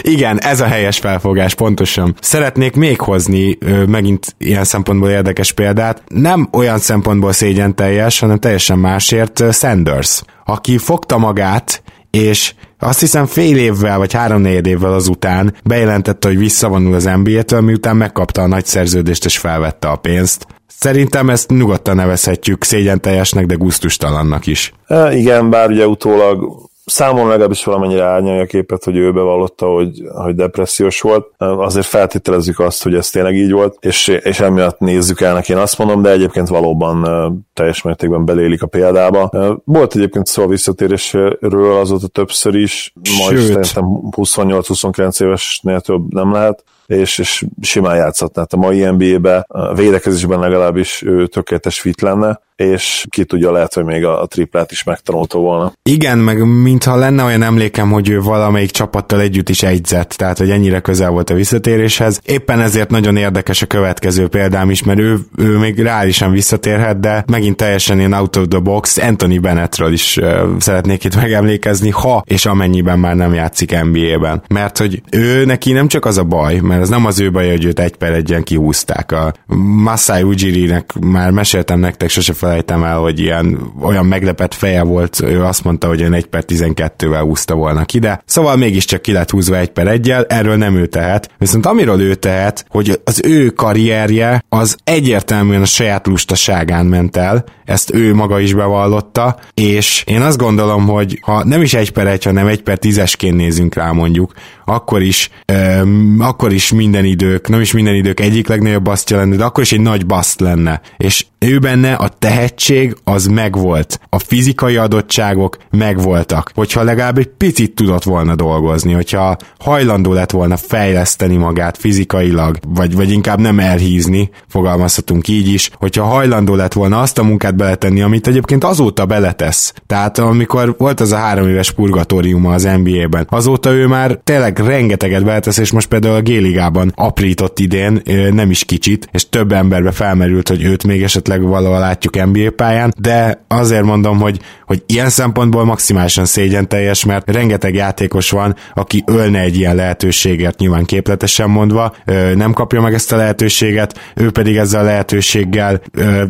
Igen, 0.00 0.40
ez 0.40 0.60
a 0.60 0.66
helyes 0.66 0.98
felfogás, 0.98 1.54
pontosan. 1.54 2.14
Szeretnék 2.20 2.74
még 2.74 3.00
hozni 3.00 3.58
megint 3.86 4.34
ilyen 4.38 4.64
szempontból 4.64 5.10
érdekes 5.10 5.52
példát. 5.52 6.02
Nem 6.08 6.48
olyan 6.52 6.78
szempontból 6.78 7.32
szégyen 7.32 7.74
teljes, 7.74 8.18
hanem 8.18 8.38
teljesen 8.38 8.78
másért 8.78 9.52
Sanders, 9.52 10.22
aki 10.44 10.78
fogta 10.78 11.18
magát, 11.18 11.82
és 12.10 12.54
azt 12.78 13.00
hiszem 13.00 13.26
fél 13.26 13.56
évvel 13.56 13.98
vagy 13.98 14.12
három 14.12 14.44
évvel 14.44 14.92
azután 14.92 15.54
bejelentette, 15.64 16.28
hogy 16.28 16.38
visszavonul 16.38 16.94
az 16.94 17.04
NBA-től, 17.22 17.60
miután 17.60 17.96
megkapta 17.96 18.42
a 18.42 18.46
nagy 18.46 18.64
szerződést 18.64 19.24
és 19.24 19.38
felvette 19.38 19.88
a 19.88 19.96
pénzt. 19.96 20.46
Szerintem 20.66 21.30
ezt 21.30 21.50
nyugodtan 21.50 21.96
nevezhetjük 21.96 22.64
szégyenteljesnek, 22.64 23.46
de 23.46 23.54
guztustalannak 23.54 24.46
is. 24.46 24.72
E, 24.86 25.16
igen, 25.16 25.50
bár 25.50 25.70
ugye 25.70 25.86
utólag 25.86 26.67
számomra 26.88 27.28
legalábbis 27.28 27.64
valamennyire 27.64 28.04
árnyalja 28.04 28.42
a 28.42 28.46
képet, 28.46 28.84
hogy 28.84 28.96
ő 28.96 29.12
bevallotta, 29.12 29.66
hogy, 29.66 30.02
hogy 30.14 30.34
depressziós 30.34 31.00
volt. 31.00 31.26
Azért 31.38 31.86
feltételezzük 31.86 32.58
azt, 32.58 32.82
hogy 32.82 32.94
ez 32.94 33.10
tényleg 33.10 33.34
így 33.34 33.52
volt, 33.52 33.76
és, 33.80 34.08
és 34.08 34.40
emiatt 34.40 34.78
nézzük 34.78 35.20
el 35.20 35.34
neki, 35.34 35.52
én 35.52 35.58
azt 35.58 35.78
mondom, 35.78 36.02
de 36.02 36.10
egyébként 36.10 36.48
valóban 36.48 37.06
teljes 37.54 37.82
mértékben 37.82 38.24
belélik 38.24 38.62
a 38.62 38.66
példába. 38.66 39.30
Volt 39.64 39.94
egyébként 39.94 40.26
szó 40.26 40.42
a 40.42 40.48
visszatérésről 40.48 41.78
azóta 41.80 42.06
többször 42.06 42.54
is, 42.54 42.92
majd 43.18 43.38
szerintem 43.38 43.84
28-29 44.16 45.22
évesnél 45.22 45.80
több 45.80 46.14
nem 46.14 46.32
lehet 46.32 46.64
és, 46.88 47.18
és 47.18 47.44
simán 47.60 47.96
játszhatná. 47.96 48.46
A 48.50 48.56
mai 48.56 48.84
NBA-be, 48.90 49.44
a 49.48 49.74
védekezésben 49.74 50.40
legalábbis 50.40 51.02
ő 51.02 51.26
tökéletes 51.26 51.80
fit 51.80 52.00
lenne, 52.00 52.40
és 52.58 53.06
ki 53.10 53.24
tudja, 53.24 53.52
lehet, 53.52 53.74
hogy 53.74 53.84
még 53.84 54.04
a, 54.04 54.22
a 54.22 54.26
triplát 54.26 54.72
is 54.72 54.82
megtanulta 54.82 55.38
volna. 55.38 55.72
Igen, 55.82 56.18
meg 56.18 56.46
mintha 56.62 56.96
lenne 56.96 57.24
olyan 57.24 57.42
emlékem, 57.42 57.90
hogy 57.90 58.08
ő 58.08 58.20
valamelyik 58.20 58.70
csapattal 58.70 59.20
együtt 59.20 59.48
is 59.48 59.62
egyzett, 59.62 60.08
tehát 60.08 60.38
hogy 60.38 60.50
ennyire 60.50 60.80
közel 60.80 61.10
volt 61.10 61.30
a 61.30 61.34
visszatéréshez. 61.34 62.20
Éppen 62.24 62.60
ezért 62.60 62.90
nagyon 62.90 63.16
érdekes 63.16 63.62
a 63.62 63.66
következő 63.66 64.28
példám 64.28 64.70
is, 64.70 64.82
mert 64.82 64.98
ő, 64.98 65.18
ő 65.36 65.56
még 65.58 65.78
reálisan 65.78 66.30
visszatérhet, 66.30 67.00
de 67.00 67.24
megint 67.26 67.56
teljesen 67.56 67.98
ilyen 67.98 68.12
out 68.12 68.36
of 68.36 68.44
the 68.48 68.58
box 68.58 68.96
Anthony 68.96 69.40
Bennettről 69.40 69.92
is 69.92 70.16
uh, 70.16 70.40
szeretnék 70.58 71.04
itt 71.04 71.16
megemlékezni, 71.16 71.90
ha 71.90 72.22
és 72.26 72.46
amennyiben 72.46 72.98
már 72.98 73.16
nem 73.16 73.34
játszik 73.34 73.82
NBA-ben. 73.82 74.42
Mert 74.48 74.78
hogy 74.78 75.02
ő 75.10 75.44
neki 75.44 75.72
nem 75.72 75.88
csak 75.88 76.04
az 76.04 76.18
a 76.18 76.24
baj, 76.24 76.58
mert 76.58 76.80
ez 76.80 76.88
nem 76.88 77.06
az 77.06 77.20
ő 77.20 77.30
baj, 77.30 77.48
hogy 77.48 77.64
őt 77.64 77.80
egy 77.80 77.96
per 77.96 78.12
egyen 78.12 78.42
kihúzták. 78.42 79.12
A 79.12 79.34
Masai 79.82 80.22
Ujiri-nek 80.22 80.92
már 81.00 81.30
meséltem 81.30 81.78
nektek, 81.78 82.08
sose 82.08 82.32
felejtem 82.48 82.84
el, 82.84 82.98
hogy 82.98 83.20
ilyen 83.20 83.72
olyan 83.82 84.06
meglepett 84.06 84.54
feje 84.54 84.82
volt, 84.82 85.20
ő 85.20 85.44
azt 85.44 85.64
mondta, 85.64 85.86
hogy 85.88 86.02
ön 86.02 86.12
1 86.12 86.26
per 86.26 86.44
12-vel 86.46 87.20
húzta 87.22 87.54
volna 87.54 87.84
ki, 87.84 87.98
de 87.98 88.22
szóval 88.24 88.56
mégiscsak 88.56 89.02
ki 89.02 89.12
lett 89.12 89.30
húzva 89.30 89.56
1 89.56 89.68
per 89.68 89.86
1 89.86 90.10
erről 90.28 90.56
nem 90.56 90.76
ő 90.76 90.86
tehet. 90.86 91.30
Viszont 91.38 91.66
amiről 91.66 92.00
ő 92.00 92.14
tehet, 92.14 92.64
hogy 92.68 93.00
az 93.04 93.20
ő 93.24 93.48
karrierje 93.48 94.44
az 94.48 94.76
egyértelműen 94.84 95.62
a 95.62 95.64
saját 95.64 96.06
lustaságán 96.06 96.86
ment 96.86 97.16
el, 97.16 97.44
ezt 97.64 97.94
ő 97.94 98.14
maga 98.14 98.40
is 98.40 98.54
bevallotta, 98.54 99.36
és 99.54 100.02
én 100.06 100.20
azt 100.20 100.38
gondolom, 100.38 100.86
hogy 100.86 101.18
ha 101.22 101.44
nem 101.44 101.62
is 101.62 101.74
1 101.74 101.92
per 101.92 102.06
1, 102.06 102.24
hanem 102.24 102.46
1 102.46 102.62
per 102.62 102.78
10-esként 102.80 103.34
nézünk 103.34 103.74
rá 103.74 103.90
mondjuk, 103.90 104.32
akkor 104.68 105.02
is, 105.02 105.30
um, 105.52 106.16
akkor 106.20 106.52
is 106.52 106.72
minden 106.72 107.04
idők, 107.04 107.48
nem 107.48 107.60
is 107.60 107.72
minden 107.72 107.94
idők 107.94 108.20
egyik 108.20 108.48
legnagyobb 108.48 108.82
basztja 108.82 109.16
lenne, 109.16 109.36
de 109.36 109.44
akkor 109.44 109.62
is 109.62 109.72
egy 109.72 109.80
nagy 109.80 110.06
baszt 110.06 110.40
lenne. 110.40 110.80
És 110.96 111.26
ő 111.38 111.58
benne 111.58 111.94
a 111.94 112.08
tehetség 112.08 112.96
az 113.04 113.26
megvolt. 113.26 114.00
A 114.08 114.18
fizikai 114.18 114.76
adottságok 114.76 115.56
megvoltak. 115.70 116.50
Hogyha 116.54 116.82
legalább 116.82 117.18
egy 117.18 117.28
picit 117.28 117.74
tudott 117.74 118.02
volna 118.02 118.34
dolgozni, 118.34 118.92
hogyha 118.92 119.36
hajlandó 119.58 120.12
lett 120.12 120.30
volna 120.30 120.56
fejleszteni 120.56 121.36
magát 121.36 121.76
fizikailag, 121.76 122.58
vagy, 122.68 122.94
vagy 122.94 123.10
inkább 123.10 123.40
nem 123.40 123.58
elhízni, 123.58 124.30
fogalmazhatunk 124.48 125.28
így 125.28 125.48
is, 125.48 125.70
hogyha 125.74 126.04
hajlandó 126.04 126.54
lett 126.54 126.72
volna 126.72 127.00
azt 127.00 127.18
a 127.18 127.22
munkát 127.22 127.56
beletenni, 127.56 128.00
amit 128.00 128.26
egyébként 128.26 128.64
azóta 128.64 129.06
beletesz. 129.06 129.74
Tehát 129.86 130.18
amikor 130.18 130.74
volt 130.78 131.00
az 131.00 131.12
a 131.12 131.16
három 131.16 131.48
éves 131.48 131.70
purgatóriuma 131.70 132.52
az 132.52 132.68
NBA-ben, 132.82 133.26
azóta 133.30 133.72
ő 133.72 133.86
már 133.86 134.20
tényleg 134.24 134.57
rengeteget 134.58 135.24
beletesz, 135.24 135.58
és 135.58 135.70
most 135.70 135.88
például 135.88 136.14
a 136.14 136.22
G-ligában 136.22 136.92
aprított 136.94 137.58
idén, 137.58 138.02
nem 138.30 138.50
is 138.50 138.64
kicsit, 138.64 139.08
és 139.12 139.28
több 139.28 139.52
emberbe 139.52 139.90
felmerült, 139.90 140.48
hogy 140.48 140.62
őt 140.62 140.86
még 140.86 141.02
esetleg 141.02 141.42
valahol 141.42 141.78
látjuk 141.78 142.24
NBA 142.32 142.50
pályán, 142.50 142.92
de 142.98 143.44
azért 143.48 143.84
mondom, 143.84 144.18
hogy, 144.18 144.40
hogy 144.66 144.82
ilyen 144.86 145.08
szempontból 145.08 145.64
maximálisan 145.64 146.24
szégyen 146.24 146.68
teljes, 146.68 147.04
mert 147.04 147.30
rengeteg 147.30 147.74
játékos 147.74 148.30
van, 148.30 148.56
aki 148.74 149.04
ölne 149.06 149.40
egy 149.40 149.56
ilyen 149.56 149.74
lehetőséget, 149.74 150.58
nyilván 150.58 150.84
képletesen 150.84 151.50
mondva, 151.50 151.94
nem 152.34 152.52
kapja 152.52 152.80
meg 152.80 152.94
ezt 152.94 153.12
a 153.12 153.16
lehetőséget, 153.16 154.12
ő 154.14 154.30
pedig 154.30 154.56
ezzel 154.56 154.80
a 154.80 154.84
lehetőséggel 154.84 155.80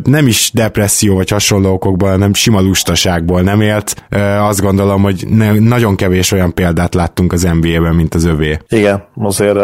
nem 0.03 0.27
is 0.27 0.51
depresszió 0.53 1.15
vagy 1.15 1.29
hasonló 1.29 1.73
okokból, 1.73 2.09
hanem 2.09 2.33
sima 2.33 2.61
lustaságból 2.61 3.41
nem 3.41 3.61
élt. 3.61 4.05
Azt 4.39 4.61
gondolom, 4.61 5.01
hogy 5.01 5.27
nagyon 5.59 5.95
kevés 5.95 6.31
olyan 6.31 6.53
példát 6.53 6.93
láttunk 6.93 7.33
az 7.33 7.41
NBA-ben, 7.41 7.95
mint 7.95 8.15
az 8.15 8.18
övé. 8.25 8.59
Igen, 8.69 9.03
azért 9.15 9.57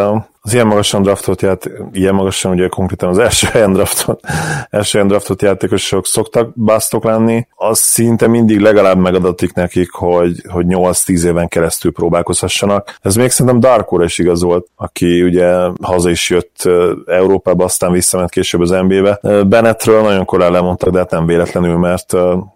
az 0.46 0.54
ilyen 0.54 0.68
magasan 0.68 1.02
draftot 1.02 1.42
ját, 1.42 1.70
ilyen 1.92 2.16
magasan 2.16 2.52
ugye 2.52 2.68
konkrétan 2.68 3.10
az 3.10 3.18
első 3.18 3.48
helyen 3.52 3.74
draftot, 3.74 4.20
első 4.70 4.92
helyen 4.92 5.08
draftot 5.08 5.42
játékosok 5.42 6.06
szoktak 6.06 6.56
basztok 6.56 7.04
lenni, 7.04 7.48
az 7.56 7.80
szinte 7.80 8.28
mindig 8.28 8.60
legalább 8.60 8.98
megadatik 8.98 9.54
nekik, 9.54 9.92
hogy, 9.92 10.42
hogy 10.50 10.66
8-10 10.70 11.26
éven 11.26 11.48
keresztül 11.48 11.92
próbálkozhassanak. 11.92 12.98
Ez 13.02 13.16
még 13.16 13.30
szerintem 13.30 13.60
Darkor 13.60 14.04
is 14.04 14.18
igaz 14.18 14.42
volt, 14.42 14.68
aki 14.76 15.24
ugye 15.24 15.56
haza 15.82 16.10
is 16.10 16.30
jött 16.30 16.70
Európába, 17.06 17.64
aztán 17.64 17.92
visszament 17.92 18.30
később 18.30 18.62
az 18.62 18.70
NBA-be. 18.70 19.44
Bennettről 19.44 20.02
nagyon 20.02 20.26
korán 20.26 20.52
lemondtak, 20.52 20.90
de 20.90 20.98
hát 21.00 21.12
nem 21.12 21.26
véletlenül, 21.26 21.78
mert 21.78 22.14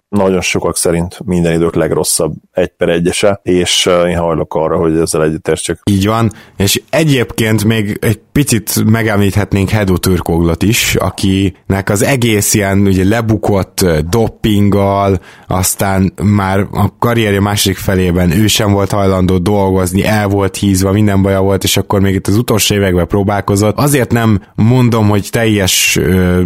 nagyon 0.10 0.41
sokak 0.41 0.78
szerint 0.78 1.20
minden 1.26 1.53
idők 1.53 1.76
legrosszabb 1.76 2.34
egy 2.51 2.72
per 2.78 2.89
egyese, 2.89 3.39
és 3.43 3.89
én 4.07 4.18
hajlok 4.18 4.55
arra, 4.55 4.78
hogy 4.78 4.97
ezzel 4.97 5.24
egyetértsek. 5.24 5.80
Így 5.84 6.05
van, 6.05 6.32
és 6.57 6.82
egyébként 6.89 7.64
még 7.64 7.97
egy 8.01 8.20
picit 8.32 8.86
megemlíthetnénk 8.86 9.70
Hedo 9.70 9.97
Türkoglot 9.97 10.64
is, 10.64 10.95
akinek 10.95 11.89
az 11.89 12.03
egész 12.03 12.53
ilyen 12.53 12.80
ugye 12.80 13.03
lebukott 13.03 13.86
doppinggal, 14.10 15.20
aztán 15.47 16.14
már 16.24 16.60
a 16.72 16.97
karrierje 16.99 17.39
második 17.39 17.78
felében 17.78 18.32
ő 18.32 18.47
sem 18.47 18.72
volt 18.72 18.91
hajlandó 18.91 19.38
dolgozni, 19.38 20.05
el 20.05 20.28
volt 20.28 20.55
hízva, 20.55 20.91
minden 20.91 21.22
baja 21.22 21.41
volt, 21.41 21.64
és 21.64 21.78
akkor 21.78 21.99
még 21.99 22.14
itt 22.14 22.28
az 22.28 22.38
utolsó 22.38 22.76
években 22.76 23.07
próbálkozott. 23.07 23.78
Azért 23.78 24.12
nem 24.12 24.41
mondom, 24.55 25.10
hogy 25.10 25.28
teljes 25.32 25.99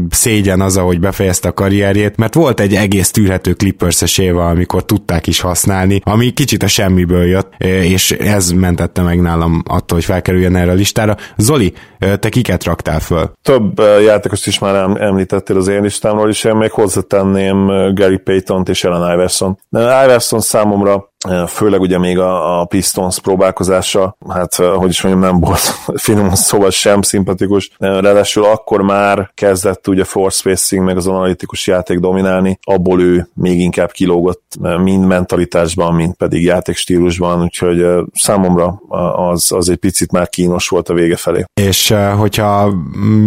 szégyen 0.10 0.62
az, 0.62 0.78
ahogy 0.78 1.00
befejezte 1.00 1.48
a 1.48 1.54
karrierjét, 1.54 2.18
mert 2.18 2.34
volt 2.34 2.60
egy 2.60 2.76
egész 2.76 3.12
tűrhető 3.12 3.53
Clippers-es 3.54 4.18
éve, 4.18 4.44
amikor 4.44 4.86
tudták 4.86 5.28
is 5.28 5.40
használni, 5.40 6.02
ami 6.04 6.30
kicsit 6.30 6.64
a 6.64 6.68
semmiből 6.68 7.26
jött, 7.26 7.54
és 7.64 8.12
ez 8.12 8.52
mentette 8.52 9.02
meg 9.02 9.22
nálam 9.22 9.64
attól, 9.68 9.98
hogy 9.98 10.06
felkerüljen 10.06 10.56
erre 10.56 10.72
a 10.72 10.74
listára. 10.74 11.18
Zoli, 11.38 11.74
te 12.20 12.30
kiket 12.30 12.64
raktál 12.64 13.00
föl? 13.00 13.32
Több 13.42 13.80
játékost 14.06 14.48
is 14.48 14.60
már 14.60 14.76
említettél 15.00 15.58
az 15.58 15.68
én 15.68 15.82
listámról, 15.82 16.30
és 16.30 16.44
én 16.44 16.56
még 16.56 16.72
hozzátenném 16.72 17.66
Gary 17.94 18.18
Payton-t 18.18 18.70
és 18.70 18.84
Ellen 18.84 19.14
Iverson. 19.14 19.60
Iverson 19.72 20.40
számomra 20.40 21.12
főleg 21.48 21.82
ugye 21.82 21.98
még 21.98 22.20
a, 22.20 22.60
a 22.62 22.66
Pistons 22.66 23.20
próbálkozása, 23.20 24.18
hát 24.30 24.56
hogy 24.56 24.90
is 24.90 25.02
mondjam, 25.02 25.32
nem 25.32 25.40
volt 25.40 25.60
finom 26.04 26.34
szóval 26.34 26.70
sem 26.70 27.02
szimpatikus, 27.02 27.72
ráadásul 27.78 28.44
akkor 28.44 28.82
már 28.82 29.32
kezdett 29.34 29.88
ugye 29.88 30.04
force 30.04 30.38
spacing, 30.38 30.84
meg 30.86 30.98
az 30.98 31.08
analitikus 31.08 31.68
játék 31.68 32.00
dominálni, 32.00 32.60
abból 32.64 33.02
ő 33.02 33.30
még 33.34 33.60
inkább 33.60 33.92
kilógott 33.92 34.42
mind 34.84 35.06
mentalitásban, 35.06 35.96
mind 35.96 36.14
pedig 36.14 36.44
játékstílusban, 36.44 37.42
úgyhogy 37.42 37.86
számomra 38.14 38.82
az, 39.16 39.52
az 39.52 39.70
egy 39.70 39.78
picit 39.78 40.12
már 40.12 40.30
kínos 40.30 40.68
volt 40.68 40.90
a 40.90 40.94
vége 40.94 41.16
felé. 41.16 41.46
És 41.54 41.94
hogyha 42.18 42.72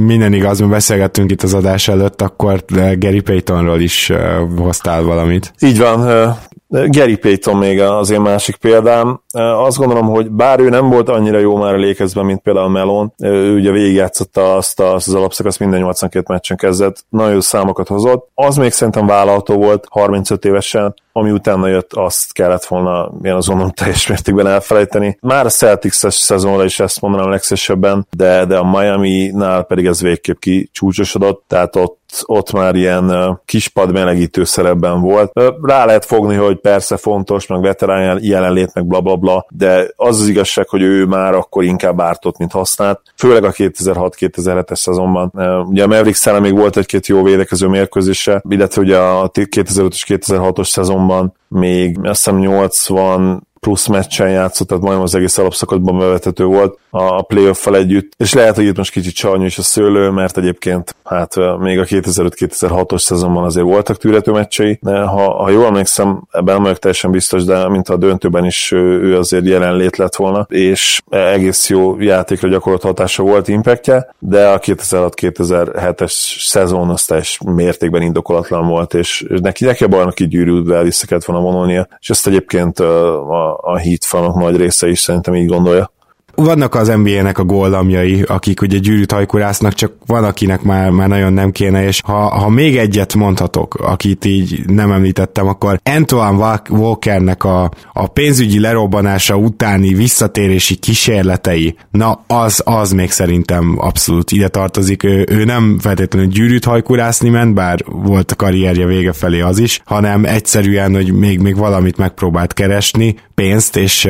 minden 0.06 0.32
igaz, 0.32 0.60
mi 0.60 0.66
beszélgettünk 0.66 1.30
itt 1.30 1.42
az 1.42 1.54
adás 1.54 1.88
előtt, 1.88 2.22
akkor 2.22 2.64
Gary 2.98 3.20
Paytonról 3.20 3.80
is 3.80 4.12
hoztál 4.56 5.02
valamit. 5.02 5.52
Így 5.60 5.78
van, 5.78 6.34
Gary 6.68 7.16
Payton 7.16 7.56
még 7.56 7.80
az 7.80 8.10
én 8.10 8.20
másik 8.20 8.56
példám. 8.56 9.20
Azt 9.32 9.76
gondolom, 9.76 10.06
hogy 10.06 10.30
bár 10.30 10.60
ő 10.60 10.68
nem 10.68 10.90
volt 10.90 11.08
annyira 11.08 11.38
jó 11.38 11.56
már 11.56 11.74
a 11.74 11.78
lékezben, 11.78 12.24
mint 12.24 12.40
például 12.40 12.68
Melon, 12.68 13.12
ő 13.18 13.54
ugye 13.54 13.70
végigjátszotta 13.70 14.54
azt, 14.54 14.80
az 14.80 15.14
alapszakasz 15.14 15.56
minden 15.56 15.80
82 15.80 16.24
meccsen 16.28 16.56
kezdett, 16.56 17.04
nagyon 17.08 17.32
jó 17.32 17.40
számokat 17.40 17.88
hozott. 17.88 18.30
Az 18.34 18.56
még 18.56 18.72
szerintem 18.72 19.06
vállalható 19.06 19.54
volt 19.54 19.86
35 19.90 20.44
évesen, 20.44 20.94
ami 21.12 21.30
utána 21.30 21.68
jött, 21.68 21.92
azt 21.92 22.32
kellett 22.32 22.64
volna 22.64 23.10
ilyen 23.22 23.36
azonnal 23.36 23.70
teljes 23.70 24.06
mértékben 24.06 24.46
elfelejteni. 24.46 25.18
Már 25.20 25.46
a 25.46 25.48
Celtics-es 25.48 26.14
szezonra 26.14 26.64
is 26.64 26.80
ezt 26.80 27.00
mondanám 27.00 27.30
legszesebben, 27.30 28.06
de, 28.16 28.44
de 28.44 28.56
a 28.56 28.78
Miami-nál 28.78 29.62
pedig 29.62 29.86
ez 29.86 30.00
végképp 30.00 30.38
kicsúcsosodott, 30.38 31.44
tehát 31.48 31.76
ott 31.76 31.98
ott 32.26 32.52
már 32.52 32.74
ilyen 32.74 33.38
kispad 33.44 33.92
melegítő 33.92 34.44
szerepben 34.44 35.00
volt. 35.00 35.32
Rá 35.62 35.84
lehet 35.84 36.04
fogni, 36.04 36.34
hogy 36.34 36.60
persze 36.60 36.96
fontos, 36.96 37.46
meg 37.46 37.60
veterán 37.60 38.18
jelenlét, 38.22 38.74
meg 38.74 38.86
bla 38.86 39.00
bla 39.00 39.16
bla, 39.16 39.46
de 39.50 39.90
az 39.96 40.20
az 40.20 40.28
igazság, 40.28 40.68
hogy 40.68 40.82
ő 40.82 41.04
már 41.04 41.34
akkor 41.34 41.64
inkább 41.64 42.00
ártott, 42.00 42.38
mint 42.38 42.52
használt, 42.52 43.00
főleg 43.16 43.44
a 43.44 43.52
2006-2007-es 43.52 44.76
szezonban. 44.76 45.32
Ugye 45.68 45.82
a 45.82 45.86
Mavericks 45.86 46.30
még 46.40 46.56
volt 46.56 46.76
egy-két 46.76 47.06
jó 47.06 47.22
védekező 47.22 47.66
mérkőzése, 47.66 48.42
illetve 48.48 48.82
ugye 48.82 48.98
a 48.98 49.30
2005 49.48 49.94
2006-os 50.06 50.68
szezonban 50.68 51.34
még 51.48 51.98
azt 52.02 52.24
hiszem 52.24 52.38
80 52.38 53.46
plusz 53.66 53.86
meccsen 53.86 54.30
játszott, 54.30 54.68
tehát 54.68 54.82
majdnem 54.82 55.04
az 55.04 55.14
egész 55.14 55.38
alapszakadban 55.38 55.98
bevethető 55.98 56.44
volt 56.44 56.78
a 56.90 57.22
playoff-fel 57.22 57.76
együtt, 57.76 58.12
és 58.16 58.34
lehet, 58.34 58.54
hogy 58.54 58.64
itt 58.64 58.76
most 58.76 58.90
kicsit 58.92 59.14
csarnyú 59.14 59.44
is 59.44 59.58
a 59.58 59.62
szőlő, 59.62 60.10
mert 60.10 60.38
egyébként 60.38 60.96
hát 61.04 61.34
még 61.58 61.78
a 61.78 61.84
2005-2006-os 61.84 62.98
szezonban 62.98 63.44
azért 63.44 63.66
voltak 63.66 63.96
tűrető 63.96 64.32
meccsei, 64.32 64.78
de 64.82 65.00
ha, 65.00 65.42
ha 65.42 65.50
jól 65.50 65.66
emlékszem, 65.66 66.22
ebben 66.30 66.62
nem 66.62 66.74
teljesen 66.74 67.10
biztos, 67.10 67.44
de 67.44 67.68
mint 67.68 67.88
a 67.88 67.96
döntőben 67.96 68.44
is 68.44 68.72
ő 68.72 69.16
azért 69.16 69.46
jelenlét 69.46 69.96
lett 69.96 70.16
volna, 70.16 70.46
és 70.50 71.02
egész 71.08 71.68
jó 71.68 72.00
játékra 72.00 72.48
gyakorolt 72.48 72.82
hatása 72.82 73.22
volt, 73.22 73.48
impactje, 73.48 74.14
de 74.18 74.48
a 74.48 74.58
2006-2007-es 74.58 76.12
szezon 76.44 76.90
az 76.90 77.04
teljes 77.04 77.40
mértékben 77.46 78.02
indokolatlan 78.02 78.66
volt, 78.66 78.94
és 78.94 79.26
neki, 79.28 79.64
neki 79.64 79.84
a 79.84 79.88
bajnoki 79.88 80.28
gyűrűvel 80.28 80.82
vissza 80.82 81.06
kellett 81.06 81.24
volna 81.24 81.42
vonulnia, 81.42 81.88
és 82.00 82.10
ezt 82.10 82.26
egyébként 82.26 82.78
a, 82.78 83.55
a 83.60 83.78
Heat 83.78 84.04
fanok 84.04 84.36
nagy 84.36 84.56
része 84.56 84.88
is 84.88 84.98
szerintem 84.98 85.34
így 85.34 85.46
gondolja 85.46 85.90
vannak 86.36 86.74
az 86.74 86.88
NBA-nek 86.88 87.38
a 87.38 87.44
góllamjai, 87.44 88.22
akik 88.22 88.62
ugye 88.62 88.78
gyűrűt 88.78 89.12
hajkurásznak, 89.12 89.72
csak 89.72 89.92
van, 90.06 90.24
akinek 90.24 90.62
már, 90.62 90.90
már 90.90 91.08
nagyon 91.08 91.32
nem 91.32 91.50
kéne, 91.50 91.86
és 91.86 92.00
ha, 92.04 92.28
ha 92.28 92.48
még 92.48 92.76
egyet 92.76 93.14
mondhatok, 93.14 93.74
akit 93.74 94.24
így 94.24 94.64
nem 94.66 94.92
említettem, 94.92 95.46
akkor 95.46 95.80
Antoine 95.82 96.60
Walkernek 96.70 97.44
a, 97.44 97.70
a 97.92 98.06
pénzügyi 98.06 98.60
lerobbanása 98.60 99.36
utáni 99.36 99.94
visszatérési 99.94 100.74
kísérletei, 100.74 101.76
na 101.90 102.24
az, 102.26 102.62
az 102.64 102.92
még 102.92 103.10
szerintem 103.10 103.76
abszolút 103.80 104.32
ide 104.32 104.48
tartozik. 104.48 105.02
Ő, 105.02 105.26
ő 105.30 105.44
nem 105.44 105.78
feltétlenül 105.80 106.28
gyűrűt 106.28 106.64
hajkurászni 106.64 107.28
ment, 107.28 107.54
bár 107.54 107.84
volt 107.84 108.32
a 108.32 108.36
karrierje 108.36 108.86
vége 108.86 109.12
felé 109.12 109.40
az 109.40 109.58
is, 109.58 109.80
hanem 109.84 110.24
egyszerűen, 110.24 110.94
hogy 110.94 111.12
még, 111.12 111.38
még 111.38 111.56
valamit 111.56 111.96
megpróbált 111.96 112.52
keresni, 112.52 113.14
pénzt, 113.36 113.76
és 113.76 114.08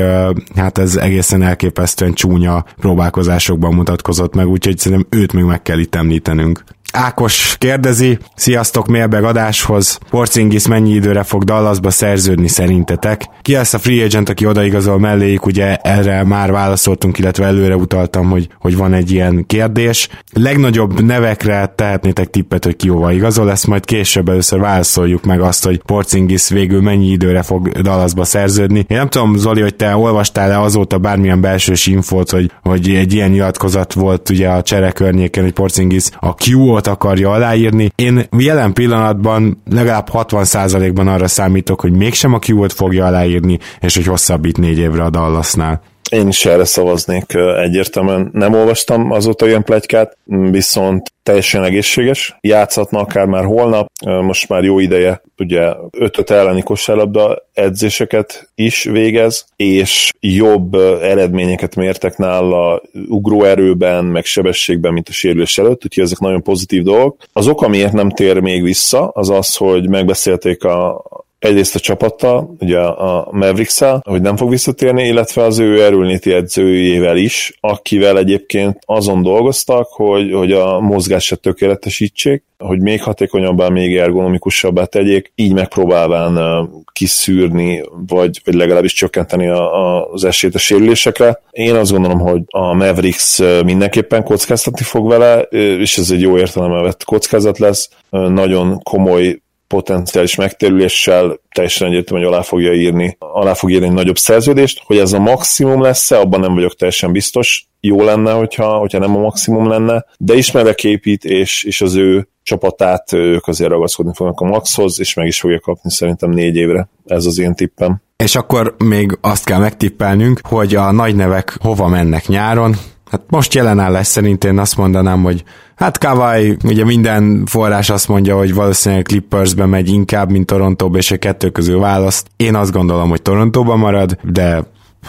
hát 0.57 0.79
ez 0.79 0.97
egészen 0.97 1.43
elképesztően 1.43 2.13
csúnya 2.13 2.65
próbálkozásokban 2.77 3.75
mutatkozott 3.75 4.35
meg, 4.35 4.47
úgyhogy 4.47 4.79
szerintem 4.79 5.21
őt 5.21 5.33
még 5.33 5.45
meg 5.45 5.63
kell 5.63 5.79
itt 5.79 5.95
említenünk. 5.95 6.65
Ákos 6.99 7.57
kérdezi, 7.59 8.19
sziasztok 8.35 8.87
mailbag 8.87 9.25
adáshoz, 9.25 9.99
Porzingis 10.11 10.67
mennyi 10.67 10.95
időre 10.95 11.23
fog 11.23 11.45
Dallasba 11.45 11.91
szerződni 11.91 12.49
szerintetek? 12.49 13.23
Ki 13.43 13.53
lesz 13.53 13.75
a 13.75 13.79
free 13.79 14.05
agent, 14.05 14.29
aki 14.29 14.47
odaigazol 14.47 14.99
melléjük, 14.99 15.47
ugye 15.47 15.77
erre 15.77 16.25
már 16.25 16.53
válaszoltunk, 16.53 17.19
illetve 17.19 17.45
előre 17.45 17.77
utaltam, 17.77 18.31
hogy, 18.31 18.49
hogy 18.59 18.77
van 18.77 18.93
egy 18.93 19.11
ilyen 19.11 19.45
kérdés. 19.47 20.09
Legnagyobb 20.33 21.01
nevekre 21.03 21.73
tehetnétek 21.75 22.31
tippet, 22.31 22.65
hogy 22.65 22.77
ki 22.77 22.89
hova 22.89 23.13
igazol, 23.13 23.51
ezt 23.51 23.67
majd 23.67 23.85
később 23.85 24.29
először 24.29 24.61
válaszoljuk 24.61 25.25
meg 25.25 25.41
azt, 25.41 25.65
hogy 25.65 25.83
Porzingis 25.83 26.49
végül 26.49 26.83
mennyi 26.83 27.07
időre 27.07 27.43
fog 27.43 27.69
Dallasba 27.69 28.25
szerződni. 28.25 28.79
Én 28.79 28.97
nem 28.97 29.09
tudom, 29.09 29.37
Zoli, 29.37 29.61
hogy 29.61 29.77
te 29.77 29.97
olvastál-e 29.97 30.61
azóta 30.61 30.99
bármilyen 30.99 31.41
belsős 31.41 31.87
infót, 31.87 32.31
hogy, 32.31 32.51
hogy 32.63 32.91
egy 32.91 33.13
ilyen 33.13 33.31
nyilatkozat 33.31 33.93
volt 33.93 34.31
ugye 34.31 34.49
a 34.49 34.63
csere 34.63 34.91
környéken, 34.91 35.43
hogy 35.43 35.53
Porzingis 35.53 36.09
a 36.21 36.35
Q-ot 36.47 36.85
ot 36.87 36.95
akarja 36.95 37.31
aláírni. 37.31 37.91
Én 37.95 38.29
jelen 38.39 38.73
pillanatban 38.73 39.63
legalább 39.71 40.09
60%-ban 40.13 41.09
arra 41.09 41.29
számítok, 41.29 41.81
hogy 41.81 41.93
mégsem 41.93 42.35
a 42.35 42.39
q 42.39 42.69
fogja 42.69 43.07
aláírni, 43.07 43.59
és 43.81 43.95
hogy 43.95 44.07
hosszabbít 44.07 44.59
négy 44.59 44.79
évre 44.79 45.05
a 45.05 45.11
Dallasnál. 45.11 45.83
Én 46.11 46.29
is 46.29 46.45
erre 46.45 46.65
szavaznék 46.65 47.35
egyértelműen. 47.63 48.31
Nem 48.33 48.55
olvastam 48.55 49.11
azóta 49.11 49.47
ilyen 49.47 49.65
plegykát, 49.65 50.17
viszont 50.51 51.13
teljesen 51.23 51.65
egészséges. 51.65 52.37
Játszhatna 52.41 52.99
akár 52.99 53.27
már 53.27 53.45
holnap, 53.45 53.89
most 54.05 54.49
már 54.49 54.65
jó 54.65 54.79
ideje, 54.79 55.23
ugye 55.39 55.73
5 55.91 56.31
elleni 56.31 56.63
kosárlabda 56.63 57.47
edzéseket 57.53 58.51
is 58.55 58.85
végez, 58.85 59.47
és 59.57 60.13
jobb 60.21 60.75
eredményeket 61.03 61.75
mértek 61.77 62.17
nála 62.17 62.83
ugróerőben, 63.09 64.05
meg 64.05 64.25
sebességben, 64.25 64.93
mint 64.93 65.09
a 65.09 65.13
sérülés 65.13 65.59
előtt, 65.59 65.85
úgyhogy 65.85 66.05
ezek 66.05 66.19
nagyon 66.19 66.43
pozitív 66.43 66.83
dolgok. 66.83 67.17
Az 67.33 67.49
ok, 67.49 67.63
amiért 67.63 67.93
nem 67.93 68.11
tér 68.11 68.41
még 68.41 68.63
vissza, 68.63 69.09
az 69.09 69.31
az, 69.31 69.57
hogy 69.57 69.89
megbeszélték 69.89 70.65
a, 70.65 71.05
egyrészt 71.47 71.75
a 71.75 71.79
csapattal, 71.79 72.55
ugye 72.61 72.79
a 72.79 73.29
mavericks 73.31 73.81
hogy 74.03 74.23
nem 74.23 74.37
fog 74.37 74.51
visszatérni, 74.51 75.07
illetve 75.07 75.43
az 75.43 75.59
ő 75.59 75.83
erőlnéti 75.83 76.33
edzőjével 76.33 77.17
is, 77.17 77.57
akivel 77.61 78.19
egyébként 78.19 78.79
azon 78.81 79.23
dolgoztak, 79.23 79.87
hogy, 79.91 80.33
hogy 80.33 80.53
a 80.53 80.81
mozgását 80.81 81.41
tökéletesítsék, 81.41 82.45
hogy 82.59 82.81
még 82.81 83.03
hatékonyabbá, 83.03 83.69
még 83.69 83.97
ergonomikusabbá 83.97 84.85
tegyék, 84.85 85.33
így 85.35 85.53
megpróbálván 85.53 86.69
kiszűrni, 86.93 87.85
vagy, 88.07 88.41
vagy 88.45 88.55
legalábbis 88.55 88.93
csökkenteni 88.93 89.49
a, 89.49 89.75
a, 89.75 90.09
az 90.13 90.25
esélyt 90.25 90.55
a 90.55 90.59
sérülésekre. 90.59 91.41
Én 91.51 91.75
azt 91.75 91.91
gondolom, 91.91 92.19
hogy 92.19 92.41
a 92.47 92.75
Mavericks 92.75 93.43
mindenképpen 93.65 94.23
kockáztatni 94.23 94.85
fog 94.85 95.09
vele, 95.09 95.41
és 95.79 95.99
ez 95.99 96.11
egy 96.11 96.21
jó 96.21 96.39
értelemben 96.39 96.83
vett 96.83 97.05
kockázat 97.05 97.59
lesz. 97.59 97.91
Nagyon 98.11 98.81
komoly 98.83 99.39
potenciális 99.67 100.35
megtérüléssel 100.35 101.41
teljesen 101.55 101.89
egyértelmű, 101.89 102.25
hogy 102.25 102.33
alá 102.33 102.43
fogja 102.43 102.73
írni, 102.73 103.17
alá 103.19 103.55
fog 103.55 103.71
írni 103.71 103.87
egy 103.87 103.93
nagyobb 103.93 104.19
szerződést, 104.19 104.83
hogy 104.85 104.99
ez 104.99 105.13
a 105.13 105.19
maximum 105.19 105.83
lesz-e, 105.83 106.19
abban 106.19 106.41
nem 106.41 106.55
vagyok 106.55 106.75
teljesen 106.75 107.13
biztos. 107.13 107.67
Jó 107.81 108.03
lenne, 108.03 108.33
hogyha, 108.33 108.79
hogyha 108.79 108.99
nem 108.99 109.17
a 109.17 109.21
maximum 109.21 109.69
lenne, 109.69 110.05
de 110.19 110.35
ismerve 110.35 110.75
épít, 110.83 111.25
és, 111.25 111.65
és 111.65 111.81
az 111.81 111.95
ő 111.95 112.29
csapatát 112.43 113.13
ők 113.13 113.47
azért 113.47 113.71
ragaszkodni 113.71 114.13
fognak 114.15 114.41
a 114.41 114.45
maxhoz, 114.45 115.01
és 115.01 115.15
meg 115.15 115.27
is 115.27 115.41
fogja 115.41 115.61
kapni 115.61 115.91
szerintem 115.91 116.31
négy 116.31 116.57
évre. 116.57 116.89
Ez 117.05 117.27
az 117.27 117.39
én 117.39 117.55
tippem. 117.55 118.01
És 118.17 118.37
akkor 118.37 118.75
még 118.85 119.19
azt 119.21 119.45
kell 119.45 119.59
megtippelnünk, 119.59 120.41
hogy 120.43 120.75
a 120.75 120.91
nagy 120.91 121.15
nevek 121.17 121.57
hova 121.61 121.89
mennek 121.89 122.27
nyáron. 122.27 122.77
Hát 123.11 123.23
most 123.29 123.55
jelen 123.55 123.79
állás 123.79 124.07
szerint 124.07 124.45
én 124.45 124.59
azt 124.59 124.77
mondanám, 124.77 125.23
hogy 125.23 125.45
Hát 125.77 125.99
Kawai, 125.99 126.57
ugye 126.65 126.85
minden 126.85 127.43
forrás 127.47 127.91
azt 127.91 128.09
mondja, 128.09 128.37
hogy 128.37 128.55
valószínűleg 128.55 129.05
Clippersbe 129.05 129.67
megy 129.67 129.89
inkább, 129.89 130.31
mint 130.31 130.47
Torontóba, 130.47 130.99
és 130.99 131.11
a 131.11 131.17
kettő 131.17 131.51
közül 131.51 131.79
választ. 131.79 132.27
Én 132.37 132.55
azt 132.55 132.73
gondolom, 132.73 133.09
hogy 133.09 133.23
Torontóba 133.23 133.77
marad, 133.77 134.19
de 134.23 134.65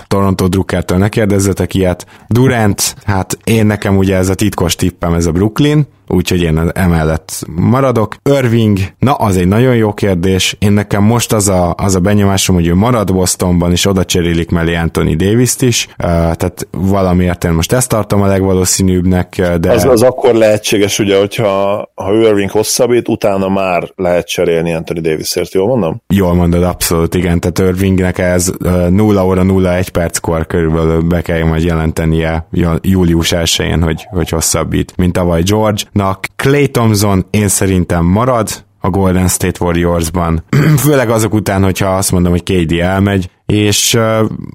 Toronto 0.08 0.48
Druckertől 0.48 0.98
ne 0.98 1.10
kérdezzetek 1.10 1.74
ilyet. 1.74 2.06
Durant, 2.28 2.96
hát 3.06 3.38
én 3.44 3.66
nekem 3.66 3.98
ugye 3.98 4.16
ez 4.16 4.30
a 4.30 4.36
titkos 4.36 4.76
tippem, 4.76 5.14
ez 5.14 5.26
a 5.26 5.32
Brooklyn, 5.32 5.88
úgyhogy 6.08 6.42
én 6.42 6.72
emellett 6.74 7.46
maradok. 7.56 8.16
Irving, 8.24 8.78
na 9.00 9.14
az 9.14 9.38
egy 9.38 9.48
nagyon 9.48 9.76
jó 9.76 9.94
kérdés. 9.94 10.56
Én 10.60 10.72
nekem 10.72 11.04
most 11.04 11.34
az 11.34 11.48
a, 11.48 11.74
az 11.78 11.96
a 11.96 12.00
benyomásom, 12.00 12.56
hogy 12.56 12.68
ő 12.68 12.76
marad 12.76 13.14
Bostonban, 13.14 13.72
és 13.72 13.86
oda 13.86 14.06
cserélik 14.06 14.50
mellé 14.50 14.76
Anthony 14.76 15.18
Davis-t 15.18 15.62
is, 15.62 15.88
uh, 15.88 15.96
tehát 16.08 16.68
valamiért 16.72 17.44
én 17.44 17.52
most 17.52 17.72
ezt 17.72 17.90
tartom 17.90 18.22
a 18.22 18.28
legvalószínűbbnek, 18.28 19.58
de... 19.60 19.72
Az, 19.72 19.84
az 19.84 20.02
akkor 20.02 20.34
lehetséges, 20.34 21.00
ugye, 21.00 21.20
hogyha 21.20 21.90
ha 21.96 22.14
Irving 22.14 22.50
hosszabbít, 22.50 23.08
utána 23.08 23.50
már 23.50 23.92
lehet 23.96 24.28
cserélni 24.28 24.74
Anthony 24.74 25.02
Davisért, 25.02 25.54
jól 25.54 25.68
mondom? 25.68 26.02
Jól 26.08 26.34
mondod, 26.34 26.64
abszolút, 26.64 27.16
igen, 27.16 27.40
tehát 27.40 27.60
Irvingnek 27.74 28.18
ez 28.18 28.52
0 28.90 29.26
óra 29.26 29.42
01 29.42 29.90
perckor 29.90 30.48
körülbelül 30.48 31.02
be 31.02 31.22
kell 31.22 31.44
majd 31.44 31.64
jelentenie 31.64 32.48
július 32.82 33.32
1-én, 33.36 33.84
hogy, 33.84 34.08
hogy 34.10 34.30
hosszabbít, 34.30 34.94
mint 34.98 35.14
tavaly 35.14 35.42
George, 35.42 35.82
Nak 35.98 36.28
Clay 36.36 36.68
Thompson 36.68 37.26
én 37.30 37.48
szerintem 37.48 38.06
marad 38.06 38.66
a 38.80 38.90
Golden 38.90 39.28
State 39.28 39.66
Warriorsban. 39.66 40.44
Főleg 40.84 41.10
azok 41.10 41.34
után, 41.34 41.64
hogyha 41.64 41.88
azt 41.88 42.12
mondom, 42.12 42.32
hogy 42.32 42.44
KD 42.44 42.72
elmegy, 42.72 43.30
és 43.48 43.98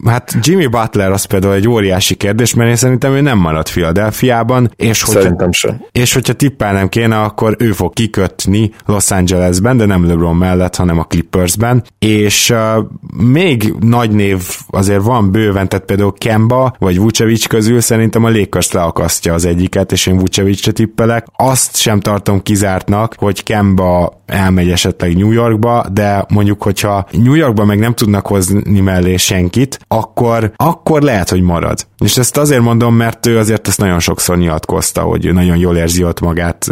hát 0.05 0.38
Jimmy 0.40 0.66
Butler 0.66 1.11
az 1.11 1.24
például 1.24 1.55
egy 1.55 1.68
óriási 1.68 2.14
kérdés, 2.14 2.55
mert 2.55 2.68
én 2.68 2.76
szerintem 2.76 3.12
ő 3.12 3.20
nem 3.20 3.38
maradt 3.38 3.70
Philadelphiában, 3.70 4.72
és 4.76 5.03
hogyha, 5.03 5.20
szerintem 5.20 5.53
sem. 5.53 5.84
És 5.93 6.12
hogyha 6.12 6.32
tippelnem 6.32 6.88
kéne, 6.88 7.20
akkor 7.20 7.57
ő 7.59 7.72
fog 7.72 7.93
kikötni 7.93 8.70
Los 8.86 9.11
Angelesben, 9.11 9.76
de 9.76 9.84
nem 9.84 10.07
LeBron 10.07 10.36
mellett, 10.36 10.76
hanem 10.76 10.99
a 10.99 11.05
Clippersben, 11.05 11.84
és 11.99 12.51
uh, 12.51 12.84
még 13.16 13.74
nagy 13.80 14.11
név 14.11 14.43
azért 14.68 15.03
van 15.03 15.30
bőven, 15.30 15.68
tehát 15.68 15.86
például 15.86 16.14
Kemba 16.18 16.74
vagy 16.78 16.99
Vucevic 16.99 17.47
közül 17.47 17.80
szerintem 17.80 18.24
a 18.24 18.30
Lakers 18.30 18.72
leakasztja 18.72 19.34
az 19.34 19.45
egyiket, 19.45 19.93
és 19.93 20.07
én 20.07 20.18
Vucevicre 20.18 20.72
tippelek. 20.72 21.26
Azt 21.36 21.76
sem 21.76 22.01
tartom 22.01 22.43
kizártnak, 22.43 23.14
hogy 23.18 23.43
Kemba 23.43 24.20
elmegy 24.26 24.70
esetleg 24.70 25.16
New 25.16 25.30
Yorkba, 25.30 25.86
de 25.93 26.24
mondjuk, 26.28 26.62
hogyha 26.62 27.07
New 27.11 27.34
Yorkba 27.34 27.64
meg 27.64 27.78
nem 27.78 27.95
tudnak 27.95 28.26
hozni 28.26 28.80
mellé 28.83 29.16
senkit, 29.16 29.78
akkor, 29.89 30.53
akkor 30.57 31.03
lehet, 31.03 31.28
hogy 31.28 31.41
marad. 31.41 31.87
És 32.05 32.16
ezt 32.16 32.37
azért 32.37 32.62
mondom, 32.62 32.95
mert 32.95 33.26
ő 33.26 33.39
azért 33.39 33.68
ezt 33.68 33.78
nagyon 33.78 33.99
sokszor 34.01 34.39
nyilatkozta, 34.39 35.01
hogy 35.01 35.33
nagyon 35.33 35.57
jól 35.57 35.76
érzi 35.76 36.05
ott 36.05 36.20
magát, 36.20 36.66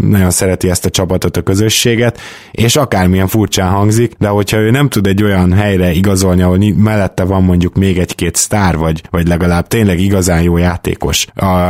nagyon 0.00 0.30
szereti 0.30 0.70
ezt 0.70 0.84
a 0.84 0.90
csapatot, 0.90 1.36
a 1.36 1.42
közösséget, 1.42 2.20
és 2.50 2.76
akármilyen 2.76 3.26
furcsán 3.26 3.70
hangzik, 3.70 4.12
de 4.18 4.28
hogyha 4.28 4.58
ő 4.58 4.70
nem 4.70 4.88
tud 4.88 5.06
egy 5.06 5.22
olyan 5.22 5.52
helyre 5.52 5.92
igazolni, 5.92 6.42
ahol 6.42 6.58
mellette 6.76 7.24
van 7.24 7.42
mondjuk 7.42 7.74
még 7.74 7.98
egy-két 7.98 8.36
sztár, 8.36 8.76
vagy, 8.76 9.02
vagy 9.10 9.28
legalább 9.28 9.66
tényleg 9.66 10.00
igazán 10.00 10.42
jó 10.42 10.56
játékos, 10.56 11.26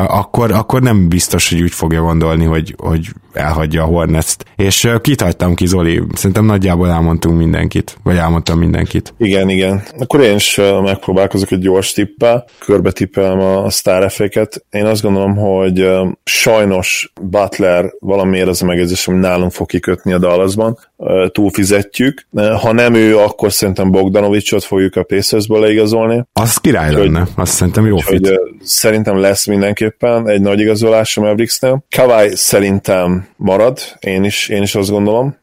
akkor, 0.07 0.53
akkor 0.53 0.83
nem 0.83 1.09
biztos, 1.09 1.51
hogy 1.51 1.63
úgy 1.63 1.73
fogja 1.73 2.01
gondolni, 2.01 2.45
hogy, 2.45 2.75
hogy 2.79 3.11
elhagyja 3.37 3.83
a 3.83 3.87
Hornets-t. 3.87 4.45
És 4.57 4.91
kit 5.01 5.21
hagytam 5.21 5.55
ki, 5.55 5.67
Zoli? 5.67 6.03
Szerintem 6.13 6.45
nagyjából 6.45 6.91
elmondtunk 6.91 7.39
mindenkit, 7.39 7.99
vagy 8.03 8.17
elmondtam 8.17 8.59
mindenkit. 8.59 9.15
Igen, 9.19 9.49
igen. 9.49 9.83
Akkor 9.99 10.21
én 10.21 10.35
is 10.35 10.61
megpróbálkozok 10.83 11.51
egy 11.51 11.59
gyors 11.59 11.93
tippel, 11.93 12.45
körbe 12.59 12.93
tippelem 12.93 13.41
a 13.41 13.71
Star 13.71 14.11
F-eket. 14.11 14.65
Én 14.71 14.85
azt 14.85 15.03
gondolom, 15.03 15.37
hogy 15.37 15.89
sajnos 16.25 17.13
Butler 17.21 17.93
valamiért 17.99 18.49
az 18.49 18.63
a 18.63 18.67
megjegyzés, 18.67 19.09
ami 19.09 19.19
nálunk 19.19 19.53
fog 19.53 19.67
kikötni 19.67 20.13
a 20.13 20.19
Dallasban, 20.19 20.79
túlfizetjük. 21.33 22.27
Ha 22.61 22.73
nem 22.73 22.95
ő, 22.95 23.19
akkor 23.19 23.53
szerintem 23.53 23.91
Bogdanovicsot 23.91 24.65
fogjuk 24.65 24.97
a 24.97 25.03
Pacersből 25.03 25.61
leigazolni. 25.61 26.25
Az 26.33 26.57
király 26.57 26.93
lenne, 26.93 27.27
azt 27.37 27.53
szerintem 27.53 27.87
jó 27.87 27.97
fit. 27.97 28.29
Hogy, 28.29 28.39
szerintem 28.63 29.19
lesz 29.19 29.47
mindenképpen 29.47 30.29
egy 30.29 30.41
nagy 30.41 30.61
igazolás 30.61 31.17
a 31.17 31.21
Mavericksnél. 31.21 31.85
Kawai 31.97 32.37
szerintem 32.37 33.29
marad, 33.37 33.79
én 34.01 34.25
is, 34.25 34.49
én 34.49 34.63
is 34.63 34.75
azt 34.75 34.91
gondolom 34.91 35.37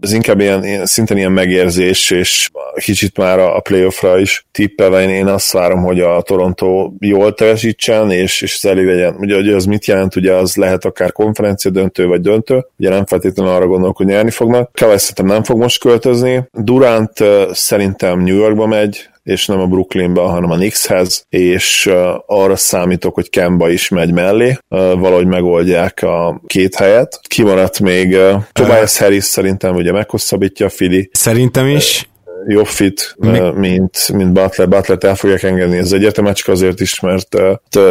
ez 0.00 0.12
inkább 0.12 0.40
ilyen, 0.40 0.86
szintén 0.86 1.16
ilyen 1.16 1.32
megérzés, 1.32 2.10
és 2.10 2.50
kicsit 2.74 3.16
már 3.16 3.38
a 3.38 3.60
playoffra 3.60 4.18
is 4.18 4.46
tippelve 4.52 5.08
én, 5.08 5.26
azt 5.26 5.52
várom, 5.52 5.82
hogy 5.82 6.00
a 6.00 6.22
Toronto 6.22 6.92
jól 6.98 7.34
teljesítsen, 7.34 8.10
és, 8.10 8.42
és 8.42 8.54
ez 8.62 8.70
elég. 8.70 8.86
Ugye, 9.18 9.34
hogy 9.34 9.48
az 9.48 9.64
mit 9.64 9.86
jelent, 9.86 10.16
ugye 10.16 10.32
az 10.32 10.56
lehet 10.56 10.84
akár 10.84 11.12
konferencia 11.12 11.70
döntő, 11.70 12.06
vagy 12.06 12.20
döntő, 12.20 12.66
ugye 12.78 12.88
nem 12.88 13.06
feltétlenül 13.06 13.52
arra 13.52 13.66
gondolok, 13.66 13.96
hogy 13.96 14.06
nyerni 14.06 14.30
fognak. 14.30 14.70
Szerintem 14.74 15.26
nem 15.26 15.42
fog 15.42 15.58
most 15.58 15.80
költözni. 15.80 16.48
Durant 16.52 17.12
szerintem 17.52 18.20
New 18.20 18.36
Yorkba 18.36 18.66
megy, 18.66 19.08
és 19.24 19.46
nem 19.46 19.60
a 19.60 19.66
Brooklynba, 19.66 20.26
hanem 20.26 20.50
a 20.50 20.54
Knickshez, 20.56 21.24
és 21.28 21.90
arra 22.26 22.56
számítok, 22.56 23.14
hogy 23.14 23.30
Kemba 23.30 23.70
is 23.70 23.88
megy 23.88 24.12
mellé, 24.12 24.56
valahogy 24.68 25.26
megoldják 25.26 26.02
a 26.02 26.40
két 26.46 26.74
helyet. 26.74 27.20
Kimaradt 27.28 27.80
még 27.80 28.16
Tobias 28.52 28.98
Harris 28.98 29.24
szerintem 29.24 29.74
ugye 29.74 29.92
meghosszabbítja 29.92 30.66
a 30.66 30.68
Fili. 30.68 31.10
Szerintem 31.12 31.66
is 31.66 32.08
jobb 32.46 32.66
fit, 32.66 33.14
Mi? 33.18 33.40
mint, 33.54 34.12
mint 34.12 34.32
Butler. 34.32 34.68
Butler-t 34.68 35.04
el 35.04 35.14
fogják 35.14 35.42
engedni, 35.42 35.76
ez 35.76 35.92
egyértelmű, 35.92 36.32
csak 36.32 36.48
azért 36.48 36.80
is, 36.80 37.00
mert 37.00 37.36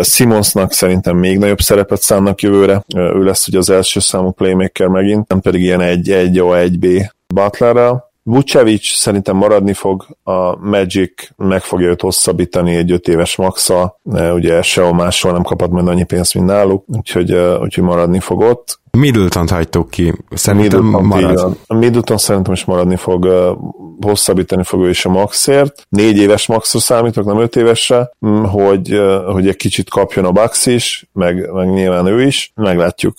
Simonsnak 0.02 0.74
szerintem 0.74 1.18
még 1.18 1.38
nagyobb 1.38 1.60
szerepet 1.60 2.02
szánnak 2.02 2.42
jövőre. 2.42 2.84
Ő 2.96 3.24
lesz 3.24 3.48
ugye 3.48 3.58
az 3.58 3.70
első 3.70 4.00
számú 4.00 4.32
playmaker 4.32 4.88
megint, 4.88 5.28
nem 5.28 5.42
pedig 5.42 5.62
ilyen 5.62 5.82
egy, 5.82 6.12
egy 6.12 6.38
a 6.38 6.58
egy 6.58 6.80
b 6.80 6.86
Butlerrel. 7.34 8.12
Vucevic 8.24 8.86
szerintem 8.86 9.36
maradni 9.36 9.74
fog, 9.74 10.06
a 10.24 10.56
Magic 10.56 11.30
meg 11.36 11.62
fogja 11.62 11.88
őt 11.88 12.02
hosszabbítani 12.02 12.76
egy 12.76 12.92
öt 12.92 13.08
éves 13.08 13.36
maxa, 13.36 14.00
ugye 14.34 14.62
sehol 14.62 14.94
máshol 14.94 15.32
nem 15.32 15.44
kapott 15.44 15.70
majd 15.70 15.88
annyi 15.88 16.04
pénzt, 16.04 16.34
mint 16.34 16.46
náluk, 16.46 16.84
úgyhogy, 16.88 17.34
úgyhogy 17.34 17.84
maradni 17.84 18.20
fog 18.20 18.40
ott. 18.40 18.82
Middleton-t 18.98 19.50
hagytuk 19.50 19.90
ki. 19.90 20.14
Szerintem 20.30 20.84
Middleton 20.84 21.06
marad. 21.06 21.58
Middleton 21.68 22.18
szerintem 22.18 22.54
is 22.54 22.66
maradni 22.66 22.96
fog, 22.96 23.28
hosszabbítani 24.02 24.64
fog 24.64 24.84
ő 24.84 24.90
is 24.90 25.06
a 25.06 25.10
maxért. 25.10 25.86
Négy 25.90 26.18
éves 26.18 26.48
maxra 26.48 26.80
számítok, 26.80 27.26
nem 27.26 27.40
öt 27.40 27.56
évesre, 27.56 28.12
hogy, 28.44 29.02
hogy 29.26 29.48
egy 29.48 29.56
kicsit 29.56 29.90
kapjon 29.90 30.26
a 30.26 30.32
Bucks 30.32 30.66
is, 30.66 31.10
meg, 31.14 31.52
meg 31.54 31.70
nyilván 31.70 32.06
ő 32.06 32.26
is. 32.26 32.52
Meglátjuk, 32.56 33.16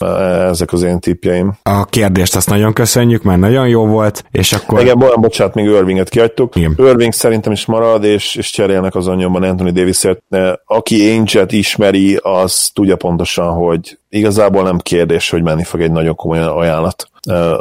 ezek 0.48 0.72
az 0.72 0.82
én 0.82 1.00
tippjeim. 1.00 1.54
A 1.62 1.84
kérdést 1.84 2.36
azt 2.36 2.48
nagyon 2.48 2.72
köszönjük, 2.72 3.22
mert 3.22 3.40
nagyon 3.40 3.68
jó 3.68 3.86
volt, 3.86 4.24
és 4.30 4.52
akkor... 4.52 4.80
Igen, 4.80 4.98
bocsánat, 4.98 5.20
bocsánat, 5.20 5.54
még 5.54 5.64
Irvinget 5.64 6.08
kiadtuk. 6.08 6.56
Igen. 6.56 6.74
Irving 6.78 7.12
szerintem 7.12 7.52
is 7.52 7.66
marad, 7.66 8.04
és, 8.04 8.34
és 8.34 8.50
cserélnek 8.50 8.94
az 8.94 9.08
anyomban 9.08 9.42
Anthony 9.42 9.72
Davis-ért. 9.72 10.22
Aki 10.66 11.10
Angel-t 11.10 11.52
ismeri, 11.52 12.18
az 12.22 12.70
tudja 12.74 12.96
pontosan, 12.96 13.52
hogy 13.52 13.98
igazából 14.14 14.62
nem 14.62 14.78
kérdés, 14.78 15.30
hogy 15.30 15.42
menni 15.42 15.64
fog 15.64 15.80
egy 15.80 15.92
nagyon 15.92 16.14
komoly 16.14 16.38
ajánlat. 16.38 17.08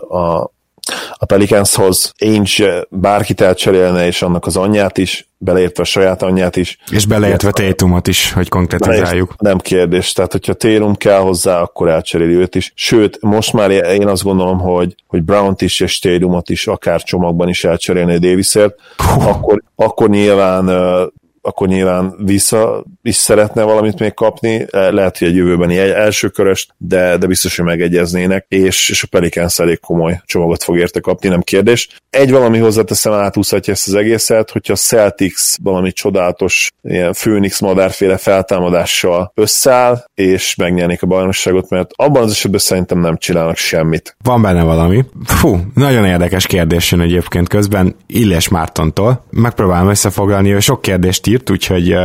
A, 0.09 0.51
a 1.13 1.25
Pelicanshoz 1.25 2.13
Ainge 2.19 2.85
bárkit 2.89 3.41
elcserélne, 3.41 4.05
és 4.05 4.21
annak 4.21 4.45
az 4.45 4.57
anyját 4.57 4.97
is, 4.97 5.27
beleértve 5.37 5.83
a 5.83 5.85
saját 5.85 6.21
anyját 6.21 6.55
is. 6.55 6.77
És 6.91 7.05
beleértve 7.05 7.51
Tétumot 7.51 8.07
is, 8.07 8.31
hogy 8.31 8.49
konkretizáljuk. 8.49 9.33
Nem 9.37 9.57
kérdés, 9.57 10.11
tehát 10.11 10.31
hogyha 10.31 10.53
Térum 10.53 10.95
kell 10.95 11.19
hozzá, 11.19 11.61
akkor 11.61 11.89
elcseréli 11.89 12.33
őt 12.33 12.55
is. 12.55 12.71
Sőt, 12.75 13.17
most 13.21 13.53
már 13.53 13.71
én 13.71 14.07
azt 14.07 14.23
gondolom, 14.23 14.59
hogy, 14.59 14.95
hogy 15.07 15.23
Brown-t 15.23 15.61
is 15.61 15.79
és 15.79 15.99
Tétumot 15.99 16.49
is 16.49 16.67
akár 16.67 17.03
csomagban 17.03 17.49
is 17.49 17.63
elcserélni 17.63 18.17
Davisért, 18.17 18.75
akkor, 19.19 19.63
akkor 19.75 20.09
nyilván 20.09 20.69
akkor 21.45 21.67
nyilván 21.67 22.15
vissza 22.17 22.83
is 23.01 23.15
szeretne 23.15 23.63
valamit 23.63 23.99
még 23.99 24.13
kapni, 24.13 24.65
lehet, 24.71 25.17
hogy 25.17 25.27
egy 25.27 25.35
jövőbeni 25.35 25.77
egy 25.77 25.89
első 25.89 26.27
köröst, 26.27 26.73
de, 26.77 27.17
de 27.17 27.27
biztos, 27.27 27.55
hogy 27.55 27.65
megegyeznének, 27.65 28.45
és, 28.47 28.89
és 28.89 29.03
a 29.03 29.07
Pelicans 29.09 29.59
elég 29.59 29.79
komoly 29.79 30.21
csomagot 30.25 30.63
fog 30.63 30.77
érte 30.77 30.99
kapni, 30.99 31.29
nem 31.29 31.41
kérdés. 31.41 31.89
Egy 32.09 32.31
valami 32.31 32.57
hozzáteszem, 32.57 33.13
átúszhatja 33.13 33.73
ezt 33.73 33.87
az 33.87 33.93
egészet, 33.93 34.51
hogyha 34.51 34.73
a 34.73 34.75
Celtics 34.75 35.55
valami 35.63 35.91
csodálatos 35.91 36.71
ilyen 36.81 37.13
Phoenix 37.13 37.59
madárféle 37.59 38.17
feltámadással 38.17 39.31
összeáll, 39.35 40.03
és 40.13 40.55
megnyernék 40.55 41.03
a 41.03 41.07
bajnokságot, 41.07 41.69
mert 41.69 41.91
abban 41.95 42.23
az 42.23 42.31
esetben 42.31 42.59
szerintem 42.59 42.99
nem 42.99 43.17
csinálnak 43.17 43.57
semmit. 43.57 44.15
Van 44.23 44.41
benne 44.41 44.63
valami. 44.63 45.05
Fú, 45.25 45.59
nagyon 45.73 46.05
érdekes 46.05 46.47
kérdés 46.47 46.91
jön 46.91 47.01
egyébként 47.01 47.47
közben 47.47 47.95
Illes 48.07 48.47
Mártontól. 48.47 49.25
Megpróbálom 49.29 49.89
összefoglalni, 49.89 50.51
hogy 50.51 50.61
sok 50.61 50.81
kérdést 50.81 51.27
írt, 51.33 51.49
úgyhogy 51.49 51.95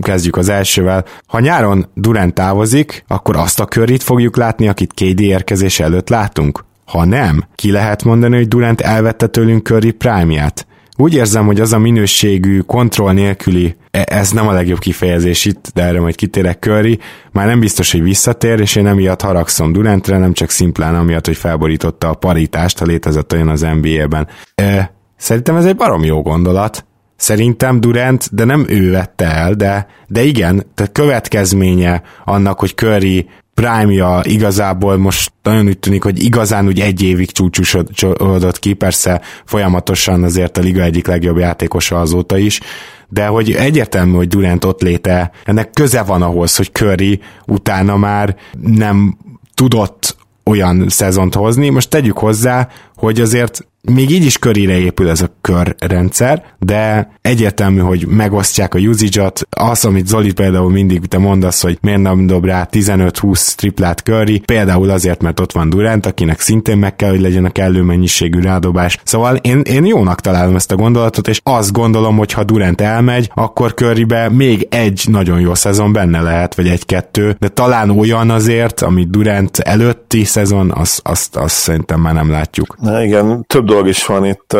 kezdjük 0.00 0.36
az 0.36 0.48
elsővel. 0.48 1.04
Ha 1.26 1.40
nyáron 1.40 1.86
Durant 1.94 2.34
távozik, 2.34 3.04
akkor 3.06 3.36
azt 3.36 3.60
a 3.60 3.64
körét 3.64 4.02
fogjuk 4.02 4.36
látni, 4.36 4.68
akit 4.68 4.92
KD 4.94 5.20
érkezés 5.20 5.80
előtt 5.80 6.08
látunk? 6.08 6.64
Ha 6.84 7.04
nem, 7.04 7.44
ki 7.54 7.70
lehet 7.70 8.04
mondani, 8.04 8.36
hogy 8.36 8.48
Durant 8.48 8.80
elvette 8.80 9.26
tőlünk 9.26 9.66
Curry 9.66 9.90
prime-ját? 9.90 10.66
Úgy 10.98 11.14
érzem, 11.14 11.46
hogy 11.46 11.60
az 11.60 11.72
a 11.72 11.78
minőségű, 11.78 12.60
kontroll 12.60 13.12
nélküli, 13.12 13.76
e, 13.90 14.06
ez 14.08 14.30
nem 14.30 14.48
a 14.48 14.52
legjobb 14.52 14.78
kifejezés 14.78 15.44
itt, 15.44 15.70
de 15.74 15.82
erre 15.82 16.00
majd 16.00 16.14
kitérek 16.14 16.58
Curry, 16.58 16.98
már 17.32 17.46
nem 17.46 17.60
biztos, 17.60 17.92
hogy 17.92 18.02
visszatér, 18.02 18.60
és 18.60 18.76
én 18.76 18.86
emiatt 18.86 19.20
haragszom 19.20 19.72
Durantre, 19.72 20.18
nem 20.18 20.32
csak 20.32 20.50
szimplán 20.50 20.94
amiatt, 20.94 21.26
hogy 21.26 21.36
felborította 21.36 22.08
a 22.08 22.14
paritást, 22.14 22.78
ha 22.78 22.84
létezett 22.84 23.32
olyan 23.32 23.48
az 23.48 23.66
NBA-ben. 23.80 24.28
E, 24.54 24.94
szerintem 25.16 25.56
ez 25.56 25.64
egy 25.64 25.76
barom 25.76 26.04
jó 26.04 26.22
gondolat, 26.22 26.86
Szerintem 27.16 27.80
Durant, 27.80 28.34
de 28.34 28.44
nem 28.44 28.64
ő 28.68 28.90
vette 28.90 29.24
el, 29.24 29.54
de, 29.54 29.86
de 30.06 30.22
igen, 30.22 30.66
tehát 30.74 30.92
következménye 30.92 32.02
annak, 32.24 32.58
hogy 32.58 32.74
Curry 32.74 33.28
prime 33.54 34.20
igazából 34.22 34.96
most 34.96 35.32
nagyon 35.42 35.66
úgy 35.66 35.78
tűnik, 35.78 36.02
hogy 36.02 36.24
igazán 36.24 36.66
úgy 36.66 36.80
egy 36.80 37.02
évig 37.02 37.30
csúcsosodott 37.30 38.58
ki, 38.58 38.72
persze 38.72 39.20
folyamatosan 39.44 40.22
azért 40.22 40.58
a 40.58 40.60
liga 40.60 40.82
egyik 40.82 41.06
legjobb 41.06 41.38
játékosa 41.38 42.00
azóta 42.00 42.36
is, 42.36 42.60
de 43.08 43.26
hogy 43.26 43.52
egyértelmű, 43.52 44.14
hogy 44.14 44.28
Durant 44.28 44.64
ott 44.64 44.82
léte, 44.82 45.30
ennek 45.44 45.70
köze 45.70 46.02
van 46.02 46.22
ahhoz, 46.22 46.56
hogy 46.56 46.72
Curry 46.72 47.20
utána 47.46 47.96
már 47.96 48.36
nem 48.60 49.18
tudott 49.54 50.16
olyan 50.44 50.88
szezont 50.88 51.34
hozni. 51.34 51.68
Most 51.68 51.90
tegyük 51.90 52.18
hozzá, 52.18 52.68
hogy 52.96 53.20
azért 53.20 53.66
még 53.90 54.10
így 54.10 54.24
is 54.24 54.38
körére 54.38 54.78
épül 54.78 55.08
ez 55.08 55.20
a 55.20 55.36
körrendszer, 55.40 56.44
de 56.58 57.10
egyértelmű, 57.22 57.80
hogy 57.80 58.06
megosztják 58.06 58.74
a 58.74 58.78
usage-ot. 58.78 59.40
Az, 59.50 59.84
amit 59.84 60.06
Zoli 60.06 60.32
például 60.32 60.70
mindig 60.70 61.06
te 61.06 61.18
mondasz, 61.18 61.62
hogy 61.62 61.78
miért 61.80 62.00
nem 62.00 62.26
dob 62.26 62.44
rá 62.44 62.68
15-20 62.72 63.54
triplát 63.54 64.00
Curry, 64.00 64.38
például 64.38 64.90
azért, 64.90 65.22
mert 65.22 65.40
ott 65.40 65.52
van 65.52 65.70
Durant, 65.70 66.06
akinek 66.06 66.40
szintén 66.40 66.78
meg 66.78 66.96
kell, 66.96 67.10
hogy 67.10 67.20
legyen 67.20 67.44
a 67.44 67.50
kellő 67.50 67.82
mennyiségű 67.82 68.40
rádobás. 68.40 68.98
Szóval 69.04 69.36
én, 69.36 69.60
én 69.60 69.84
jónak 69.84 70.20
találom 70.20 70.54
ezt 70.54 70.72
a 70.72 70.76
gondolatot, 70.76 71.28
és 71.28 71.40
azt 71.42 71.72
gondolom, 71.72 72.16
hogy 72.16 72.32
ha 72.32 72.44
Durant 72.44 72.80
elmegy, 72.80 73.30
akkor 73.34 73.74
Currybe 73.74 74.28
még 74.28 74.66
egy 74.70 75.04
nagyon 75.10 75.40
jó 75.40 75.54
szezon 75.54 75.92
benne 75.92 76.20
lehet, 76.20 76.54
vagy 76.54 76.68
egy-kettő, 76.68 77.36
de 77.38 77.48
talán 77.48 77.90
olyan 77.90 78.30
azért, 78.30 78.80
amit 78.80 79.10
Durant 79.10 79.58
előtti 79.58 80.24
szezon, 80.24 80.72
azt, 80.74 81.00
azt, 81.04 81.36
azt 81.36 81.54
szerintem 81.54 82.00
már 82.00 82.14
nem 82.14 82.30
látjuk. 82.30 82.76
Na 82.80 83.02
igen, 83.02 83.44
több 83.46 83.64
dolog 83.64 83.75
is 83.84 84.06
van 84.06 84.24
itt. 84.24 84.56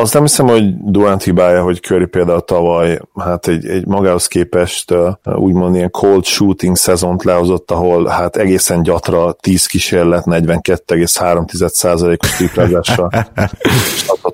Az 0.00 0.12
nem 0.12 0.22
hiszem, 0.22 0.46
hogy 0.46 0.76
Durant 0.76 1.22
hibája, 1.22 1.62
hogy 1.62 1.80
Curry 1.80 2.06
például 2.06 2.40
tavaly 2.40 3.00
hát 3.16 3.48
egy, 3.48 3.66
egy 3.66 3.86
magához 3.86 4.26
képest 4.26 4.94
úgymond 5.24 5.74
ilyen 5.74 5.90
cold 5.90 6.24
shooting 6.24 6.76
szezont 6.76 7.24
lehozott, 7.24 7.70
ahol 7.70 8.06
hát 8.06 8.36
egészen 8.36 8.82
gyatra 8.82 9.32
10 9.32 9.66
kísérlet 9.66 10.24
42,3%-os 10.26 12.36
triplázással 12.36 13.10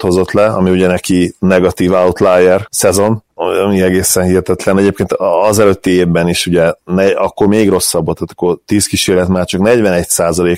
hozott 0.03 0.33
le, 0.33 0.47
ami 0.47 0.71
ugye 0.71 0.87
neki 0.87 1.35
negatív 1.39 1.93
outlier 1.93 2.67
szezon, 2.71 3.25
ami 3.43 3.83
egészen 3.83 4.25
hihetetlen. 4.25 4.79
Egyébként 4.79 5.13
az 5.49 5.59
előtti 5.59 5.91
évben 5.91 6.29
is 6.29 6.47
ugye 6.47 6.73
ne, 6.85 7.07
akkor 7.07 7.47
még 7.47 7.69
rosszabb 7.69 8.05
volt, 8.05 8.17
tehát 8.17 8.33
akkor 8.33 8.59
10 8.67 8.87
kísérlet 8.87 9.29
már 9.29 9.45
csak 9.45 9.61
41 9.61 10.07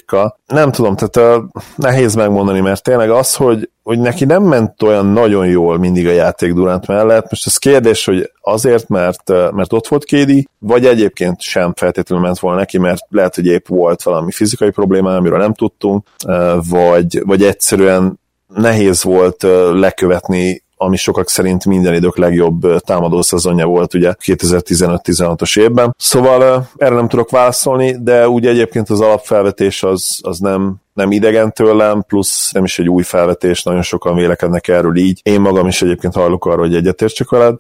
kal 0.07 0.39
Nem 0.47 0.71
tudom, 0.71 0.97
tehát 0.97 1.37
uh, 1.37 1.45
nehéz 1.77 2.15
megmondani, 2.15 2.61
mert 2.61 2.83
tényleg 2.83 3.11
az, 3.11 3.35
hogy, 3.35 3.71
hogy 3.83 3.99
neki 3.99 4.25
nem 4.25 4.43
ment 4.43 4.83
olyan 4.83 5.07
nagyon 5.07 5.47
jól 5.47 5.79
mindig 5.79 6.07
a 6.07 6.11
játék 6.11 6.53
Durant 6.53 6.87
mellett. 6.87 7.31
Most 7.31 7.47
ez 7.47 7.57
kérdés, 7.57 8.05
hogy 8.05 8.33
azért, 8.41 8.89
mert, 8.89 9.29
mert 9.29 9.73
ott 9.73 9.89
volt 9.89 10.05
Kédi, 10.05 10.49
vagy 10.59 10.87
egyébként 10.87 11.41
sem 11.41 11.73
feltétlenül 11.77 12.25
ment 12.25 12.39
volna 12.39 12.59
neki, 12.59 12.79
mert 12.79 13.07
lehet, 13.09 13.35
hogy 13.35 13.47
épp 13.47 13.67
volt 13.67 14.03
valami 14.03 14.33
fizikai 14.33 14.71
probléma, 14.71 15.17
amiről 15.17 15.39
nem 15.39 15.55
tudtunk, 15.55 16.07
vagy, 16.69 17.23
vagy 17.25 17.43
egyszerűen 17.43 18.19
nehéz 18.55 19.03
volt 19.03 19.43
lekövetni 19.73 20.64
ami 20.85 20.97
sokak 20.97 21.29
szerint 21.29 21.65
minden 21.65 21.95
idők 21.95 22.17
legjobb 22.17 22.81
támadó 22.81 23.23
szezonja 23.23 23.67
volt 23.67 23.95
ugye 23.95 24.15
2015-16-os 24.25 25.59
évben. 25.59 25.95
Szóval 25.99 26.69
erre 26.77 26.95
nem 26.95 27.09
tudok 27.09 27.31
válaszolni, 27.31 27.97
de 28.03 28.29
ugye 28.29 28.51
egyébként 28.51 28.91
az 28.91 29.01
alapfelvetés 29.01 29.83
az, 29.83 30.19
az 30.23 30.39
nem, 30.39 30.77
nem 30.93 31.13
idegen 31.13 31.53
tőlem, 31.53 32.05
plusz 32.07 32.53
nem 32.53 32.65
is 32.65 32.79
egy 32.79 32.89
új 32.89 33.03
felvetés, 33.03 33.63
nagyon 33.63 33.83
sokan 33.83 34.17
vélekednek 34.17 34.69
erről 34.69 34.97
így. 34.97 35.21
Én 35.23 35.41
magam 35.41 35.67
is 35.67 35.83
egyébként 35.83 36.15
hallok 36.15 36.47
arra, 36.47 36.61
hogy 36.61 36.75
egyetértsek 36.75 37.31
veled, 37.31 37.57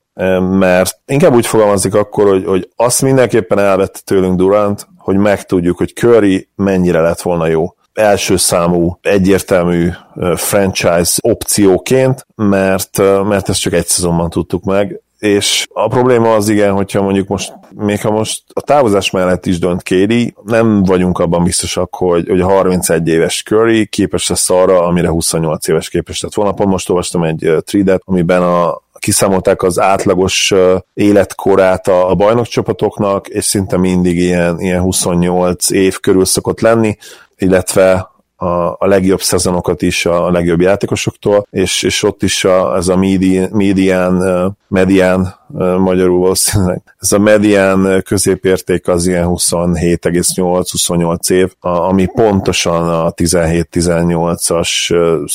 mert 0.58 1.00
inkább 1.06 1.34
úgy 1.34 1.46
fogalmazik 1.46 1.94
akkor, 1.94 2.28
hogy, 2.28 2.44
hogy 2.44 2.68
azt 2.76 3.02
mindenképpen 3.02 3.58
elvette 3.58 3.98
tőlünk 4.04 4.36
Durant, 4.36 4.86
hogy 4.98 5.16
megtudjuk, 5.16 5.78
hogy 5.78 5.92
Curry 5.94 6.48
mennyire 6.56 7.00
lett 7.00 7.20
volna 7.20 7.46
jó 7.46 7.74
első 7.94 8.36
számú 8.36 8.98
egyértelmű 9.02 9.90
franchise 10.34 11.18
opcióként, 11.20 12.26
mert, 12.34 12.98
mert 13.24 13.48
ezt 13.48 13.60
csak 13.60 13.72
egy 13.72 13.86
szezonban 13.86 14.30
tudtuk 14.30 14.64
meg, 14.64 15.02
és 15.24 15.66
a 15.72 15.88
probléma 15.88 16.34
az 16.34 16.48
igen, 16.48 16.72
hogyha 16.72 17.02
mondjuk 17.02 17.28
most, 17.28 17.52
még 17.70 18.00
ha 18.00 18.10
most 18.10 18.42
a 18.52 18.60
távozás 18.60 19.10
mellett 19.10 19.46
is 19.46 19.58
dönt 19.58 19.82
Kéri, 19.82 20.34
nem 20.44 20.82
vagyunk 20.82 21.18
abban 21.18 21.44
biztosak, 21.44 21.94
hogy, 21.94 22.28
hogy 22.28 22.40
a 22.40 22.48
31 22.48 23.08
éves 23.08 23.42
Curry 23.42 23.86
képes 23.86 24.28
lesz 24.28 24.50
arra, 24.50 24.86
amire 24.86 25.08
28 25.08 25.68
éves 25.68 25.88
képes 25.88 26.20
lett 26.20 26.34
volna. 26.34 26.52
Pont 26.52 26.70
most 26.70 26.88
olvastam 26.88 27.22
egy 27.22 27.52
tridet, 27.64 28.02
amiben 28.04 28.42
a, 28.42 28.82
kiszámolták 28.98 29.62
az 29.62 29.80
átlagos 29.80 30.54
életkorát 30.94 31.88
a, 31.88 32.10
a 32.10 32.14
bajnokcsapatoknak, 32.14 33.28
és 33.28 33.44
szinte 33.44 33.76
mindig 33.76 34.16
ilyen, 34.16 34.60
ilyen 34.60 34.80
28 34.80 35.70
év 35.70 36.00
körül 36.00 36.24
szokott 36.24 36.60
lenni, 36.60 36.96
illetve 37.38 38.12
a, 38.36 38.76
a 38.78 38.86
legjobb 38.86 39.20
szezonokat 39.20 39.82
is 39.82 40.06
a, 40.06 40.26
a 40.26 40.30
legjobb 40.30 40.60
játékosoktól, 40.60 41.46
és, 41.50 41.82
és 41.82 42.02
ott 42.02 42.22
is 42.22 42.44
a, 42.44 42.76
ez 42.76 42.88
a 42.88 42.96
median, 42.96 43.48
median, 43.52 44.56
median 44.68 45.34
magyarul 45.78 46.18
valószínűleg. 46.18 46.82
Ez 46.98 47.12
a 47.12 47.18
median 47.18 48.02
középérték 48.04 48.88
az 48.88 49.06
ilyen 49.06 49.26
27,8-28 49.28 51.30
év, 51.30 51.54
ami 51.60 52.06
pontosan 52.06 52.88
a 52.88 53.12
17-18-as, 53.12 54.88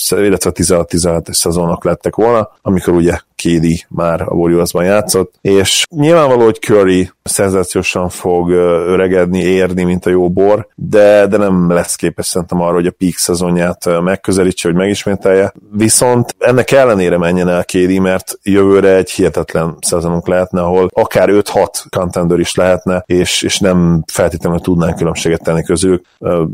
illetve 0.10 0.52
16-17-es 0.54 1.34
szezonok 1.34 1.84
lettek 1.84 2.16
volna, 2.16 2.52
amikor 2.62 2.94
ugye 2.94 3.20
Kédi 3.40 3.86
már 3.90 4.22
a 4.22 4.34
Warriorsban 4.34 4.84
játszott, 4.84 5.34
és 5.42 5.86
nyilvánvaló, 5.90 6.44
hogy 6.44 6.60
Curry 6.60 7.10
szenzációsan 7.24 8.10
fog 8.10 8.50
öregedni, 8.50 9.40
érni, 9.40 9.84
mint 9.84 10.06
a 10.06 10.10
jó 10.10 10.30
bor, 10.30 10.68
de, 10.76 11.28
de 11.28 11.38
nem 11.38 11.72
lesz 11.72 11.96
képes 11.96 12.26
szerintem 12.26 12.62
arra, 12.62 12.74
hogy 12.74 12.86
a 12.86 12.94
peak 12.98 13.16
szezonját 13.16 14.02
megközelítse, 14.02 14.68
hogy 14.68 14.78
megismételje. 14.78 15.54
Viszont 15.72 16.36
ennek 16.40 16.72
ellenére 16.72 17.18
menjen 17.18 17.50
el 17.50 17.66
Kédi, 17.66 18.00
mert 18.00 18.40
jövőre 18.44 18.96
egy 18.96 19.12
hihetetlen 19.12 19.78
szezonunk 19.80 20.28
lehetne, 20.28 20.62
ahol 20.62 20.90
akár 20.94 21.30
5-6 21.32 21.68
contender 21.90 22.40
is 22.40 22.56
lehetne, 22.56 23.04
és, 23.06 23.42
és 23.42 23.60
nem 23.60 24.04
feltétlenül 24.12 24.60
tudnánk 24.60 24.96
különbséget 24.96 25.44
tenni 25.44 25.64
közülük. 25.64 26.06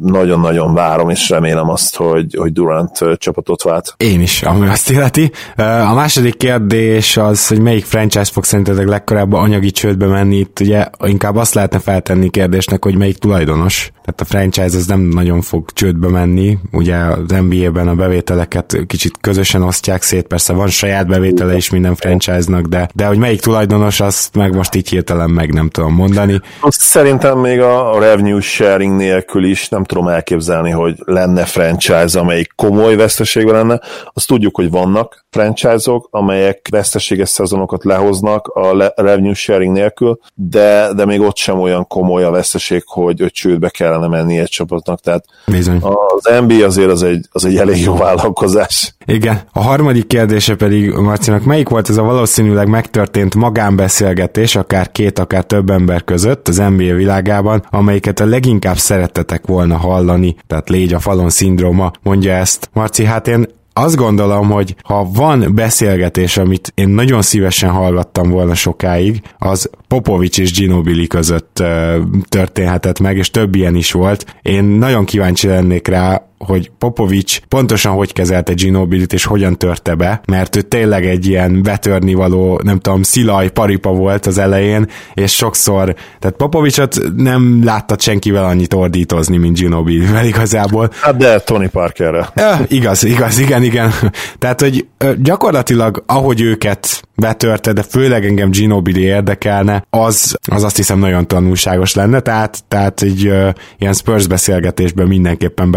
Nagyon-nagyon 0.02 0.74
várom, 0.74 1.10
és 1.10 1.30
remélem 1.30 1.70
azt, 1.70 1.96
hogy, 1.96 2.36
hogy 2.38 2.54
Durant 2.54 3.00
csapatot 3.18 3.64
vált. 3.64 3.94
Én 3.98 4.22
is, 4.22 4.44
ami 4.44 4.68
azt 4.68 4.90
illeti. 4.90 5.32
A 5.58 5.94
második 5.94 6.38
kérdés 6.38 6.75
az, 7.16 7.48
hogy 7.48 7.62
melyik 7.62 7.86
franchise 7.86 8.32
fog 8.32 8.44
szerintetek 8.44 8.88
legkorábban 8.88 9.44
anyagi 9.44 9.72
csődbe 9.72 10.06
menni. 10.06 10.38
Itt 10.38 10.60
ugye 10.60 10.86
inkább 11.06 11.36
azt 11.36 11.54
lehetne 11.54 11.80
feltenni 11.80 12.30
kérdésnek, 12.30 12.84
hogy 12.84 12.98
melyik 12.98 13.18
tulajdonos. 13.18 13.92
Tehát 14.06 14.22
a 14.22 14.26
franchise 14.26 14.78
az 14.78 14.86
nem 14.86 15.00
nagyon 15.00 15.42
fog 15.42 15.70
csődbe 15.74 16.08
menni. 16.08 16.58
Ugye 16.72 16.96
az 16.96 17.32
NBA-ben 17.48 17.88
a 17.88 17.96
bevételeket 17.96 18.78
kicsit 18.88 19.18
közösen 19.22 19.62
osztják 19.62 20.02
szét, 20.02 20.28
persze 20.28 20.54
van 20.54 20.68
saját 20.68 21.08
bevétele 21.08 21.56
is 21.56 21.70
minden 21.70 21.96
franchise-nak, 21.96 22.66
de, 22.66 22.90
de 22.94 23.06
hogy 23.06 23.18
melyik 23.18 23.42
tulajdonos, 23.42 24.00
azt 24.00 24.36
meg 24.36 24.56
most 24.56 24.76
így 24.76 24.90
hirtelen 24.90 25.30
meg 25.30 25.54
nem 25.54 25.70
tudom 25.70 25.94
mondani. 25.94 26.42
Azt 26.60 26.80
szerintem 26.80 27.38
még 27.38 27.60
a 27.60 28.00
revenue 28.00 28.42
sharing 28.42 28.96
nélkül 28.96 29.46
is 29.46 29.70
nem 29.70 29.84
tudom 29.84 30.08
elképzelni, 30.08 30.72
hogy 30.72 30.96
lenne 31.06 31.46
franchise, 31.46 32.20
amelyik 32.20 32.52
komoly 32.56 32.96
veszteségben 32.96 33.56
lenne. 33.56 33.82
Azt 34.14 34.28
tudjuk, 34.28 34.56
hogy 34.56 34.70
vannak 34.70 35.25
franchise-ok, 35.36 36.08
amelyek 36.12 36.68
veszteséges 36.72 37.30
szezonokat 37.30 37.84
lehoznak 37.84 38.48
a 38.48 38.92
revenue 38.96 39.34
sharing 39.34 39.74
nélkül, 39.74 40.20
de, 40.34 40.94
de 40.94 41.06
még 41.06 41.22
ott 41.22 41.38
sem 41.38 41.60
olyan 41.60 41.88
komoly 41.88 42.24
a 42.24 42.32
veszteség, 42.32 42.84
hogy, 42.86 43.20
hogy 43.20 43.32
csődbe 43.32 43.70
kellene 43.70 44.08
menni 44.08 44.38
egy 44.38 44.50
csapatnak. 44.50 45.00
Tehát 45.00 45.26
Bizony. 45.46 45.80
az 45.82 46.30
NBA 46.48 46.66
azért 46.66 46.90
az 46.90 47.04
egy, 47.04 47.28
az 47.32 47.46
egy 47.46 47.58
elég 47.58 47.82
jó 47.82 47.96
vállalkozás. 47.96 48.96
Igen. 49.06 49.42
A 49.52 49.60
harmadik 49.60 50.08
kérdése 50.08 50.56
pedig 50.56 50.92
Marcinak, 50.92 51.44
melyik 51.44 51.70
volt 51.70 51.90
ez 51.90 51.98
a 51.98 52.04
valószínűleg 52.04 52.68
megtörtént 52.68 53.36
magánbeszélgetés, 53.36 54.56
akár 54.56 54.92
két, 54.92 55.20
akár 55.20 55.44
több 55.44 55.70
ember 55.70 56.04
között 56.04 56.48
az 56.48 56.58
NBA 56.58 56.94
világában, 56.94 57.66
amelyiket 57.70 58.20
a 58.20 58.26
leginkább 58.26 58.78
szeretetek 58.78 59.48
volna 59.48 59.78
hallani, 59.78 60.36
tehát 60.48 60.70
légy 60.70 60.94
a 60.94 61.00
falon 61.00 61.30
szindróma, 61.30 61.92
mondja 62.04 62.34
ezt. 62.34 62.70
Marci, 62.74 63.06
hát 63.06 63.28
én 63.28 63.46
azt 63.78 63.96
gondolom, 63.96 64.50
hogy 64.50 64.76
ha 64.84 65.10
van 65.14 65.52
beszélgetés, 65.56 66.38
amit 66.38 66.72
én 66.76 66.90
nagyon 66.90 67.22
szívesen 67.22 67.70
hallgattam 67.70 68.30
volna 68.30 68.54
sokáig, 68.54 69.22
az 69.38 69.70
Popovics 69.88 70.40
és 70.40 70.54
Ginobili 70.54 71.08
között 71.08 71.64
történhetett 72.30 73.00
meg, 73.00 73.18
és 73.18 73.32
több 73.32 73.56
ilyen 73.56 73.76
is 73.76 73.92
volt. 73.92 74.36
Én 74.42 74.64
nagyon 74.64 75.06
kíváncsi 75.06 75.48
lennék 75.48 75.88
rá, 75.88 76.28
hogy 76.38 76.72
Popovics 76.78 77.40
pontosan 77.48 77.94
hogy 77.94 78.14
kezelte 78.14 78.54
Ginobilit 78.54 79.14
és 79.14 79.26
hogyan 79.26 79.58
törte 79.58 79.96
be, 79.96 80.22
mert 80.28 80.56
ő 80.56 80.62
tényleg 80.62 81.06
egy 81.06 81.28
ilyen 81.28 81.64
betörni 81.64 82.14
való, 82.14 82.62
nem 82.64 82.80
tudom, 82.80 83.04
szilaj 83.04 83.50
paripa 83.50 83.90
volt 83.90 84.26
az 84.26 84.38
elején, 84.38 84.88
és 85.14 85.36
sokszor, 85.36 85.96
tehát 86.20 86.36
Popovicsot 86.38 86.98
nem 87.16 87.62
láttad 87.64 88.02
senkivel 88.02 88.44
annyit 88.44 88.74
ordítozni, 88.74 89.38
mint 89.38 89.58
Ginobilivel 89.58 90.26
igazából. 90.26 90.90
Hát 91.02 91.18
de 91.18 91.40
Tony 91.40 91.70
Parkerre. 91.70 92.30
Ja, 92.36 92.60
igaz, 92.68 93.04
igaz, 93.04 93.40
igen, 93.40 93.64
igen. 93.64 93.92
Tehát, 94.40 94.62
hogy 94.62 94.88
gyakorlatilag 95.18 96.04
ahogy 96.06 96.42
őket 96.42 97.04
betörte, 97.16 97.74
de 97.74 97.84
főleg 97.84 98.26
engem 98.26 98.50
Ginobili 98.50 99.02
érdekelne, 99.02 99.86
az, 99.90 100.38
az 100.52 100.64
azt 100.64 100.76
hiszem 100.76 101.00
nagyon 101.00 101.28
tanulságos 101.28 101.94
lenne, 101.94 102.20
tehát, 102.20 102.64
tehát 102.68 103.02
egy 103.02 103.28
uh, 103.28 103.50
ilyen 103.78 103.94
Spurs 103.94 104.28
beszélgetésben 104.28 105.08
mindenképpen 105.08 105.72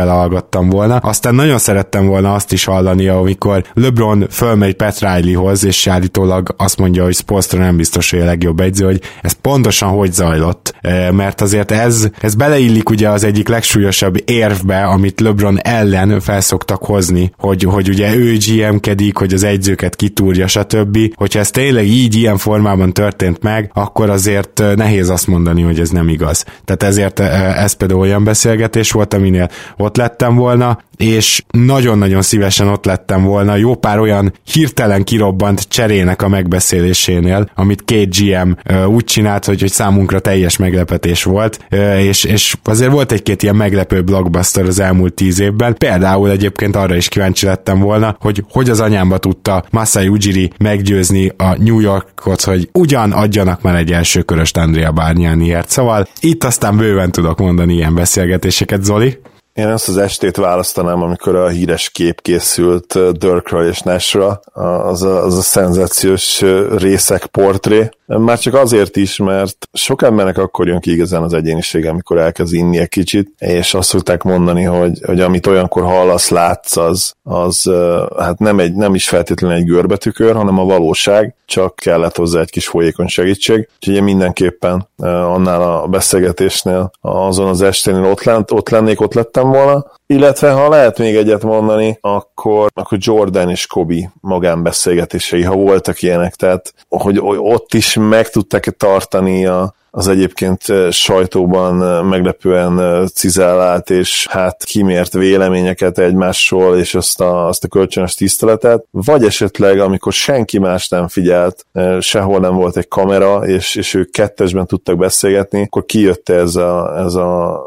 belehallgattam 0.49 0.69
volna. 0.69 0.97
Aztán 0.97 1.35
nagyon 1.35 1.59
szerettem 1.59 2.07
volna 2.07 2.35
azt 2.35 2.53
is 2.53 2.65
hallani, 2.65 3.09
amikor 3.09 3.65
LeBron 3.75 4.27
fölmegy 4.31 4.75
Pat 4.75 4.99
Rileyhoz, 4.99 5.65
és 5.65 5.87
állítólag 5.87 6.55
azt 6.57 6.79
mondja, 6.79 7.05
hogy 7.05 7.15
Spolstra 7.15 7.59
nem 7.59 7.77
biztos, 7.77 8.11
hogy 8.11 8.21
a 8.21 8.25
legjobb 8.25 8.61
egyző, 8.61 8.85
hogy 8.85 9.01
ez 9.23 9.33
pontosan 9.33 9.89
hogy 9.89 10.13
zajlott, 10.13 10.75
mert 11.13 11.41
azért 11.41 11.71
ez, 11.71 12.09
ez 12.21 12.35
beleillik 12.35 12.91
ugye 12.91 13.09
az 13.09 13.25
egyik 13.25 13.49
legsúlyosabb 13.49 14.23
érvbe, 14.25 14.85
amit 14.85 15.21
LeBron 15.21 15.59
ellen 15.63 16.21
felszoktak 16.21 16.85
hozni, 16.85 17.33
hogy, 17.39 17.63
hogy 17.63 17.89
ugye 17.89 18.15
ő 18.17 18.37
GM-kedik, 18.37 19.17
hogy 19.17 19.33
az 19.33 19.45
egyzőket 19.45 19.97
kitúrja, 19.97 20.47
stb. 20.47 20.97
Hogy 20.97 21.13
hogyha 21.15 21.39
ez 21.39 21.51
tényleg 21.51 21.87
így 21.87 22.15
ilyen 22.15 22.37
formában 22.37 22.93
történt 22.93 23.43
meg, 23.43 23.71
akkor 23.75 24.11
azért 24.11 24.63
nehéz 24.75 25.09
azt 25.09 25.27
mondani, 25.27 25.63
hogy 25.63 25.81
ez 25.81 25.91
nem 25.91 26.09
igaz. 26.09 26.45
Tehát 26.65 26.83
ezért 26.83 27.21
ez 27.21 27.73
például 27.73 28.01
olyan 28.01 28.25
beszélgetés 28.25 28.91
volt, 28.91 29.15
aminél 29.15 29.49
ott 29.77 29.97
lettem 29.97 30.38
volna, 30.39 30.79
és 30.97 31.43
nagyon-nagyon 31.51 32.23
szívesen 32.23 32.69
ott 32.69 32.85
lettem 32.85 33.25
volna 33.25 33.57
jó 33.57 33.75
pár 33.75 33.99
olyan 33.99 34.33
hirtelen 34.53 35.05
kirobbant 35.05 35.69
cserének 35.69 36.23
a 36.23 36.29
megbeszélésénél, 36.29 37.51
amit 37.55 37.85
két 37.85 38.17
GM 38.17 38.51
úgy 38.87 39.05
csinált, 39.05 39.45
hogy, 39.45 39.61
hogy 39.61 39.71
számunkra 39.71 40.19
teljes 40.19 40.57
meglepetés 40.57 41.23
volt, 41.23 41.65
és, 41.99 42.25
és 42.25 42.57
azért 42.65 42.91
volt 42.91 43.13
egy-két 43.13 43.43
ilyen 43.43 43.57
meglepő 43.57 44.03
blockbuster 44.03 44.65
az 44.65 44.79
elmúlt 44.79 45.15
tíz 45.15 45.41
évben. 45.41 45.77
Például 45.79 46.31
egyébként 46.31 46.77
arra 46.77 46.97
is 46.97 47.09
kíváncsi 47.09 47.47
lettem 47.47 47.81
volna, 47.81 48.17
hogy 48.21 48.45
hogy 48.51 48.71
az 48.71 48.81
anyámba 48.81 49.19
tudta 49.19 49.65
Masai 49.71 50.09
Ujiri 50.09 50.51
meggyőzni 50.59 51.33
a 51.37 51.63
New 51.63 51.81
Yorkot, 51.81 52.43
hogy 52.43 52.69
ugyan 52.73 53.13
adjanak 53.13 53.63
már 53.63 53.75
egy 53.75 53.93
első 53.93 54.23
köröst 54.23 54.57
Andrea 54.57 54.93
Bárnyániért. 54.93 55.69
Szóval 55.69 56.09
itt 56.21 56.45
aztán 56.45 56.77
bőven 56.77 57.11
tudok 57.11 57.39
mondani 57.39 57.75
ilyen 57.75 57.95
beszélgetéseket, 57.95 58.85
Zoli. 58.85 59.19
Én 59.59 59.69
ezt 59.69 59.89
az 59.89 59.97
estét 59.97 60.37
választanám, 60.37 61.03
amikor 61.03 61.35
a 61.35 61.49
híres 61.49 61.91
kép 61.91 62.23
készült 62.23 63.19
Dirkről 63.19 63.69
és 63.69 63.81
Nashra, 63.81 64.41
az 64.53 65.03
a, 65.03 65.25
az 65.25 65.37
a 65.37 65.41
szenzációs 65.41 66.41
részek 66.77 67.27
portré. 67.27 67.89
Már 68.17 68.39
csak 68.39 68.55
azért 68.55 68.97
is, 68.97 69.17
mert 69.17 69.69
sok 69.73 70.03
embernek 70.03 70.39
akkor 70.39 70.67
jön 70.67 70.81
ki 70.81 70.93
igazán 70.93 71.23
az 71.23 71.33
egyéniség, 71.33 71.87
amikor 71.87 72.19
elkezd 72.19 72.55
inni 72.55 72.79
egy 72.79 72.89
kicsit, 72.89 73.33
és 73.39 73.75
azt 73.75 73.89
szokták 73.89 74.23
mondani, 74.23 74.63
hogy, 74.63 75.01
hogy 75.05 75.21
amit 75.21 75.47
olyankor 75.47 75.83
hallasz, 75.83 76.29
látsz, 76.29 76.77
az, 76.77 77.15
az 77.23 77.71
hát 78.19 78.39
nem, 78.39 78.59
egy, 78.59 78.75
nem 78.75 78.95
is 78.95 79.09
feltétlenül 79.09 79.57
egy 79.57 79.65
görbetükör, 79.65 80.35
hanem 80.35 80.59
a 80.59 80.65
valóság, 80.65 81.35
csak 81.47 81.77
kellett 81.77 82.17
hozzá 82.17 82.41
egy 82.41 82.51
kis 82.51 82.67
folyékony 82.67 83.07
segítség. 83.07 83.69
Úgyhogy 83.75 84.03
mindenképpen 84.03 84.89
annál 85.03 85.63
a 85.63 85.87
beszélgetésnél, 85.87 86.91
azon 87.01 87.49
az 87.49 87.63
esténél 87.63 88.05
ott, 88.05 88.23
lent, 88.23 88.51
ott 88.51 88.69
lennék, 88.69 89.01
ott 89.01 89.15
lettem 89.15 89.49
volna, 89.49 89.87
illetve 90.07 90.51
ha 90.51 90.69
lehet 90.69 90.99
még 90.99 91.17
egyet 91.17 91.43
mondani, 91.43 91.99
akkor, 92.01 92.71
akkor 92.75 92.99
Jordan 93.01 93.51
és 93.51 93.67
Kobe 93.67 94.13
magánbeszélgetései, 94.21 95.43
ha 95.43 95.55
voltak 95.55 96.03
ilyenek, 96.03 96.35
tehát 96.35 96.75
hogy 96.89 97.21
ott 97.23 97.75
is 97.75 97.98
meg 98.01 98.31
tudták 98.31 98.77
tartani 98.77 99.47
a, 99.47 99.75
az 99.91 100.09
egyébként 100.09 100.63
sajtóban 100.91 102.05
meglepően 102.05 103.07
cizellált 103.15 103.91
és 103.91 104.27
hát 104.31 104.65
kimért 104.65 105.13
véleményeket 105.13 105.99
egymásról, 105.99 106.77
és 106.77 106.95
azt 106.95 107.21
a, 107.21 107.47
azt 107.47 107.65
a 107.65 107.69
kölcsönös 107.69 108.15
tiszteletet, 108.15 108.85
vagy 108.91 109.25
esetleg, 109.25 109.81
amikor 109.81 110.13
senki 110.13 110.59
más 110.59 110.89
nem 110.89 111.09
figyelt, 111.09 111.67
sehol 112.01 112.41
nem 112.41 112.55
volt 112.55 112.77
egy 112.77 112.89
kamera, 112.89 113.47
és, 113.47 113.75
és 113.75 113.95
ők 113.95 114.11
kettesben 114.11 114.67
tudtak 114.67 114.97
beszélgetni, 114.97 115.63
akkor 115.63 115.85
kijött 115.85 116.29
ez 116.29 116.57
a, 116.57 116.99
ez 116.99 117.15
a 117.15 117.61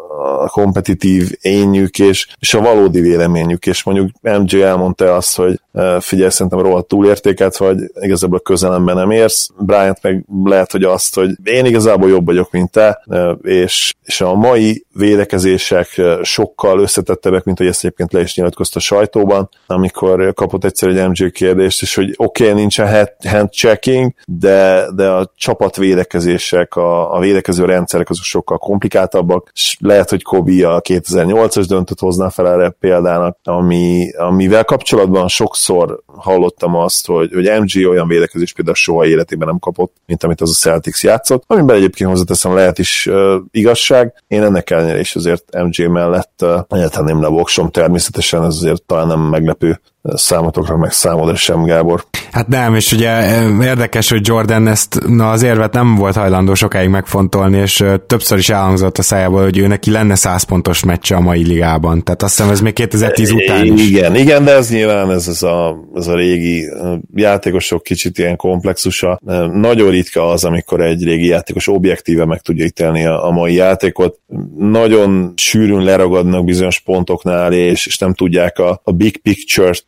kompetitív 0.48 1.32
énjük 1.42 2.00
és, 2.00 2.28
és 2.40 2.54
a 2.54 2.62
valódi 2.62 3.02
véleményük, 3.02 3.66
és 3.66 3.84
mondjuk 3.84 4.10
MJ 4.22 4.62
elmondta 4.62 5.16
azt, 5.16 5.36
hogy 5.36 5.60
figyelj, 6.00 6.30
szerintem 6.30 6.62
rohadt 6.62 6.88
túlértéket 6.88 7.58
vagy, 7.58 7.78
igazából 8.00 8.40
közelemben 8.40 8.96
nem 8.96 9.12
érsz. 9.12 9.50
Bryant 9.58 10.02
meg 10.02 10.26
lehet, 10.44 10.72
hogy 10.72 10.84
azt, 10.84 11.16
hogy 11.16 11.30
én 11.44 11.66
igazából 11.66 12.10
jobb 12.10 12.26
vagyok, 12.26 12.52
mint 12.52 12.72
te, 12.72 13.04
és, 13.42 13.94
és 14.04 14.22
a 14.22 14.34
mai 14.34 14.86
védekezések 14.94 16.02
sokkal 16.22 16.80
összetettebbek, 16.80 17.44
mint 17.44 17.58
hogy 17.58 17.68
ezt 17.68 17.84
egyébként 17.84 18.14
le 18.14 18.22
is 18.22 18.36
nyilatkozta 18.36 18.80
a 18.80 18.82
sajtóban, 18.82 19.50
amikor 19.68 20.34
kapott 20.34 20.66
egyszer 20.66 20.90
egy 20.90 21.08
MJ 21.08 21.32
kérdést, 21.32 21.82
és 21.82 21.96
hogy 21.96 22.14
oké, 22.18 22.44
okay, 22.44 22.56
nincsen 22.56 23.08
hand 23.30 23.50
checking, 23.50 24.14
de, 24.26 24.86
de 24.96 25.08
a 25.08 25.32
csapat 25.36 25.76
védekezések, 25.76 26.76
a, 26.76 27.16
a 27.16 27.20
védekező 27.20 27.66
rendszerek 27.66 28.10
azok 28.10 28.24
sokkal 28.24 28.58
komplikáltabbak, 28.58 29.50
és 29.54 29.78
lehet, 29.80 30.10
hogy 30.12 30.24
Kobe 30.24 30.70
a 30.70 30.82
2008-as 30.82 31.66
döntött 31.68 32.00
hozná 32.00 32.30
fel 32.30 32.48
erre 32.48 32.70
példának, 32.70 33.38
ami, 33.44 34.12
amivel 34.18 34.64
kapcsolatban 34.64 35.28
sokszor 35.28 36.04
hallottam 36.06 36.76
azt, 36.76 37.08
hogy, 37.08 37.32
hogy 37.34 37.52
MG 37.60 37.90
olyan 37.90 38.08
védekezés 38.08 38.54
például 38.54 38.76
soha 38.76 39.06
életében 39.06 39.48
nem 39.48 39.60
kapott, 39.60 39.96
mint 40.06 40.24
amit 40.24 40.42
az 40.42 40.50
a 40.50 40.54
Celtics 40.54 41.04
játszott, 41.04 41.44
amiben 41.48 41.76
egyébként 41.76 42.10
hozzáteszem 42.10 42.54
lehet 42.56 42.80
is 42.80 43.08
uh, 43.08 43.34
igazság. 43.52 44.14
Én 44.28 44.44
ennek 44.44 44.70
ellenére 44.70 45.00
is 45.00 45.16
azért 45.16 45.44
MG 45.64 45.88
mellett 45.88 46.40
uh, 46.42 46.60
egyáltalán 46.70 47.14
nem 47.14 47.22
levoksom, 47.22 47.70
természetesen 47.70 48.44
ez 48.44 48.56
azért 48.56 48.84
talán 48.84 49.08
nem 49.08 49.20
meglepő 49.20 49.80
számotokra, 50.04 50.78
meg 50.78 50.92
számodra 50.92 51.36
sem, 51.36 51.64
Gábor. 51.64 52.04
Hát 52.32 52.48
nem, 52.48 52.76
és 52.76 52.92
ugye 52.92 53.42
érdekes, 53.62 54.10
hogy 54.10 54.28
Jordan 54.28 54.68
ezt 54.68 55.00
na, 55.08 55.30
az 55.30 55.44
érvet 55.44 55.74
nem 55.74 55.96
volt 55.96 56.16
hajlandó 56.16 56.54
sokáig 56.54 56.90
megfontolni, 56.90 57.58
és 57.58 57.84
többször 58.08 58.38
is 58.38 58.50
elhangzott 58.50 58.98
a 58.98 59.02
szájából, 59.02 59.44
hogy 59.44 59.58
ő 59.58 59.68
neki 59.68 59.92
lenne 59.92 60.16
100 60.16 60.44
pontos 60.44 60.84
meccse 60.84 61.16
a 61.16 61.20
mai 61.20 61.46
ligában. 61.46 62.04
Tehát 62.04 62.24
azt 62.24 62.38
hiszem 62.38 62.52
ez 62.52 62.62
még 62.62 62.74
2010 62.74 63.32
után 63.32 63.66
is. 63.66 63.90
Igen, 63.90 64.16
igen, 64.16 64.44
de 64.44 64.52
ez 64.52 64.70
nyilván 64.70 65.12
ez, 65.12 65.28
ez, 65.28 65.44
a, 65.44 65.78
ez 65.96 66.08
a 66.08 66.16
régi 66.16 66.70
játékosok 67.16 67.84
kicsit 67.84 68.18
ilyen 68.18 68.36
komplexusa. 68.36 69.20
Nagyon 69.54 69.90
ritka 69.90 70.30
az, 70.30 70.44
amikor 70.44 70.82
egy 70.82 71.04
régi 71.04 71.28
játékos 71.28 71.68
objektíve 71.68 72.26
meg 72.26 72.42
tudja 72.42 72.66
ítélni 72.66 73.06
a, 73.06 73.26
a 73.28 73.32
mai 73.32 73.54
játékot. 73.54 74.20
Nagyon 74.58 75.34
sűrűn 75.36 75.84
leragadnak 75.84 76.46
bizonyos 76.46 76.80
pontoknál, 76.80 77.54
és, 77.54 77.86
és 77.86 77.98
nem 77.98 78.14
tudják 78.14 78.60
a, 78.60 78.82
a 78.84 78.92
big 78.92 79.18
picture-t 79.22 79.86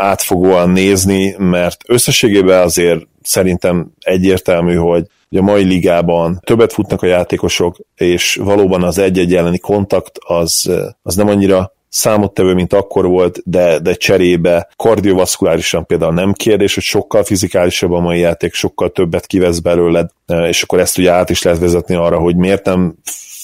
átfogóan 0.00 0.70
nézni, 0.70 1.34
mert 1.38 1.82
összességében 1.86 2.62
azért 2.62 3.06
szerintem 3.22 3.90
egyértelmű, 4.00 4.74
hogy 4.74 5.06
a 5.30 5.42
mai 5.42 5.64
ligában 5.64 6.40
többet 6.44 6.72
futnak 6.72 7.02
a 7.02 7.06
játékosok, 7.06 7.76
és 7.94 8.38
valóban 8.42 8.82
az 8.82 8.98
egy-egy 8.98 9.34
elleni 9.34 9.58
kontakt 9.58 10.18
az, 10.26 10.70
az 11.02 11.14
nem 11.14 11.28
annyira 11.28 11.74
számottevő, 11.88 12.54
mint 12.54 12.72
akkor 12.72 13.06
volt, 13.06 13.40
de, 13.44 13.78
de 13.78 13.94
cserébe 13.94 14.68
kardiovaszkulárisan 14.76 15.86
például 15.86 16.12
nem 16.12 16.32
kérdés, 16.32 16.74
hogy 16.74 16.82
sokkal 16.82 17.24
fizikálisabb 17.24 17.92
a 17.92 18.00
mai 18.00 18.18
játék, 18.18 18.54
sokkal 18.54 18.90
többet 18.90 19.26
kivesz 19.26 19.58
belőled, 19.58 20.10
és 20.26 20.62
akkor 20.62 20.80
ezt 20.80 20.98
ugye 20.98 21.12
át 21.12 21.30
is 21.30 21.42
lehet 21.42 21.60
vezetni 21.60 21.94
arra, 21.94 22.18
hogy 22.18 22.36
miért 22.36 22.64
nem 22.64 22.94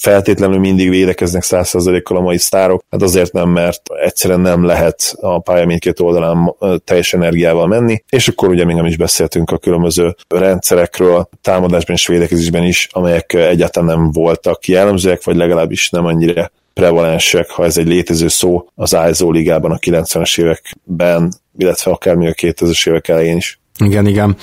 feltétlenül 0.03 0.59
mindig 0.59 0.89
védekeznek 0.89 1.43
100%-kal 1.45 2.17
a 2.17 2.21
mai 2.21 2.37
sztárok, 2.37 2.83
hát 2.89 3.01
azért 3.01 3.31
nem, 3.31 3.49
mert 3.49 3.81
egyszerűen 4.03 4.39
nem 4.39 4.65
lehet 4.65 5.15
a 5.21 5.39
pálya 5.39 5.65
mindkét 5.65 5.99
oldalán 5.99 6.55
teljes 6.83 7.13
energiával 7.13 7.67
menni, 7.67 8.03
és 8.09 8.27
akkor 8.27 8.49
ugye 8.49 8.65
még 8.65 8.75
nem 8.75 8.85
is 8.85 8.97
beszéltünk 8.97 9.51
a 9.51 9.57
különböző 9.57 10.15
rendszerekről, 10.27 11.29
támadásban 11.41 11.95
és 11.95 12.07
védekezésben 12.07 12.63
is, 12.63 12.87
amelyek 12.91 13.33
egyáltalán 13.33 13.97
nem 13.97 14.11
voltak 14.11 14.67
jellemzőek, 14.67 15.23
vagy 15.23 15.35
legalábbis 15.35 15.89
nem 15.89 16.05
annyira 16.05 16.51
prevalensek, 16.73 17.49
ha 17.49 17.65
ez 17.65 17.77
egy 17.77 17.87
létező 17.87 18.27
szó 18.27 18.67
az 18.75 18.97
ISO 19.09 19.31
ligában 19.31 19.71
a 19.71 19.77
90-es 19.77 20.39
években, 20.39 21.33
illetve 21.57 21.91
akár 21.91 22.15
még 22.15 22.27
a 22.27 22.33
2000-es 22.33 22.89
évek 22.89 23.07
elején 23.07 23.37
is. 23.37 23.59
Igen, 23.79 24.07
igen. 24.07 24.35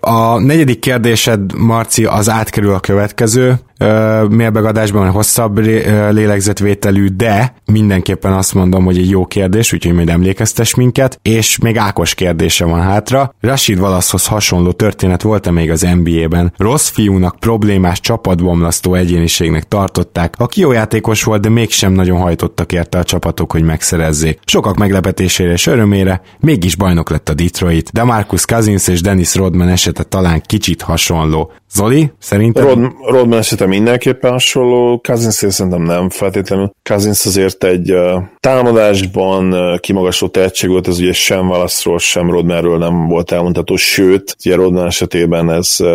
A 0.00 0.38
negyedik 0.38 0.78
kérdésed, 0.78 1.52
Marci, 1.52 2.04
az 2.04 2.28
átkerül 2.28 2.74
a 2.74 2.80
következő 2.80 3.54
mérbegadásban, 4.28 5.10
hosszabb 5.10 5.58
lélegzetvételű, 6.10 7.06
de 7.06 7.54
mindenképpen 7.64 8.32
azt 8.32 8.54
mondom, 8.54 8.84
hogy 8.84 8.98
egy 8.98 9.10
jó 9.10 9.26
kérdés, 9.26 9.72
úgyhogy 9.72 9.94
majd 9.94 10.08
emlékeztes 10.08 10.74
minket, 10.74 11.18
és 11.22 11.58
még 11.58 11.76
Ákos 11.76 12.14
kérdése 12.14 12.64
van 12.64 12.80
hátra. 12.80 13.34
Rashid 13.40 13.78
Wallacehoz 13.78 14.26
hasonló 14.26 14.72
történet 14.72 15.22
volt-e 15.22 15.50
még 15.50 15.70
az 15.70 15.86
NBA-ben? 16.02 16.52
Rossz 16.56 16.88
fiúnak, 16.88 17.36
problémás 17.38 18.00
csapatbomlasztó 18.00 18.94
egyéniségnek 18.94 19.68
tartották, 19.68 20.34
aki 20.38 20.60
jó 20.60 20.72
játékos 20.72 21.22
volt, 21.22 21.40
de 21.40 21.48
mégsem 21.48 21.92
nagyon 21.92 22.18
hajtottak 22.18 22.72
érte 22.72 22.98
a 22.98 23.04
csapatok, 23.04 23.52
hogy 23.52 23.62
megszerezzék. 23.62 24.38
Sokak 24.44 24.76
meglepetésére 24.76 25.52
és 25.52 25.66
örömére 25.66 26.20
mégis 26.40 26.76
bajnok 26.76 27.10
lett 27.10 27.28
a 27.28 27.34
Detroit, 27.34 27.90
de 27.92 28.04
Marcus 28.04 28.44
Cousins 28.44 28.88
és 28.88 29.00
Dennis 29.00 29.34
Rodman 29.34 29.68
esete 29.68 30.02
talán 30.02 30.42
kicsit 30.46 30.82
hasonló. 30.82 31.52
Zoli, 31.74 32.12
szerintem? 32.18 32.64
Rod, 32.64 32.92
Rodman 33.06 33.38
esete 33.38 33.66
mindenképpen 33.66 34.30
hasonló, 34.30 35.00
Cousins 35.00 35.34
szerintem 35.34 35.82
nem 35.82 36.10
feltétlenül. 36.10 36.72
Cousins 36.82 37.26
azért 37.26 37.64
egy 37.64 37.92
uh, 37.92 38.22
támadásban 38.40 39.52
uh, 39.52 39.78
kimagasló 39.78 40.28
tehetség 40.28 40.70
volt, 40.70 40.88
ez 40.88 40.98
ugye 40.98 41.12
sem 41.12 41.48
Wallace-ról, 41.48 41.98
sem 41.98 42.30
Rodmanről 42.30 42.78
nem 42.78 43.08
volt 43.08 43.32
elmondható, 43.32 43.76
sőt, 43.76 44.36
ugye 44.44 44.54
Rodman 44.54 44.86
esetében 44.86 45.50
ez 45.50 45.76
uh, 45.78 45.88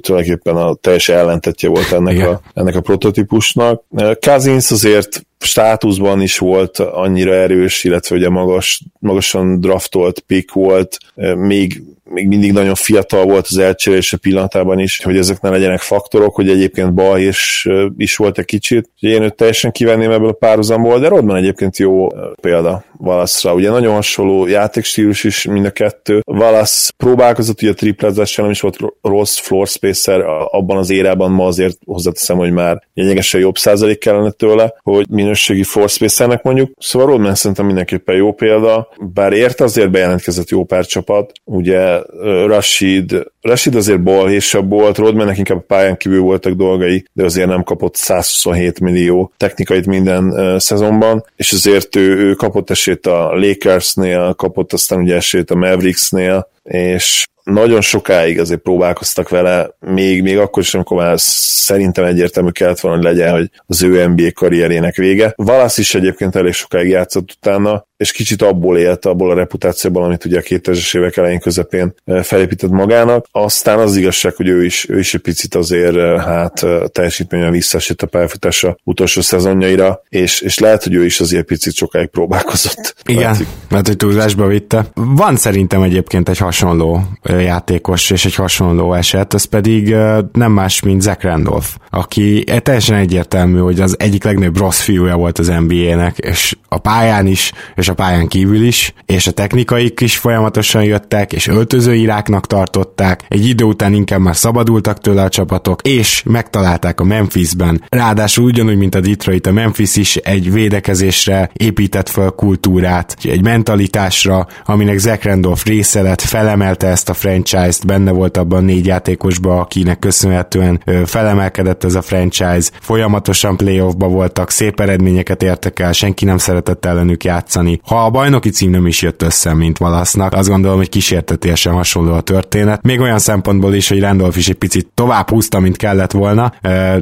tulajdonképpen 0.00 0.56
a 0.56 0.74
teljes 0.74 1.08
ellentetje 1.08 1.68
volt 1.68 1.92
ennek, 1.92 2.28
a, 2.28 2.40
ennek 2.54 2.76
a 2.76 2.80
prototípusnak. 2.80 3.82
Uh, 3.88 4.12
Cousins 4.14 4.70
azért 4.70 5.26
státuszban 5.38 6.20
is 6.20 6.38
volt 6.38 6.78
annyira 6.78 7.34
erős, 7.34 7.84
illetve 7.84 8.16
ugye 8.16 8.28
magas, 8.28 8.82
magasan 8.98 9.60
draftolt 9.60 10.20
pick 10.20 10.52
volt, 10.52 10.98
még 11.36 11.82
még 12.10 12.28
mindig 12.28 12.52
nagyon 12.52 12.74
fiatal 12.74 13.24
volt 13.24 13.46
az 13.48 13.58
elcserélése 13.58 14.16
pillanatában 14.16 14.78
is, 14.78 15.02
hogy 15.02 15.16
ezek 15.16 15.40
ne 15.40 15.50
legyenek 15.50 15.80
faktorok, 15.80 16.34
hogy 16.34 16.48
egyébként 16.48 16.94
baj 16.94 17.22
is, 17.22 17.68
is 17.96 18.16
volt 18.16 18.38
egy 18.38 18.44
kicsit. 18.44 18.90
Én 18.98 19.22
őt 19.22 19.34
teljesen 19.34 19.72
kivenném 19.72 20.10
ebből 20.10 20.28
a 20.28 20.32
párhuzamból, 20.32 20.98
de 20.98 21.08
Rodman 21.08 21.36
egyébként 21.36 21.76
jó 21.76 22.08
példa 22.40 22.84
Wallace-ra. 22.98 23.54
Ugye 23.54 23.70
nagyon 23.70 23.94
hasonló 23.94 24.46
játékstílus 24.46 25.24
is 25.24 25.44
mind 25.44 25.64
a 25.64 25.70
kettő. 25.70 26.22
Wallace 26.26 26.92
próbálkozott, 26.96 27.62
ugye 27.62 27.70
a 27.70 27.74
triplázással 27.74 28.44
nem 28.44 28.52
is 28.52 28.60
volt 28.60 28.78
rossz 29.02 29.38
floor 29.38 29.66
spacer 29.66 30.20
abban 30.50 30.76
az 30.76 30.90
érában, 30.90 31.30
ma 31.30 31.46
azért 31.46 31.78
hozzáteszem, 31.84 32.36
hogy 32.36 32.52
már 32.52 32.82
lényegesen 32.94 33.40
jobb 33.40 33.56
százalék 33.58 33.98
kellene 33.98 34.30
tőle, 34.30 34.74
hogy 34.82 35.06
minőségi 35.26 35.62
floor 35.62 35.88
spacernek 35.88 36.42
mondjuk. 36.42 36.70
Szóval 36.78 37.08
Rodman 37.08 37.34
szerintem 37.34 37.66
mindenképpen 37.66 38.16
jó 38.16 38.32
példa, 38.32 38.88
bár 39.14 39.32
érte 39.32 39.64
azért 39.64 39.90
bejelentkezett 39.90 40.48
jó 40.48 40.64
pár 40.64 40.86
csapat, 40.86 41.32
ugye 41.44 41.98
Rashid, 42.46 43.22
Rashid 43.40 43.74
azért 43.74 44.02
balhésabb 44.02 44.68
volt, 44.70 44.98
Rodmannek 44.98 45.38
inkább 45.38 45.58
a 45.58 45.64
pályán 45.66 45.96
kívül 45.96 46.20
voltak 46.20 46.52
dolgai, 46.52 47.04
de 47.12 47.24
azért 47.24 47.48
nem 47.48 47.62
kapott 47.62 47.94
127 47.96 48.80
millió 48.80 49.32
technikait 49.36 49.86
minden 49.86 50.58
szezonban, 50.58 51.24
és 51.36 51.52
azért 51.52 51.96
ő, 51.96 52.16
ő 52.16 52.32
kapott 52.34 52.70
esélyt 52.70 53.06
a 53.06 53.34
Lakersnél, 53.34 54.34
kapott 54.34 54.72
aztán 54.72 55.00
ugye 55.00 55.14
esélyt 55.14 55.50
a 55.50 55.54
Mavericksnél, 55.54 56.48
és 56.62 57.26
nagyon 57.50 57.80
sokáig 57.80 58.40
azért 58.40 58.60
próbálkoztak 58.60 59.28
vele, 59.28 59.70
még, 59.80 60.22
még 60.22 60.38
akkor 60.38 60.62
is, 60.62 60.74
amikor 60.74 60.96
már 60.96 61.20
szerintem 61.20 62.04
egyértelmű 62.04 62.50
kellett 62.50 62.80
volna, 62.80 62.96
hogy 62.96 63.06
legyen, 63.06 63.32
hogy 63.32 63.50
az 63.66 63.82
ő 63.82 64.06
NBA 64.06 64.32
karrierének 64.34 64.96
vége. 64.96 65.32
Valasz 65.36 65.78
is 65.78 65.94
egyébként 65.94 66.36
elég 66.36 66.52
sokáig 66.52 66.88
játszott 66.88 67.30
utána, 67.36 67.86
és 67.96 68.12
kicsit 68.12 68.42
abból 68.42 68.78
élt, 68.78 69.04
abból 69.06 69.30
a 69.30 69.34
reputációból, 69.34 70.04
amit 70.04 70.24
ugye 70.24 70.38
a 70.38 70.42
2000-es 70.42 70.96
évek 70.96 71.16
elején 71.16 71.40
közepén 71.40 71.94
felépített 72.22 72.70
magának. 72.70 73.26
Aztán 73.30 73.78
az 73.78 73.96
igazság, 73.96 74.34
hogy 74.34 74.48
ő 74.48 74.64
is, 74.64 74.88
ő 74.88 74.98
is 74.98 75.14
egy 75.14 75.20
picit 75.20 75.54
azért 75.54 76.20
hát 76.20 76.66
teljesítményen 76.92 77.50
visszaesett 77.50 78.02
a 78.02 78.06
pályafutása 78.06 78.76
utolsó 78.84 79.20
szezonjaira, 79.20 80.02
és, 80.08 80.40
és 80.40 80.58
lehet, 80.58 80.82
hogy 80.82 80.94
ő 80.94 81.04
is 81.04 81.20
azért 81.20 81.46
picit 81.46 81.74
sokáig 81.74 82.08
próbálkozott. 82.08 82.94
Igen, 83.04 83.22
Látszik. 83.22 83.46
mert 83.68 83.86
hogy 83.86 83.96
túlzásba 83.96 84.46
vitte. 84.46 84.86
Van 84.94 85.36
szerintem 85.36 85.82
egyébként 85.82 86.28
egy 86.28 86.38
hasonló 86.38 87.00
játékos 87.22 88.10
és 88.10 88.24
egy 88.24 88.34
hasonló 88.34 88.94
eset, 88.94 89.34
ez 89.34 89.44
pedig 89.44 89.94
nem 90.32 90.52
más, 90.52 90.82
mint 90.82 91.02
Zach 91.02 91.24
Randolph, 91.24 91.68
aki 91.90 92.44
e, 92.46 92.60
teljesen 92.60 92.96
egyértelmű, 92.96 93.58
hogy 93.58 93.80
az 93.80 93.96
egyik 93.98 94.24
legnagyobb 94.24 94.58
rossz 94.58 94.80
fiúja 94.80 95.16
volt 95.16 95.38
az 95.38 95.46
NBA-nek, 95.46 96.18
és 96.18 96.56
a 96.68 96.78
pályán 96.78 97.26
is, 97.26 97.52
és 97.74 97.85
a 97.88 97.94
pályán 97.94 98.26
kívül 98.26 98.62
is, 98.62 98.94
és 99.06 99.26
a 99.26 99.30
technikaik 99.30 100.00
is 100.00 100.16
folyamatosan 100.16 100.84
jöttek, 100.84 101.32
és 101.32 101.46
öltözőiráknak 101.46 102.46
tartották, 102.46 103.24
egy 103.28 103.46
idő 103.46 103.64
után 103.64 103.92
inkább 103.92 104.20
már 104.20 104.36
szabadultak 104.36 104.98
tőle 104.98 105.22
a 105.22 105.28
csapatok, 105.28 105.82
és 105.82 106.22
megtalálták 106.24 107.00
a 107.00 107.04
Memphisben. 107.04 107.82
Ráadásul 107.88 108.44
ugyanúgy, 108.44 108.76
mint 108.76 108.94
a 108.94 109.00
Detroit, 109.00 109.46
a 109.46 109.52
Memphis 109.52 109.96
is 109.96 110.16
egy 110.16 110.52
védekezésre 110.52 111.50
épített 111.52 112.08
fel 112.08 112.30
kultúrát, 112.30 113.16
egy 113.22 113.42
mentalitásra, 113.42 114.46
aminek 114.64 114.98
Zach 114.98 115.24
Randolph 115.24 115.64
része 115.64 116.02
lett, 116.02 116.20
felemelte 116.20 116.86
ezt 116.86 117.08
a 117.08 117.14
franchise-t, 117.14 117.86
benne 117.86 118.10
volt 118.10 118.36
abban 118.36 118.64
négy 118.64 118.86
játékosba, 118.86 119.60
akinek 119.60 119.98
köszönhetően 119.98 120.82
felemelkedett 121.04 121.84
ez 121.84 121.94
a 121.94 122.02
franchise, 122.02 122.70
folyamatosan 122.80 123.56
playoffba 123.56 124.08
voltak, 124.08 124.50
szép 124.50 124.80
eredményeket 124.80 125.42
értek 125.42 125.78
el, 125.78 125.92
senki 125.92 126.24
nem 126.24 126.38
szeretett 126.38 126.84
ellenük 126.84 127.24
játszani. 127.24 127.75
Ha 127.84 128.04
a 128.04 128.10
bajnoki 128.10 128.50
cím 128.50 128.70
nem 128.70 128.86
is 128.86 129.02
jött 129.02 129.22
össze, 129.22 129.54
mint 129.54 129.78
valasznak, 129.78 130.32
azt 130.32 130.48
gondolom, 130.48 130.76
hogy 130.76 130.88
kísértetésen 130.88 131.72
hasonló 131.72 132.12
a 132.12 132.20
történet. 132.20 132.82
Még 132.82 133.00
olyan 133.00 133.18
szempontból 133.18 133.74
is, 133.74 133.88
hogy 133.88 134.00
Randolph 134.00 134.38
is 134.38 134.48
egy 134.48 134.54
picit 134.54 134.88
tovább 134.94 135.30
húzta, 135.30 135.60
mint 135.60 135.76
kellett 135.76 136.12
volna, 136.12 136.52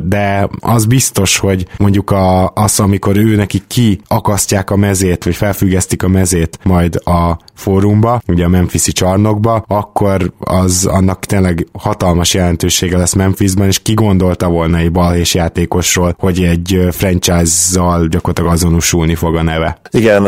de 0.03 0.49
az 0.61 0.85
biztos, 0.85 1.39
hogy 1.39 1.67
mondjuk 1.79 2.11
a, 2.11 2.49
az, 2.49 2.81
amikor 2.81 3.17
ő 3.17 3.37
neki 3.37 3.63
kiakasztják 3.67 4.71
a 4.71 4.77
mezét, 4.77 5.25
vagy 5.25 5.35
felfüggesztik 5.37 6.03
a 6.03 6.09
mezét 6.09 6.59
majd 6.63 6.97
a 7.05 7.39
fórumba, 7.55 8.21
ugye 8.27 8.45
a 8.45 8.49
Memphisi 8.49 8.93
csarnokba, 8.93 9.65
akkor 9.69 10.33
az 10.39 10.87
annak 10.87 11.25
tényleg 11.25 11.67
hatalmas 11.79 12.35
jelentősége 12.35 12.97
lesz 12.97 13.15
Memphisben, 13.15 13.67
és 13.67 13.83
ki 13.83 13.95
gondolta 13.95 14.49
volna 14.49 14.77
egy 14.77 14.93
balhés 14.93 15.35
játékosról, 15.35 16.17
hogy 16.19 16.43
egy 16.43 16.87
franchise-zal 16.91 18.07
gyakorlatilag 18.07 18.53
azonosulni 18.53 19.15
fog 19.15 19.37
a 19.37 19.43
neve. 19.43 19.79
Igen, 19.91 20.23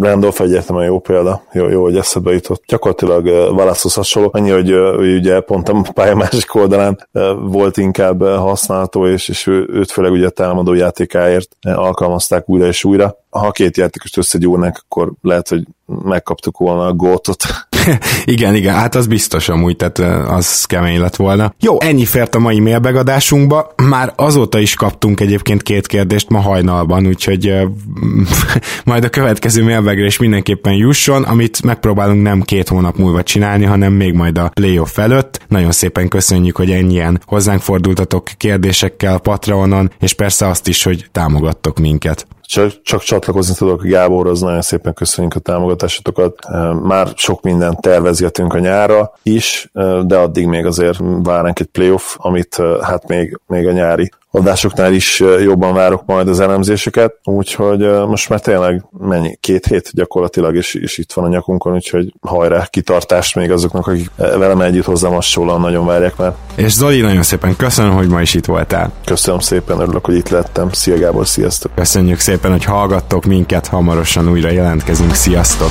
Randolph 0.00 0.40
egyértelműen 0.40 0.86
jó 0.86 0.98
példa, 0.98 1.42
jó, 1.52 1.68
jó 1.68 1.82
hogy 1.82 1.96
eszedbe 1.96 2.32
jutott. 2.32 2.62
Gyakorlatilag 2.66 3.54
Valászhoz 3.54 3.94
hasonló, 3.94 4.30
annyi, 4.32 4.50
hogy, 4.50 4.74
hogy 4.96 5.14
ugye 5.14 5.40
pont 5.40 5.68
a 5.68 5.82
pálya 5.94 6.14
másik 6.14 6.54
oldalán 6.54 7.08
volt 7.40 7.76
inkább 7.76 8.22
használható, 8.22 9.06
és, 9.06 9.28
és 9.28 9.46
ő, 9.46 9.68
őt 9.72 9.90
főleg 9.90 10.12
ugye 10.12 10.26
a 10.26 10.30
támadó 10.30 10.74
játékáért 10.74 11.56
alkalmazták 11.60 12.48
újra 12.48 12.66
és 12.66 12.84
újra. 12.84 13.16
Ha 13.30 13.50
két 13.50 13.76
játékost 13.76 14.16
összegyúrnánk, 14.16 14.80
akkor 14.84 15.12
lehet, 15.22 15.48
hogy 15.48 15.66
megkaptuk 15.86 16.58
volna 16.58 16.86
a 16.86 16.92
gótot. 16.92 17.44
igen, 18.24 18.54
igen, 18.54 18.74
hát 18.74 18.94
az 18.94 19.06
biztos 19.06 19.48
amúgy, 19.48 19.76
tehát 19.76 20.28
az 20.30 20.64
kemény 20.64 21.00
lett 21.00 21.16
volna. 21.16 21.54
Jó, 21.60 21.80
ennyi 21.80 22.04
fért 22.04 22.34
a 22.34 22.38
mai 22.38 22.60
mailbegadásunkba. 22.60 23.72
Már 23.88 24.12
azóta 24.16 24.58
is 24.58 24.74
kaptunk 24.74 25.20
egyébként 25.20 25.62
két 25.62 25.86
kérdést 25.86 26.28
ma 26.28 26.40
hajnalban, 26.40 27.06
úgyhogy 27.06 27.54
majd 28.84 29.04
a 29.04 29.08
következő 29.08 29.62
mailbagre 29.68 30.04
is 30.04 30.18
mindenképpen 30.18 30.72
jusson, 30.72 31.22
amit 31.22 31.62
megpróbálunk 31.62 32.22
nem 32.22 32.40
két 32.40 32.68
hónap 32.68 32.96
múlva 32.96 33.22
csinálni, 33.22 33.64
hanem 33.64 33.92
még 33.92 34.12
majd 34.12 34.38
a 34.38 34.50
playoff 34.54 34.98
előtt. 34.98 35.40
Nagyon 35.48 35.70
szépen 35.70 36.08
köszönjük, 36.08 36.56
hogy 36.56 36.70
ennyien 36.70 37.20
hozzánk 37.26 37.60
fordultatok 37.60 38.30
kérdésekkel 38.36 39.18
Patreonon, 39.18 39.90
és 40.00 40.12
persze 40.12 40.46
azt 40.46 40.68
is, 40.68 40.82
hogy 40.82 41.06
támogattok 41.12 41.78
minket 41.78 42.26
csak, 42.48 42.82
csak 42.82 43.02
csatlakozni 43.02 43.54
tudok 43.54 43.82
Gáborhoz, 43.82 44.40
nagyon 44.40 44.62
szépen 44.62 44.94
köszönjük 44.94 45.34
a 45.34 45.38
támogatásotokat. 45.38 46.34
Már 46.82 47.08
sok 47.14 47.42
mindent 47.42 47.80
tervezgetünk 47.80 48.54
a 48.54 48.58
nyára 48.58 49.12
is, 49.22 49.70
de 50.02 50.16
addig 50.16 50.46
még 50.46 50.66
azért 50.66 50.98
várnánk 51.22 51.60
egy 51.60 51.66
playoff, 51.66 52.14
amit 52.16 52.62
hát 52.82 53.08
még, 53.08 53.40
még 53.46 53.66
a 53.66 53.72
nyári 53.72 54.10
adásoknál 54.30 54.92
is 54.92 55.20
jobban 55.42 55.74
várok 55.74 56.02
majd 56.06 56.28
az 56.28 56.40
elemzéseket, 56.40 57.14
úgyhogy 57.24 57.78
most 58.06 58.28
már 58.28 58.40
tényleg 58.40 58.84
mennyi, 58.98 59.36
két 59.40 59.66
hét 59.66 59.90
gyakorlatilag, 59.92 60.56
és, 60.56 60.74
és 60.74 60.98
itt 60.98 61.12
van 61.12 61.24
a 61.24 61.28
nyakunkon, 61.28 61.74
úgyhogy 61.74 62.12
hajrá, 62.20 62.66
kitartást 62.70 63.34
még 63.34 63.50
azoknak, 63.50 63.86
akik 63.86 64.10
velem 64.16 64.60
együtt 64.60 64.84
hozzám 64.84 65.12
hasonlóan 65.12 65.60
nagyon 65.60 65.86
várják 65.86 66.16
már. 66.16 66.34
És 66.54 66.72
Zoli, 66.72 67.00
nagyon 67.00 67.22
szépen 67.22 67.56
köszönöm, 67.56 67.92
hogy 67.92 68.08
ma 68.08 68.20
is 68.20 68.34
itt 68.34 68.46
voltál. 68.46 68.92
Köszönöm 69.04 69.40
szépen, 69.40 69.80
örülök, 69.80 70.06
hogy 70.06 70.16
itt 70.16 70.28
lettem. 70.28 70.72
Szia 70.72 70.98
Gábor, 70.98 71.26
sziasztok! 71.26 71.74
Köszönjük 71.74 72.18
szépen, 72.18 72.50
hogy 72.50 72.64
hallgattok 72.64 73.24
minket, 73.24 73.66
hamarosan 73.66 74.30
újra 74.30 74.50
jelentkezünk, 74.50 75.14
sziasztok! 75.14 75.70